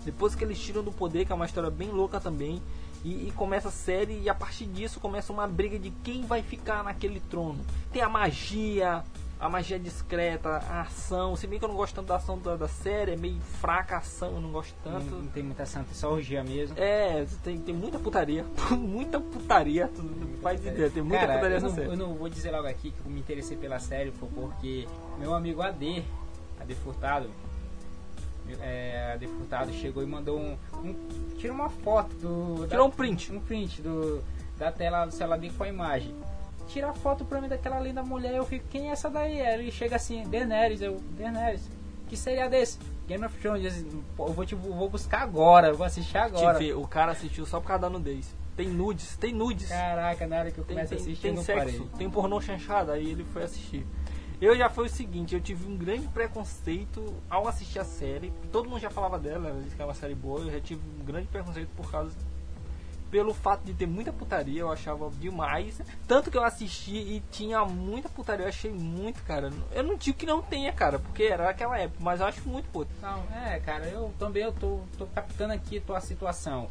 Depois 0.07 0.34
que 0.34 0.43
eles 0.43 0.59
tiram 0.59 0.82
do 0.82 0.91
poder, 0.91 1.26
que 1.26 1.32
é 1.32 1.34
uma 1.34 1.45
história 1.45 1.70
bem 1.70 1.91
louca 1.91 2.18
também. 2.18 2.62
E, 3.05 3.28
e 3.28 3.32
começa 3.37 3.68
a 3.68 3.70
série 3.70 4.22
e 4.22 4.30
a 4.30 4.34
partir 4.34 4.64
disso 4.64 4.99
começa 5.01 5.34
uma 5.34 5.47
briga 5.47 5.78
de 5.78 5.91
quem 6.03 6.22
vai 6.24 6.43
ficar 6.43 6.82
naquele 6.82 7.20
trono. 7.20 7.62
Tem 7.93 8.01
a 8.01 8.09
magia, 8.09 9.05
a 9.39 9.49
magia 9.51 9.78
discreta, 9.78 10.49
a 10.49 10.80
ação. 10.82 11.37
Se 11.37 11.47
bem 11.47 11.59
que 11.59 11.64
eu 11.64 11.68
não 11.68 11.76
gosto 11.76 11.95
tanto 11.95 12.07
da 12.09 12.16
ação 12.16 12.39
da, 12.39 12.57
da 12.57 12.68
série, 12.68 13.12
é 13.12 13.16
meio 13.16 13.39
fraca 13.41 13.97
a 13.97 13.99
ação, 13.99 14.32
eu 14.34 14.41
não 14.41 14.51
gosto 14.51 14.74
Não, 14.84 14.93
tanto. 14.93 15.14
não 15.14 15.26
tem 15.26 15.43
muita 15.43 15.66
santa, 15.66 15.93
só 15.93 16.11
orgia 16.12 16.43
mesmo. 16.43 16.74
É, 16.78 17.26
tem, 17.45 17.59
tem 17.59 17.74
muita 17.74 17.99
putaria. 17.99 18.45
muita 18.70 19.20
putaria. 19.20 19.89
Tu 19.95 20.03
não 20.03 20.37
faz 20.39 20.64
ideia, 20.64 20.89
tem 20.91 21.03
muita 21.03 21.18
Cara, 21.26 21.34
putaria 21.34 21.55
nessa 21.57 21.68
não, 21.68 21.74
série. 21.74 21.89
eu 21.89 21.97
não 21.97 22.14
vou 22.14 22.28
dizer 22.28 22.51
logo 22.51 22.66
aqui 22.66 22.91
que 22.93 23.01
eu 23.05 23.11
me 23.11 23.20
interessei 23.20 23.57
pela 23.57 23.78
série 23.78 24.11
foi 24.12 24.28
porque 24.34 24.89
meu 25.18 25.34
amigo 25.34 25.61
AD, 25.61 26.03
AD 26.61 26.74
Furtado, 26.76 27.28
é, 28.61 29.12
AD 29.14 29.26
Furtado 29.26 29.72
chegou 29.72 30.03
e 30.03 30.07
mandou 30.07 30.39
um, 30.39 30.57
um 30.82 30.95
tirou 31.37 31.57
uma 31.57 31.68
foto 31.68 32.14
do 32.16 32.62
da- 32.62 32.68
Tirou 32.68 32.87
um 32.87 32.91
print. 32.91 33.32
um 33.32 33.41
print 33.41 33.82
do 33.82 34.22
da 34.57 34.72
tela 34.72 35.05
do 35.05 35.12
celular 35.12 35.37
dele 35.39 35.53
com 35.57 35.64
a 35.64 35.68
imagem. 35.68 36.14
Tira 36.69 36.91
a 36.91 36.93
foto 36.93 37.25
pra 37.25 37.41
mim 37.41 37.49
daquela 37.49 37.79
linda 37.81 38.03
mulher, 38.03 38.35
eu 38.35 38.45
fico, 38.45 38.67
quem 38.69 38.89
é 38.89 38.93
essa 38.93 39.09
daí? 39.09 39.41
Aí 39.41 39.61
Ele 39.61 39.71
chega 39.71 39.97
assim, 39.97 40.29
Daenerys, 40.29 40.83
eu, 40.83 41.01
Daenerys, 41.17 41.71
que 42.09 42.17
seria 42.17 42.49
desse? 42.49 42.79
Game 43.07 43.25
of 43.25 43.39
Thrones, 43.39 43.85
eu 44.19 44.33
vou, 44.33 44.45
tipo, 44.45 44.62
vou 44.73 44.89
buscar 44.89 45.23
agora, 45.23 45.69
eu 45.69 45.77
vou 45.77 45.87
assistir 45.87 46.19
agora. 46.19 46.59
Te 46.59 46.64
ver, 46.64 46.75
o 46.75 46.87
cara 46.87 47.12
assistiu 47.12 47.47
só 47.47 47.61
por 47.61 47.69
causa 47.69 47.83
da 47.83 47.91
nudez. 47.91 48.35
Tem 48.57 48.69
nudes, 48.69 49.17
tem 49.17 49.33
nudes. 49.33 49.69
Caraca, 49.69 50.27
na 50.27 50.39
hora 50.39 50.51
que 50.51 50.59
eu 50.59 50.64
começo 50.64 50.89
tem, 50.89 50.99
a 50.99 51.01
assistir, 51.01 51.23
tem 51.23 51.37
sexo, 51.37 51.85
parei. 51.85 51.91
tem 51.99 52.11
pornô 52.11 52.41
chanchada, 52.41 52.93
aí 52.95 53.11
ele 53.11 53.25
foi 53.25 53.45
assistir. 53.45 53.87
Eu 54.41 54.57
já 54.57 54.69
foi 54.69 54.87
o 54.87 54.91
seguinte, 54.91 55.35
eu 55.35 55.41
tive 55.41 55.67
um 55.71 55.77
grande 55.77 56.09
preconceito 56.09 57.14
ao 57.31 57.47
assistir 57.47 57.79
a 57.79 57.85
série. 57.85 58.33
Todo 58.51 58.69
mundo 58.69 58.81
já 58.81 58.91
falava 58.91 59.19
dela, 59.19 59.49
ela 59.49 59.62
disse 59.62 59.77
que 59.77 59.81
é 59.81 59.85
uma 59.85 59.95
série 59.95 60.14
boa, 60.14 60.41
eu 60.41 60.51
já 60.51 60.61
tive 60.61 60.81
um 61.01 61.05
grande 61.05 61.27
preconceito 61.29 61.69
por 61.77 61.91
causa 61.91 62.14
pelo 63.17 63.33
fato 63.33 63.64
de 63.64 63.73
ter 63.73 63.87
muita 63.87 64.12
putaria, 64.12 64.61
eu 64.61 64.71
achava 64.71 65.09
demais. 65.19 65.81
Tanto 66.07 66.31
que 66.31 66.37
eu 66.37 66.45
assisti 66.45 66.95
e 66.97 67.23
tinha 67.31 67.64
muita 67.64 68.11
putaria, 68.11 68.45
eu 68.45 68.49
achei 68.51 68.71
muito, 68.71 69.23
cara. 69.25 69.51
Eu 69.73 69.83
não 69.83 69.97
digo 69.97 70.19
que 70.19 70.27
não 70.27 70.43
tenha, 70.43 70.71
cara, 70.71 70.99
porque 70.99 71.23
era 71.23 71.49
aquela 71.49 71.79
época, 71.79 71.99
mas 72.05 72.21
eu 72.21 72.27
acho 72.27 72.47
muito 72.47 72.69
puto. 72.69 72.91
Não, 73.01 73.25
é, 73.35 73.59
cara, 73.61 73.87
eu 73.87 74.12
também 74.19 74.43
eu 74.43 74.53
tô, 74.53 74.81
tô 74.99 75.07
captando 75.07 75.55
aqui 75.55 75.79
a 75.79 75.81
tua 75.81 75.99
situação. 76.03 76.69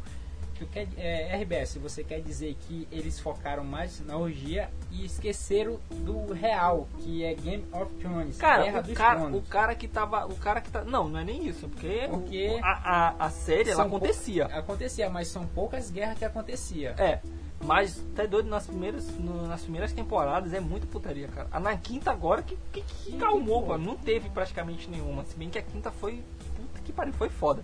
Tu 0.58 0.66
quer, 0.68 0.88
é, 0.96 1.36
RBS, 1.36 1.76
você 1.76 2.02
quer 2.02 2.20
dizer 2.22 2.56
que 2.60 2.88
eles 2.90 3.20
focaram 3.20 3.62
mais 3.62 4.00
na 4.00 4.16
orgia 4.16 4.70
e 4.90 5.04
esqueceram 5.04 5.78
do 5.90 6.32
real, 6.32 6.88
que 7.00 7.22
é 7.24 7.34
Game 7.34 7.64
of 7.72 7.92
Thrones, 7.96 8.38
Cara, 8.38 8.80
o 8.80 8.94
cara, 8.94 9.20
Tronos. 9.20 9.38
o 9.38 9.42
cara 9.42 9.74
que 9.74 9.86
tava. 9.86 10.26
O 10.26 10.34
cara 10.36 10.60
que 10.62 10.70
tá. 10.70 10.82
Não, 10.82 11.08
não 11.08 11.20
é 11.20 11.24
nem 11.24 11.46
isso, 11.46 11.68
porque, 11.68 12.06
Porque 12.08 12.58
a, 12.62 13.08
a, 13.18 13.26
a 13.26 13.30
série 13.30 13.68
ela 13.70 13.82
São 13.82 13.90
pou- 13.90 13.98
acontecia. 13.98 14.46
Acontecia, 14.46 15.10
mas 15.10 15.28
são 15.28 15.46
poucas 15.46 15.90
guerras 15.90 16.16
que 16.18 16.24
acontecia. 16.24 16.94
É. 16.98 17.20
Mas 17.62 18.02
tá 18.14 18.24
doido 18.26 18.48
nas 18.48 18.66
primeiras, 18.66 19.08
no- 19.18 19.46
nas 19.46 19.60
primeiras 19.62 19.92
temporadas 19.92 20.54
é 20.54 20.60
muita 20.60 20.86
putaria, 20.86 21.28
cara. 21.28 21.48
A 21.52 21.60
na 21.60 21.76
quinta 21.76 22.10
agora 22.10 22.42
que, 22.42 22.56
que, 22.72 22.80
que 22.82 23.16
calmou, 23.18 23.60
pô. 23.62 23.68
cara. 23.72 23.78
Não 23.78 23.96
teve 23.96 24.30
praticamente 24.30 24.88
nenhuma. 24.88 25.22
Se 25.24 25.36
bem 25.36 25.50
que 25.50 25.58
a 25.58 25.62
quinta 25.62 25.90
foi. 25.90 26.22
Puta 26.56 26.80
que 26.82 26.92
pariu, 26.92 27.12
foi 27.12 27.28
foda. 27.28 27.62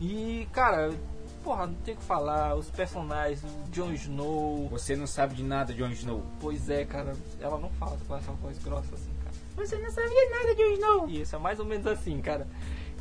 E, 0.00 0.46
cara, 0.52 0.92
porra, 1.44 1.66
não 1.66 1.74
tem 1.74 1.94
o 1.94 1.96
que 1.98 2.02
falar. 2.02 2.54
Os 2.54 2.70
personagens, 2.70 3.44
o 3.44 3.70
Jon 3.70 3.92
Snow. 3.92 4.68
Você 4.70 4.96
não 4.96 5.06
sabe 5.06 5.34
de 5.34 5.44
nada, 5.44 5.74
Jon 5.74 5.90
Snow. 5.90 6.24
Pois 6.40 6.70
é, 6.70 6.84
cara. 6.84 7.14
Ela 7.38 7.58
não 7.58 7.68
fala 7.70 7.96
com 8.08 8.16
essa 8.16 8.32
voz 8.32 8.58
grossa 8.58 8.94
assim, 8.94 9.12
cara. 9.22 9.36
Você 9.56 9.76
não 9.76 9.90
sabia 9.90 10.30
nada, 10.30 10.54
Jon 10.54 10.72
Snow. 10.72 11.08
Isso, 11.08 11.36
é 11.36 11.38
mais 11.38 11.60
ou 11.60 11.66
menos 11.66 11.86
assim, 11.86 12.20
cara. 12.20 12.48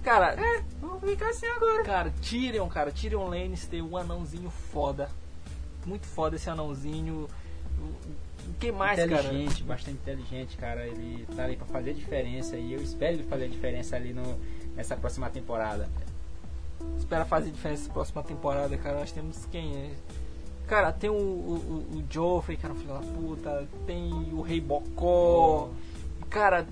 Cara, 0.04 0.36
Vamos 0.82 1.10
ficar 1.10 1.30
assim 1.30 1.46
agora. 1.48 1.84
Cara, 1.84 2.14
Tyrion, 2.22 2.68
cara, 2.68 2.92
Tyrion 2.92 3.26
Lannister, 3.26 3.84
um 3.84 3.96
anãozinho 3.96 4.50
foda. 4.50 5.10
Muito 5.86 6.06
foda 6.06 6.36
esse 6.36 6.50
anãozinho. 6.50 7.30
O 8.46 8.54
que 8.60 8.70
mais, 8.70 9.00
cara? 9.00 9.12
inteligente, 9.14 9.64
bastante 9.64 9.98
inteligente, 9.98 10.58
cara. 10.58 10.86
Ele 10.86 11.26
tá 11.34 11.46
ali 11.46 11.56
pra 11.56 11.66
fazer 11.68 11.92
a 11.92 11.94
diferença 11.94 12.58
e 12.58 12.74
eu 12.74 12.82
espero 12.82 13.16
ele 13.16 13.24
fazer 13.24 13.46
a 13.46 13.48
diferença 13.48 13.96
ali 13.96 14.12
no, 14.14 14.38
nessa 14.76 14.98
próxima 14.98 15.30
temporada. 15.30 15.90
Espera 16.98 17.26
fazer 17.26 17.52
diferença 17.52 17.88
na 17.88 17.94
próxima 17.94 18.24
temporada, 18.24 18.78
cara. 18.78 19.00
Nós 19.00 19.12
temos 19.12 19.46
quem? 19.52 19.76
é? 19.76 19.92
Cara, 20.68 20.92
tem 20.92 21.10
o, 21.10 21.14
o, 21.14 21.98
o, 21.98 22.04
Joffrey, 22.10 22.58
que 22.58 22.66
era 22.66 22.74
filho 22.74 22.94
da 22.94 23.00
puta. 23.00 23.68
Tem 23.86 24.12
o 24.34 24.42
Rei 24.42 24.62
Bocó. 24.62 25.70
Cara, 26.30 26.66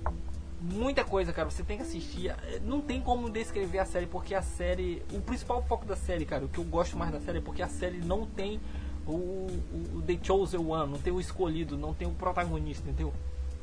muita 0.60 1.04
coisa, 1.04 1.32
cara. 1.32 1.50
Você 1.50 1.62
tem 1.62 1.76
que 1.76 1.82
assistir. 1.82 2.34
Não 2.64 2.80
tem 2.80 3.00
como 3.00 3.28
descrever 3.30 3.78
a 3.78 3.84
série, 3.84 4.06
porque 4.06 4.34
a 4.34 4.42
série. 4.42 5.02
O 5.12 5.20
principal 5.20 5.62
foco 5.62 5.84
da 5.84 5.96
série, 5.96 6.24
cara, 6.24 6.44
o 6.44 6.48
que 6.48 6.58
eu 6.58 6.64
gosto 6.64 6.96
mais 6.96 7.12
da 7.12 7.20
série 7.20 7.38
é 7.38 7.40
porque 7.40 7.62
a 7.62 7.68
série 7.68 7.98
não 7.98 8.26
tem 8.26 8.60
o, 9.06 9.12
o, 9.12 9.90
o 9.96 10.02
The 10.02 10.18
Chosen 10.22 10.60
One, 10.60 10.90
não 10.90 10.98
tem 10.98 11.12
o 11.12 11.20
escolhido, 11.20 11.76
não 11.76 11.92
tem 11.92 12.08
o 12.08 12.12
protagonista, 12.12 12.88
entendeu? 12.88 13.12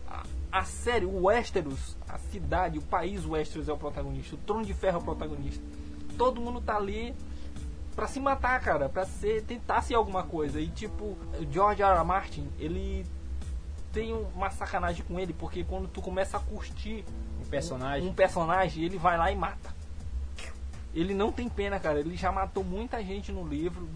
A, 0.07 0.23
a 0.51 0.63
série, 0.63 1.05
o 1.05 1.25
Westeros, 1.25 1.97
a 2.07 2.17
cidade, 2.17 2.77
o 2.77 2.81
país 2.81 3.25
Westeros 3.25 3.69
é 3.69 3.73
o 3.73 3.77
protagonista, 3.77 4.35
o 4.35 4.39
Trono 4.39 4.65
de 4.65 4.73
Ferro 4.73 4.97
é 4.97 5.01
o 5.01 5.03
protagonista. 5.03 5.63
Todo 6.19 6.41
mundo 6.41 6.59
tá 6.59 6.75
ali 6.75 7.15
pra 7.95 8.05
se 8.05 8.19
matar, 8.19 8.59
cara, 8.59 8.89
pra 8.89 9.05
ser, 9.05 9.41
tentar 9.43 9.81
ser 9.81 9.95
alguma 9.95 10.21
coisa. 10.21 10.59
E 10.59 10.67
tipo, 10.67 11.05
o 11.39 11.47
George 11.49 11.81
R. 11.81 11.95
R. 11.97 12.03
Martin, 12.03 12.49
ele 12.59 13.05
tem 13.93 14.13
uma 14.13 14.49
sacanagem 14.49 15.03
com 15.05 15.17
ele, 15.17 15.31
porque 15.31 15.63
quando 15.63 15.87
tu 15.87 16.01
começa 16.01 16.35
a 16.35 16.39
curtir 16.41 17.05
O 17.41 17.45
personagem. 17.45 18.07
um 18.07 18.13
personagem, 18.13 18.83
ele 18.83 18.97
vai 18.97 19.17
lá 19.17 19.31
e 19.31 19.35
mata. 19.35 19.73
Ele 20.93 21.13
não 21.13 21.31
tem 21.31 21.47
pena, 21.47 21.79
cara. 21.79 22.01
Ele 22.01 22.17
já 22.17 22.31
matou 22.33 22.65
muita 22.65 23.01
gente 23.01 23.31
no 23.31 23.47
livro. 23.47 23.87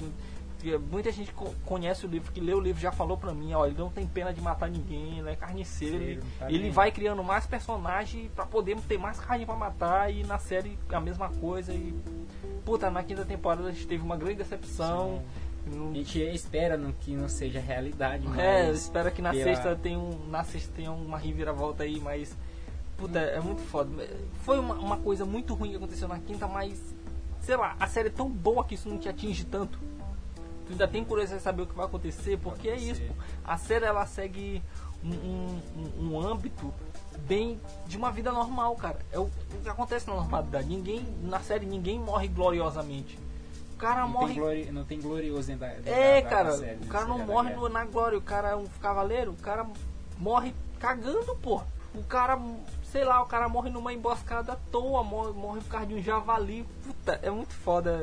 Muita 0.90 1.12
gente 1.12 1.32
co- 1.34 1.54
conhece 1.66 2.06
o 2.06 2.10
livro, 2.10 2.32
que 2.32 2.40
lê 2.40 2.54
o 2.54 2.60
livro 2.60 2.82
já 2.82 2.92
falou 2.92 3.18
pra 3.18 3.34
mim, 3.34 3.54
ó, 3.54 3.66
ele 3.66 3.76
não 3.78 3.90
tem 3.90 4.06
pena 4.08 4.34
de 4.34 4.42
matar 4.42 4.70
ninguém, 4.70 5.20
ele 5.20 5.30
é 5.30 5.36
carniceiro, 5.36 5.98
Sim, 5.98 6.04
ele, 6.04 6.22
tá 6.40 6.52
ele 6.52 6.70
vai 6.70 6.92
criando 6.92 7.24
mais 7.24 7.46
personagens 7.46 8.32
pra 8.36 8.46
poder 8.46 8.78
ter 8.82 8.98
mais 8.98 9.20
carne 9.20 9.46
pra 9.46 9.56
matar 9.56 10.12
e 10.14 10.24
na 10.24 10.38
série 10.40 10.78
a 10.90 11.00
mesma 11.00 11.30
coisa 11.30 11.74
e 11.74 11.94
puta, 12.66 12.90
na 12.90 13.04
quinta 13.04 13.26
temporada 13.26 13.68
a 13.68 13.72
gente 13.72 13.88
teve 13.88 14.04
uma 14.04 14.16
grande 14.18 14.36
decepção. 14.36 15.22
Não- 15.66 15.92
A 15.92 15.94
gente 15.94 16.20
espera 16.20 16.76
no, 16.76 16.92
que 16.92 17.16
não 17.16 17.30
seja 17.30 17.60
realidade, 17.60 18.28
mas. 18.28 18.38
é, 18.40 18.70
eu 18.70 18.74
espero 18.74 19.10
que 19.12 19.22
na 19.22 19.32
pela- 19.32 19.44
sexta 19.44 19.76
tenha 19.76 19.98
um, 19.98 20.28
na 20.30 20.44
sexta 20.44 20.72
tenha 20.76 20.92
uma 20.92 21.18
reviravolta 21.18 21.84
aí, 21.84 22.00
mas 22.02 22.36
puta, 22.98 23.18
é 23.20 23.40
muito 23.40 23.62
foda. 23.62 23.90
Foi 24.44 24.60
uma, 24.60 24.76
uma 24.76 24.98
coisa 24.98 25.26
muito 25.26 25.54
ruim 25.54 25.70
que 25.72 25.78
aconteceu 25.78 26.08
na 26.08 26.20
quinta, 26.20 26.48
mas 26.48 26.82
sei 27.40 27.56
lá, 27.56 27.76
a 27.80 27.88
série 27.88 28.08
é 28.10 28.12
tão 28.12 28.30
boa 28.30 28.64
que 28.66 28.76
isso 28.76 28.88
não 28.90 28.98
te 28.98 29.08
atinge 29.10 29.46
tanto. 29.46 29.80
Tu 30.66 30.72
ainda 30.72 30.88
tem 30.88 31.04
curiosidade 31.04 31.40
de 31.40 31.44
saber 31.44 31.62
o 31.64 31.68
que 31.68 31.76
vai 31.76 31.86
acontecer, 31.86 32.38
porque 32.38 32.70
é 32.70 32.78
isso. 32.78 33.02
A 33.44 33.58
série 33.58 33.86
ela 33.86 34.06
segue 34.06 34.64
um, 35.04 35.10
um, 35.14 35.62
um- 35.78 36.22
âmbito 36.22 36.74
bem 37.28 37.60
de 37.86 37.98
uma 37.98 38.12
vida 38.12 38.32
normal, 38.32 38.76
cara. 38.76 39.00
É 39.12 39.20
o, 39.20 39.24
o 39.24 39.62
que 39.62 39.70
acontece 39.70 40.08
na 40.08 40.16
normalidade. 40.16 40.68
Ninguém 40.68 41.06
na 41.22 41.40
série 41.42 41.66
ninguém 41.66 42.00
morre 42.00 42.28
gloriosamente. 42.28 43.20
O 43.74 43.78
cara 43.78 44.02
Não 44.02 44.10
morre 44.10 44.28
tem, 44.34 44.42
glori- 44.42 44.72
não 44.72 44.86
tem 44.86 45.00
da, 45.58 45.68
dentro 45.68 45.90
é, 45.92 46.22
da- 46.22 46.30
da 46.30 46.36
cara, 46.36 46.52
série, 46.58 46.86
o 46.86 46.88
cara 46.88 47.06
não 47.06 47.20
morre 47.20 47.50
verdade. 47.50 47.62
no- 47.68 47.70
na 47.70 47.86
glória, 47.86 48.18
o 48.18 48.22
cara 48.22 48.50
é 48.52 48.56
um 48.56 48.66
cavaleiro, 48.82 49.32
o 49.32 49.36
cara 49.36 49.68
morre 50.18 50.56
cagando, 50.80 51.36
pô. 51.36 51.62
O 51.94 52.04
cara, 52.04 52.40
sei 52.94 53.04
lá, 53.04 53.24
o 53.24 53.26
cara 53.26 53.50
morre 53.50 53.72
numa 53.72 53.92
emboscada 53.92 54.54
à 54.54 54.56
toa, 54.56 55.04
morre, 55.04 55.34
morre 55.34 55.62
por 55.62 55.70
causa 55.70 55.88
de 55.88 55.96
um 55.96 56.02
javali. 56.02 56.64
Puta, 56.86 57.20
é 57.24 57.30
muito 57.32 57.52
foda. 57.52 58.00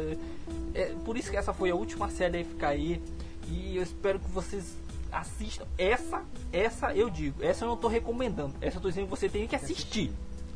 É, 0.75 0.87
por 1.05 1.17
isso 1.17 1.31
que 1.31 1.37
essa 1.37 1.53
foi 1.53 1.71
a 1.71 1.77
última 1.77 2.11
série 2.11 2.41
a 2.41 2.45
ficar 2.45 2.69
aí. 2.71 3.01
E 3.47 3.77
eu 3.77 3.85
espero 3.85 4.19
que 4.19 4.29
vocês 4.29 4.77
assistam. 5.13 5.65
Essa, 5.79 6.25
essa 6.53 6.93
eu 6.93 7.09
digo, 7.09 7.41
essa 7.41 7.65
eu 7.65 7.69
não 7.69 7.77
tô 7.77 7.87
recomendando. 7.87 8.53
Essa 8.61 8.79
eu 8.79 8.83
tô 8.83 8.89
dizendo 8.89 9.05
que 9.05 9.11
você 9.11 9.29
tem 9.29 9.47
que 9.47 9.55
assistir. 9.55 10.11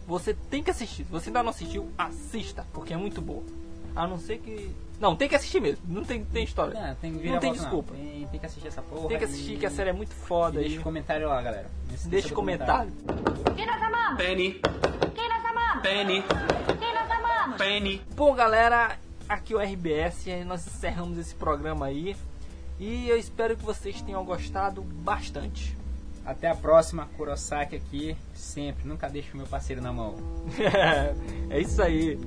Você 0.05 0.35
tem 0.51 0.65
que 0.65 0.71
assistir. 0.71 1.05
Se 1.05 1.13
você 1.13 1.29
ainda 1.29 1.43
não 1.45 1.51
assistiu, 1.51 1.89
assista, 1.97 2.67
porque 2.73 2.93
é 2.93 2.97
muito 2.97 3.23
boa. 3.23 3.45
A 3.95 4.05
não 4.05 4.19
ser 4.19 4.39
que. 4.39 4.75
Não, 5.05 5.15
tem 5.15 5.29
que 5.29 5.35
assistir 5.37 5.61
mesmo. 5.61 5.85
Não 5.87 6.03
tem, 6.03 6.25
tem 6.25 6.45
história. 6.45 6.81
Não, 6.81 6.95
tem, 6.95 7.13
Não 7.13 7.39
tem 7.39 7.53
desculpa. 7.53 7.93
Tem, 7.93 8.27
tem 8.31 8.41
que 8.41 8.47
assistir 8.47 8.69
essa 8.69 8.81
porra. 8.81 9.09
Tem 9.09 9.19
que 9.19 9.25
assistir 9.25 9.53
e- 9.53 9.57
que 9.59 9.67
a 9.67 9.71
série 9.71 9.91
é 9.91 9.93
muito 9.93 10.15
foda. 10.15 10.59
Deixa 10.61 10.77
e 10.77 10.79
o 10.79 10.83
comentário 10.83 11.29
lá, 11.29 11.43
galera. 11.43 11.67
Não 11.91 12.11
Deixa 12.11 12.29
do 12.29 12.35
comentário. 12.35 12.91
Kina-sama! 13.55 14.17
Penny, 14.17 14.53
Kina-sama! 15.15 15.81
Penny, 15.83 16.23
Kina-sama! 16.23 17.55
Penny. 17.59 18.03
Bom, 18.17 18.35
galera, 18.35 18.99
aqui 19.29 19.53
é 19.53 19.57
o 19.57 19.61
RBS. 19.61 20.27
e 20.27 20.43
Nós 20.43 20.67
encerramos 20.67 21.19
esse 21.19 21.35
programa 21.35 21.85
aí. 21.85 22.17
E 22.81 23.07
eu 23.07 23.19
espero 23.19 23.59
que 23.59 23.63
vocês 23.63 24.01
tenham 24.01 24.25
gostado 24.25 24.81
bastante. 24.81 25.77
Até 26.25 26.49
a 26.49 26.55
próxima, 26.55 27.11
Kurosaki 27.19 27.77
aqui, 27.77 28.17
sempre. 28.33 28.89
Nunca 28.89 29.07
deixe 29.11 29.35
o 29.35 29.37
meu 29.37 29.47
parceiro 29.47 29.83
na 29.83 29.93
mão. 29.93 30.15
é 31.51 31.61
isso 31.61 31.83
aí. 31.83 32.19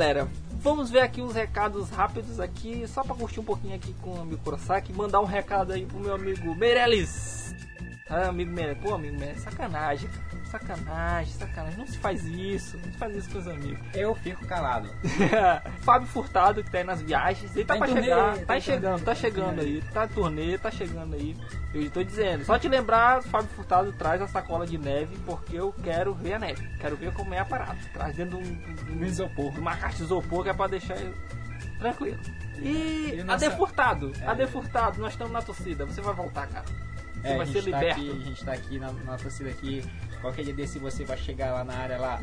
Galera, 0.00 0.26
vamos 0.62 0.90
ver 0.90 1.00
aqui 1.00 1.20
uns 1.20 1.34
recados 1.34 1.90
rápidos 1.90 2.40
aqui, 2.40 2.88
só 2.88 3.04
pra 3.04 3.14
curtir 3.14 3.38
um 3.38 3.44
pouquinho 3.44 3.74
aqui 3.74 3.92
com 4.00 4.14
o 4.14 4.22
amigo 4.22 4.40
Kurosaki, 4.42 4.94
mandar 4.94 5.20
um 5.20 5.26
recado 5.26 5.74
aí 5.74 5.84
pro 5.84 6.00
meu 6.00 6.14
amigo 6.14 6.54
Meirelles. 6.54 7.54
Ah, 8.08 8.28
amigo 8.28 8.50
Meirelles, 8.50 8.82
pô, 8.82 8.94
amigo 8.94 9.18
Meirelles, 9.18 9.42
sacanagem. 9.42 10.08
Sacanagem, 10.50 11.32
sacanagem, 11.34 11.78
não 11.78 11.86
se 11.86 11.98
faz 11.98 12.24
isso, 12.24 12.76
não 12.78 12.84
se 12.92 12.98
faz 12.98 13.14
isso 13.16 13.30
com 13.30 13.38
os 13.38 13.46
amigos. 13.48 13.78
Eu 13.94 14.14
fico 14.14 14.46
calado. 14.46 14.88
Fábio 15.82 16.06
Furtado, 16.08 16.62
que 16.62 16.70
tá 16.70 16.78
aí 16.78 16.84
nas 16.84 17.00
viagens, 17.02 17.54
ele 17.54 17.64
tá, 17.64 17.74
Tá 17.74 17.78
pra 17.78 17.86
turnê, 17.88 18.02
chegar, 18.02 18.38
tá 18.38 18.44
tá, 18.46 18.60
chegando, 18.60 18.82
turnê, 18.98 19.04
tá 19.04 19.14
chegando 19.14 19.60
aí, 19.60 19.82
tá 19.92 20.04
em 20.04 20.08
turnê, 20.08 20.58
tá 20.58 20.70
chegando 20.70 21.14
aí. 21.14 21.36
Eu 21.72 21.90
tô 21.90 22.02
dizendo, 22.02 22.44
só 22.44 22.58
te 22.58 22.68
lembrar, 22.68 23.22
Fábio 23.22 23.48
Furtado 23.54 23.92
traz 23.92 24.20
a 24.20 24.26
sacola 24.28 24.66
de 24.66 24.76
neve, 24.76 25.16
porque 25.24 25.56
eu 25.56 25.72
quero 25.82 26.12
ver 26.14 26.34
a 26.34 26.38
neve, 26.38 26.66
quero 26.78 26.96
ver 26.96 27.12
como 27.12 27.32
é 27.32 27.38
a 27.38 27.44
parada. 27.44 27.76
Traz 27.92 28.16
dentro 28.16 28.38
de 28.42 28.48
um, 28.92 28.98
Um 29.00 29.04
isopor. 29.04 29.52
de 29.52 29.60
uma 29.60 29.76
caixa 29.76 29.98
de 29.98 30.02
isopor 30.04 30.42
que 30.44 30.50
é 30.50 30.52
pra 30.52 30.66
deixar 30.66 30.96
ele 30.96 31.14
tranquilo. 31.78 32.18
E 32.58 33.14
E 33.16 33.20
a 33.20 33.24
nossa- 33.24 33.48
Defurtado, 33.48 34.12
a 34.26 34.32
É. 34.32 34.34
Defurtado, 34.34 35.00
nós 35.00 35.12
estamos 35.12 35.32
na 35.32 35.40
torcida, 35.40 35.86
você 35.86 36.00
vai 36.00 36.12
voltar, 36.14 36.46
cara. 36.48 36.64
Você 37.14 37.28
É, 37.28 37.36
vai 37.36 37.46
a 37.46 37.52
ser 37.52 37.58
tá 37.62 37.64
liberto. 37.64 38.00
aqui, 38.00 38.10
a 38.10 38.24
gente 38.24 38.44
tá 38.44 38.52
aqui 38.52 38.78
na, 38.78 38.92
na 38.92 39.16
torcida 39.18 39.50
aqui. 39.50 39.84
Qualquer 40.20 40.44
dia 40.44 40.54
desse 40.54 40.78
você 40.78 41.04
vai 41.04 41.16
chegar 41.16 41.52
lá 41.52 41.64
na 41.64 41.74
área 41.74 41.98
lá. 41.98 42.22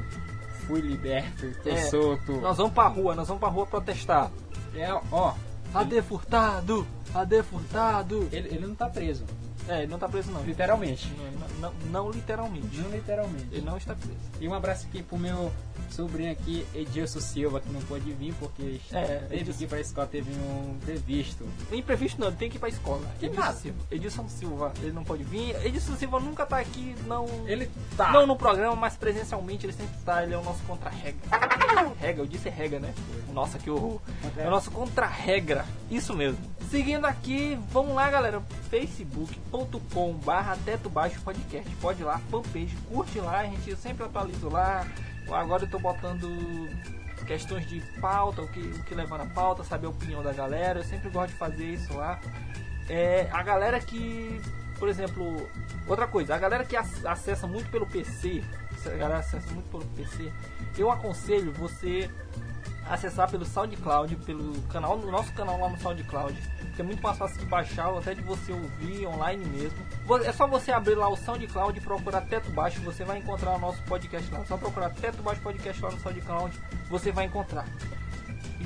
fui 0.67 0.81
liberto, 0.81 1.49
tô 1.63 1.69
É, 1.69 1.89
solto. 1.89 2.33
Nós 2.41 2.57
vamos 2.57 2.73
pra 2.73 2.87
rua, 2.87 3.15
nós 3.15 3.27
vamos 3.27 3.39
pra 3.39 3.49
rua 3.49 3.65
protestar. 3.65 4.29
É, 4.75 4.91
ó, 5.11 5.33
AD 5.73 6.01
Furtado! 6.01 6.85
AD 7.13 7.41
Furtado! 7.43 8.27
ele, 8.31 8.49
ele 8.49 8.67
não 8.67 8.75
tá 8.75 8.89
preso, 8.89 9.23
É, 9.67 9.79
ele 9.83 9.87
não 9.87 9.97
tá 9.97 10.07
preso 10.09 10.29
não. 10.31 10.43
literalmente. 10.43 11.11
Não, 11.59 11.71
não, 11.71 11.73
não 11.91 12.11
literalmente. 12.11 12.77
Não 12.79 12.89
literalmente. 12.89 13.47
Ele 13.51 13.65
não 13.65 13.77
está 13.77 13.95
preso. 13.95 14.17
E 14.41 14.47
um 14.47 14.53
abraço 14.53 14.87
aqui 14.87 15.01
pro 15.01 15.17
meu 15.17 15.51
sobrinho 15.93 16.31
aqui, 16.31 16.65
Edilson 16.73 17.19
Silva, 17.19 17.59
que 17.59 17.69
não 17.69 17.81
pôde 17.81 18.11
vir 18.13 18.33
porque 18.39 18.79
É, 18.91 19.19
teve 19.29 19.35
Edilson. 19.41 19.57
que 19.57 19.63
ir 19.63 19.67
pra 19.67 19.79
escola, 19.79 20.07
teve 20.07 20.31
um 20.31 20.75
imprevisto. 20.75 21.47
Imprevisto 21.71 22.19
não, 22.19 22.27
ele 22.27 22.35
tem 22.37 22.49
que 22.49 22.57
ir 22.57 22.59
pra 22.59 22.69
escola. 22.69 23.01
Que 23.19 23.25
Edilson 23.27 23.41
nada. 23.45 23.57
Silva. 23.57 23.79
Edilson 23.91 24.29
Silva, 24.29 24.73
ele 24.81 24.91
não 24.91 25.03
pode 25.03 25.23
vir. 25.23 25.55
Edilson 25.65 25.95
Silva 25.95 26.19
nunca 26.19 26.45
tá 26.45 26.59
aqui, 26.59 26.95
não. 27.05 27.25
Ele 27.47 27.69
tá. 27.95 28.11
Não 28.11 28.25
no 28.27 28.35
programa, 28.35 28.75
mas 28.75 28.95
presencialmente 28.95 29.65
ele 29.65 29.73
sempre 29.73 29.95
tá. 30.05 30.23
Ele 30.23 30.33
é 30.33 30.37
o 30.37 30.43
nosso 30.43 30.61
contra-regra. 30.63 31.19
Regra, 31.99 32.23
eu 32.23 32.27
disse 32.27 32.49
regra, 32.49 32.79
né? 32.79 32.93
Nossa, 33.33 33.57
que 33.59 33.69
horror. 33.69 33.99
É 34.37 34.47
o 34.47 34.51
nosso 34.51 34.71
contra-regra. 34.71 35.65
Isso 35.89 36.13
mesmo. 36.13 36.39
Seguindo 36.69 37.05
aqui, 37.05 37.57
vamos 37.71 37.95
lá, 37.95 38.09
galera. 38.09 38.41
facebook.com 38.69 40.13
barra 40.15 40.57
Teto 40.65 40.89
Baixo 40.89 41.21
Podcast. 41.21 41.69
Pode 41.81 42.01
ir 42.01 42.05
lá, 42.05 42.19
fanpage, 42.29 42.75
curte 42.89 43.19
lá, 43.19 43.39
a 43.39 43.45
gente 43.45 43.75
sempre 43.77 44.03
atualiza 44.03 44.47
lá. 44.49 44.85
Agora 45.33 45.63
eu 45.63 45.67
tô 45.69 45.79
botando 45.79 46.69
questões 47.25 47.67
de 47.67 47.81
pauta, 47.99 48.41
o 48.41 48.47
que, 48.47 48.59
o 48.59 48.83
que 48.83 48.95
levar 48.95 49.17
na 49.17 49.25
pauta, 49.25 49.63
saber 49.63 49.87
a 49.87 49.89
opinião 49.89 50.23
da 50.23 50.31
galera. 50.33 50.79
Eu 50.79 50.83
sempre 50.83 51.09
gosto 51.09 51.31
de 51.31 51.37
fazer 51.37 51.65
isso 51.65 51.93
lá. 51.95 52.19
É, 52.89 53.27
a 53.31 53.43
galera 53.43 53.79
que, 53.79 54.41
por 54.79 54.87
exemplo, 54.87 55.49
outra 55.87 56.07
coisa, 56.07 56.35
a 56.35 56.37
galera 56.37 56.63
que 56.63 56.75
ac- 56.75 57.05
acessa 57.05 57.45
muito 57.47 57.69
pelo 57.69 57.85
PC, 57.85 58.41
a 58.85 58.89
galera 58.91 59.19
acessa 59.19 59.51
muito 59.51 59.69
pelo 59.69 59.83
PC, 59.87 60.31
eu 60.77 60.89
aconselho 60.89 61.51
você 61.51 62.09
acessar 62.89 63.29
pelo 63.29 63.45
SoundCloud, 63.45 64.15
pelo 64.17 64.53
canal, 64.63 64.97
no 64.97 65.11
nosso 65.11 65.31
canal 65.33 65.59
lá 65.59 65.69
no 65.69 65.77
SoundCloud, 65.79 66.33
que 66.75 66.81
é 66.81 66.83
muito 66.85 67.01
mais 67.01 67.17
fácil 67.17 67.37
de 67.39 67.45
baixar, 67.45 67.89
até 67.97 68.13
de 68.13 68.21
você 68.21 68.51
ouvir 68.53 69.05
online 69.07 69.43
mesmo. 69.45 69.77
É 70.23 70.31
só 70.31 70.47
você 70.47 70.71
abrir 70.71 70.95
lá 70.95 71.07
o 71.09 71.15
SoundCloud 71.17 71.77
e 71.77 71.81
procurar 71.81 72.21
Teto 72.21 72.49
Baixo, 72.51 72.79
você 72.81 73.03
vai 73.03 73.17
encontrar 73.19 73.51
o 73.55 73.59
nosso 73.59 73.81
podcast 73.83 74.31
lá. 74.31 74.39
É 74.39 74.45
só 74.45 74.57
procurar 74.57 74.89
Teto 74.91 75.21
Baixo 75.23 75.41
Podcast 75.41 75.81
lá 75.81 75.91
no 75.91 75.99
SoundCloud, 75.99 76.59
você 76.89 77.11
vai 77.11 77.25
encontrar. 77.25 77.65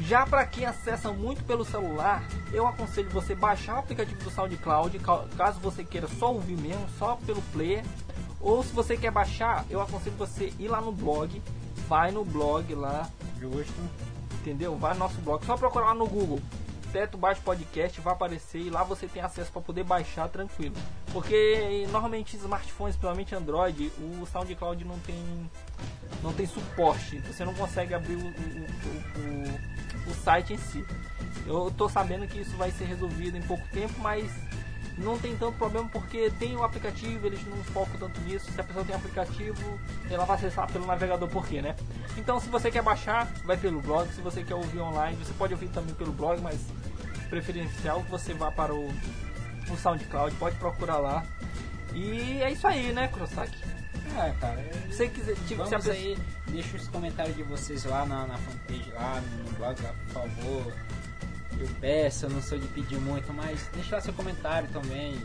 Já 0.07 0.25
para 0.25 0.45
quem 0.45 0.65
acessa 0.65 1.11
muito 1.11 1.43
pelo 1.43 1.65
celular, 1.65 2.23
eu 2.53 2.65
aconselho 2.67 3.09
você 3.09 3.35
baixar 3.35 3.75
o 3.75 3.79
aplicativo 3.79 4.23
do 4.23 4.31
SoundCloud, 4.31 4.97
ca- 4.99 5.25
caso 5.37 5.59
você 5.59 5.83
queira 5.83 6.07
só 6.07 6.33
ouvir 6.33 6.57
mesmo, 6.57 6.87
só 6.97 7.17
pelo 7.25 7.41
player. 7.53 7.83
Ou 8.39 8.63
se 8.63 8.73
você 8.73 8.97
quer 8.97 9.11
baixar, 9.11 9.65
eu 9.69 9.81
aconselho 9.81 10.15
você 10.15 10.51
ir 10.57 10.67
lá 10.67 10.81
no 10.81 10.91
blog, 10.91 11.41
vai 11.87 12.09
no 12.11 12.23
blog 12.25 12.73
lá, 12.73 13.07
Justo. 13.39 13.73
Entendeu? 14.41 14.75
Vai 14.77 14.93
no 14.93 14.99
nosso 14.99 15.19
blog, 15.21 15.45
só 15.45 15.55
procurar 15.55 15.87
lá 15.87 15.93
no 15.93 16.07
Google. 16.07 16.39
Teto 16.91 17.17
Baixo 17.17 17.39
Podcast 17.41 18.01
vai 18.01 18.11
aparecer 18.13 18.59
e 18.59 18.69
lá 18.69 18.83
você 18.83 19.07
tem 19.07 19.21
acesso 19.23 19.49
para 19.49 19.61
poder 19.61 19.85
baixar 19.85 20.27
tranquilo. 20.27 20.75
Porque 21.13 21.87
normalmente 21.89 22.35
smartphones, 22.35 22.95
principalmente 22.97 23.33
Android, 23.33 23.89
o 23.97 24.25
SoundCloud 24.25 24.83
não 24.83 24.99
tem 24.99 25.49
não 26.21 26.33
tem 26.33 26.45
suporte. 26.45 27.19
Você 27.19 27.45
não 27.45 27.53
consegue 27.53 27.93
abrir 27.93 28.15
o, 28.15 28.19
o, 28.19 28.27
o- 28.27 30.11
o- 30.11 30.13
site 30.15 30.53
em 30.53 30.57
si. 30.57 30.85
Eu 31.47 31.71
tô 31.77 31.87
sabendo 31.87 32.27
que 32.27 32.39
isso 32.41 32.55
vai 32.57 32.69
ser 32.71 32.83
resolvido 32.85 33.37
em 33.37 33.41
pouco 33.41 33.65
tempo, 33.69 33.93
mas 34.01 34.29
não 35.01 35.17
tem 35.17 35.35
tanto 35.35 35.57
problema 35.57 35.87
porque 35.89 36.31
tem 36.39 36.55
o 36.55 36.63
aplicativo, 36.63 37.27
eles 37.27 37.45
não 37.47 37.57
focam 37.65 37.97
tanto 37.99 38.19
nisso. 38.21 38.51
Se 38.51 38.59
a 38.59 38.63
pessoa 38.63 38.85
tem 38.85 38.95
aplicativo, 38.95 39.79
ela 40.09 40.25
vai 40.25 40.37
acessar 40.37 40.71
pelo 40.71 40.85
navegador 40.85 41.27
por 41.29 41.45
quê, 41.47 41.61
né? 41.61 41.75
Então 42.17 42.39
se 42.39 42.49
você 42.49 42.69
quer 42.71 42.81
baixar, 42.81 43.25
vai 43.43 43.57
pelo 43.57 43.81
blog. 43.81 44.07
Se 44.13 44.21
você 44.21 44.43
quer 44.43 44.55
ouvir 44.55 44.79
online, 44.79 45.17
você 45.17 45.33
pode 45.33 45.53
ouvir 45.53 45.67
também 45.69 45.93
pelo 45.95 46.11
blog, 46.11 46.39
mas 46.41 46.59
preferencial 47.29 48.03
que 48.03 48.11
você 48.11 48.33
vá 48.33 48.51
para 48.51 48.73
o, 48.73 48.87
o 49.69 49.77
SoundCloud, 49.77 50.35
pode 50.35 50.55
procurar 50.57 50.97
lá. 50.97 51.23
E 51.93 52.41
é 52.41 52.51
isso 52.51 52.67
aí, 52.67 52.91
né, 52.93 53.07
Kurosaki? 53.07 53.57
É, 54.17 54.31
cara. 54.39 54.59
é- 54.59 54.73
Se 54.89 54.97
você 54.97 55.07
quiser, 55.09 55.35
tipo, 55.47 55.65
se 55.65 55.75
a 55.75 55.77
Vamos 55.77 55.89
aí, 55.89 56.17
deixa 56.47 56.75
os 56.75 56.87
comentários 56.89 57.35
de 57.35 57.43
vocês 57.43 57.85
lá 57.85 58.05
na, 58.05 58.27
na 58.27 58.37
fanpage, 58.37 58.91
lá 58.91 59.21
no, 59.21 59.43
no 59.43 59.57
blog, 59.57 59.81
lá, 59.81 59.93
por 59.93 60.13
favor. 60.13 60.73
Eu 61.61 61.67
peço, 61.79 62.25
eu 62.25 62.29
não 62.31 62.41
sou 62.41 62.57
de 62.57 62.67
pedir 62.67 62.99
muito, 62.99 63.31
mas 63.33 63.69
deixa 63.73 63.95
lá 63.95 64.01
seu 64.01 64.13
comentário 64.13 64.67
também. 64.69 65.15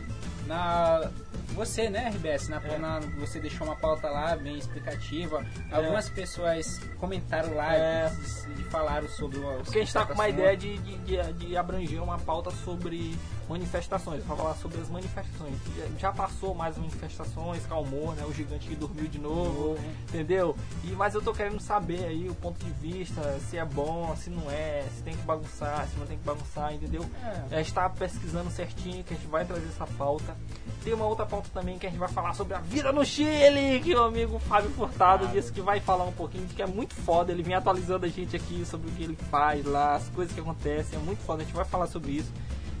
Na. 0.45 1.09
Você, 1.55 1.89
né, 1.89 2.09
RBS? 2.09 2.47
Na, 2.49 2.57
É. 2.63 2.77
na- 2.77 2.99
você 3.19 3.39
deixou 3.39 3.65
uma 3.67 3.75
pauta 3.75 4.07
lá 4.09 4.35
bem 4.35 4.57
explicativa. 4.57 5.43
Algumas 5.71 6.09
pessoas 6.09 6.79
comentaram 6.99 7.53
lá 7.55 7.73
É. 7.75 8.11
e, 8.57 8.61
e 8.61 8.63
falaram 8.65 9.07
sobre 9.09 9.39
o. 9.39 9.57
Porque 9.63 9.79
a 9.79 9.81
gente 9.81 9.93
tá 9.93 10.05
com 10.05 10.13
uma 10.13 10.25
assunto. 10.25 10.39
ideia 10.39 10.55
de, 10.55 10.77
de, 10.77 10.97
de, 10.99 11.33
de 11.33 11.57
abranger 11.57 12.01
uma 12.03 12.19
pauta 12.19 12.51
sobre 12.51 13.17
manifestações, 13.49 14.23
pra 14.23 14.35
falar 14.35 14.55
sobre 14.55 14.79
as 14.79 14.89
manifestações. 14.89 15.55
Já- 15.77 16.07
Já 16.07 16.11
passou 16.11 16.53
mais 16.55 16.77
manifestações, 16.77 17.65
calmou, 17.65 18.13
né? 18.13 18.23
O 18.25 18.33
gigante 18.33 18.67
que 18.67 18.75
dormiu 18.75 19.07
de 19.07 19.19
novo, 19.19 19.77
entendeu? 20.07 20.55
E, 20.83 20.87
mas 20.91 21.13
eu 21.15 21.21
tô 21.21 21.33
querendo 21.33 21.59
saber 21.59 22.05
aí 22.05 22.29
o 22.29 22.35
ponto 22.35 22.63
de 22.63 22.71
vista, 22.71 23.21
se 23.49 23.57
é 23.57 23.65
bom, 23.65 24.15
se 24.15 24.29
não 24.29 24.49
é, 24.49 24.83
se 24.95 25.01
tem 25.03 25.15
que 25.15 25.21
bagunçar, 25.23 25.87
se 25.87 25.97
não 25.97 26.05
tem 26.05 26.17
que 26.17 26.23
bagunçar, 26.23 26.73
entendeu? 26.73 27.05
É. 27.51 27.55
A 27.55 27.57
gente 27.57 27.73
tá 27.73 27.89
pesquisando 27.89 28.49
certinho 28.51 29.03
que 29.03 29.13
a 29.13 29.17
gente 29.17 29.27
vai 29.27 29.43
trazer 29.45 29.67
essa 29.67 29.85
pauta. 29.97 30.35
Tem 30.83 30.93
uma 30.93 31.05
outra 31.05 31.25
pauta 31.25 31.49
também 31.53 31.77
que 31.77 31.85
a 31.85 31.89
gente 31.89 31.99
vai 31.99 32.09
falar 32.09 32.33
sobre 32.33 32.53
a 32.53 32.59
vida 32.59 32.91
no 32.91 33.03
Chile, 33.05 33.81
que 33.83 33.93
o 33.95 34.03
amigo 34.03 34.39
Fábio 34.39 34.69
Furtado 34.71 35.25
Fábio. 35.25 35.27
disse 35.41 35.51
que 35.51 35.61
vai 35.61 35.79
falar 35.79 36.05
um 36.05 36.11
pouquinho, 36.13 36.47
que 36.47 36.61
é 36.61 36.67
muito 36.67 36.93
foda. 36.95 37.31
Ele 37.31 37.43
vem 37.43 37.55
atualizando 37.55 38.05
a 38.05 38.09
gente 38.09 38.35
aqui 38.35 38.65
sobre 38.65 38.89
o 38.89 38.91
que 38.93 39.03
ele 39.03 39.17
faz 39.29 39.65
lá, 39.65 39.95
as 39.95 40.07
coisas 40.09 40.33
que 40.33 40.39
acontecem, 40.39 40.97
é 40.97 41.01
muito 41.01 41.19
foda. 41.23 41.41
A 41.41 41.45
gente 41.45 41.55
vai 41.55 41.65
falar 41.65 41.87
sobre 41.87 42.11
isso. 42.11 42.31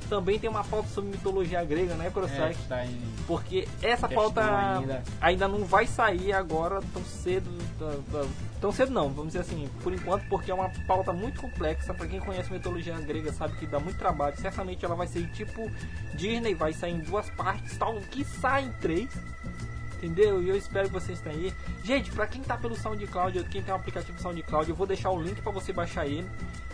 Também 0.09 0.39
tem 0.39 0.49
uma 0.49 0.63
pauta 0.63 0.87
sobre 0.89 1.11
mitologia 1.11 1.63
grega, 1.65 1.95
né, 1.95 2.07
É, 2.07 2.09
Kurosaki? 2.09 2.55
que 2.55 2.67
tá 2.67 2.85
em- 2.85 3.01
Porque 3.27 3.67
essa 3.81 4.07
pauta 4.07 4.41
ainda. 4.79 5.03
ainda. 5.19 5.47
não 5.47 5.65
vai 5.65 5.85
sair 5.85 6.31
agora 6.33 6.81
tão 6.93 7.03
cedo. 7.03 7.49
Tão 8.61 8.71
cedo 8.71 8.91
não, 8.91 9.09
vamos 9.09 9.27
dizer 9.33 9.39
assim, 9.41 9.69
por 9.83 9.93
enquanto, 9.93 10.27
porque 10.29 10.49
é 10.49 10.53
uma 10.53 10.69
pauta 10.87 11.11
muito 11.13 11.41
complexa. 11.41 11.93
Pra 11.93 12.07
quem 12.07 12.19
conhece 12.19 12.51
mitologia 12.51 12.97
grega 12.99 13.31
sabe 13.33 13.55
que 13.57 13.67
dá 13.67 13.79
muito 13.79 13.97
trabalho. 13.97 14.35
Certamente 14.37 14.83
ela 14.85 14.95
vai 14.95 15.07
ser 15.07 15.29
tipo 15.31 15.69
Disney, 16.15 16.53
vai 16.55 16.73
sair 16.73 16.93
em 16.93 16.99
duas 16.99 17.29
partes, 17.31 17.77
tal, 17.77 17.95
que 18.09 18.23
sai 18.23 18.65
em 18.65 18.71
três. 18.73 19.09
Entendeu? 19.97 20.41
E 20.43 20.49
eu 20.49 20.55
espero 20.55 20.87
que 20.87 20.93
vocês 20.93 21.19
tenham 21.19 21.39
aí. 21.39 21.53
Gente, 21.83 22.11
pra 22.11 22.27
quem 22.27 22.41
tá 22.41 22.55
pelo 22.55 22.75
SoundCloud, 22.75 23.43
quem 23.45 23.63
tem 23.63 23.73
o 23.73 23.77
aplicativo 23.77 24.19
SoundCloud, 24.21 24.69
eu 24.69 24.75
vou 24.75 24.85
deixar 24.85 25.09
o 25.09 25.21
link 25.21 25.41
pra 25.41 25.51
você 25.51 25.73
baixar 25.73 26.05
ele. 26.05 26.29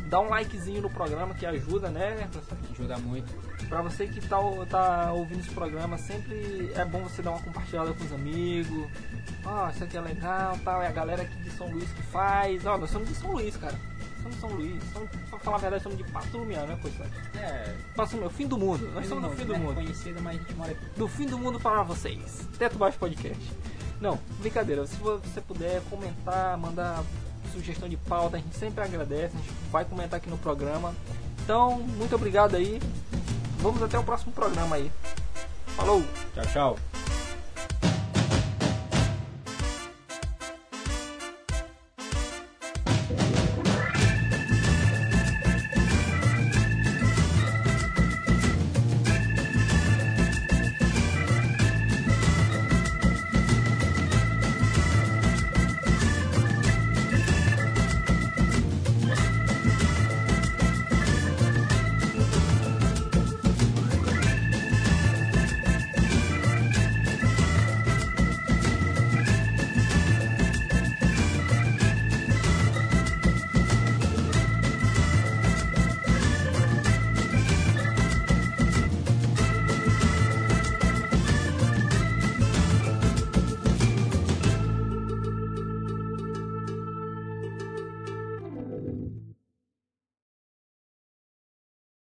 Dá 0.08 0.20
um 0.20 0.28
likezinho 0.28 0.82
no 0.82 0.90
programa 0.90 1.34
que 1.34 1.46
ajuda, 1.46 1.90
né? 1.90 2.30
Ajuda 2.72 2.98
muito. 2.98 3.34
Pra 3.70 3.82
você 3.82 4.06
que 4.08 4.20
tá, 4.28 4.38
tá 4.70 5.14
ouvindo 5.14 5.40
esse 5.40 5.52
programa, 5.52 5.98
sempre 5.98 6.72
é 6.76 6.84
bom 6.84 7.02
você 7.04 7.22
dar 7.22 7.32
uma 7.32 7.40
compartilhada 7.40 7.94
com 7.94 8.04
os 8.04 8.12
amigos. 8.12 8.92
Ó, 9.46 9.70
isso 9.70 9.84
aqui 9.86 9.98
é 9.98 10.02
legal, 10.02 10.60
tal. 10.64 10.82
É 10.82 10.88
a 10.88 10.92
galera 10.92 11.24
aqui 11.24 11.36
de 11.38 11.52
São 11.52 11.72
Luís 11.72 11.90
que 11.92 12.04
faz. 12.04 12.66
Ó, 12.66 12.78
nós 12.78 12.90
somos 12.90 13.08
de 13.08 13.16
São 13.16 13.32
Luís, 13.32 13.56
cara. 13.56 13.76
Somos 14.24 14.40
São 14.40 14.50
Luís. 14.50 14.82
Somos, 14.92 15.10
pra 15.30 15.40
falar 15.40 15.58
a 15.58 15.60
verdade, 15.60 15.84
somos 15.84 15.98
de 15.98 16.04
Pato 16.06 16.38
Lumiar, 16.38 16.66
né, 16.66 16.78
coisa? 16.82 17.06
É. 17.38 17.76
Pato 17.96 18.16
Lumiar, 18.16 18.32
fim 18.32 18.48
do 18.48 18.58
mundo. 18.58 18.90
Nós 18.94 19.08
somos 19.08 19.30
do 19.30 19.36
fim 19.36 19.46
do 19.46 19.54
né? 19.54 19.60
mundo. 19.60 19.76
Conhecido, 19.76 20.22
mas 20.22 20.36
a 20.36 20.40
gente 20.40 20.54
mora 20.56 20.72
aqui. 20.72 20.86
Do 20.98 21.08
fim 21.08 21.26
do 21.26 21.38
mundo 21.38 21.60
para 21.60 21.84
vocês. 21.84 22.48
Teto 22.58 22.78
Baixo 22.78 22.98
Podcast. 22.98 23.52
Não, 24.00 24.20
brincadeira. 24.40 24.88
Se 24.88 24.96
você 24.98 25.42
puder 25.42 25.82
comentar, 25.90 26.58
mandar 26.58 27.04
sugestão 27.54 27.88
de 27.88 27.98
pauta, 27.98 28.38
a 28.38 28.40
gente 28.40 28.56
sempre 28.56 28.84
agradece. 28.84 29.36
A 29.36 29.40
gente 29.40 29.54
vai 29.72 29.86
comentar 29.86 30.18
aqui 30.18 30.30
no 30.30 30.38
programa. 30.38 30.94
Então, 31.44 31.80
muito 31.80 32.16
obrigado 32.16 32.56
aí. 32.56 32.80
Vamos 33.60 33.82
até 33.82 33.98
o 33.98 34.04
próximo 34.04 34.32
programa 34.34 34.76
aí. 34.76 34.92
Falou! 35.76 36.04
Tchau, 36.34 36.46
tchau. 36.52 37.03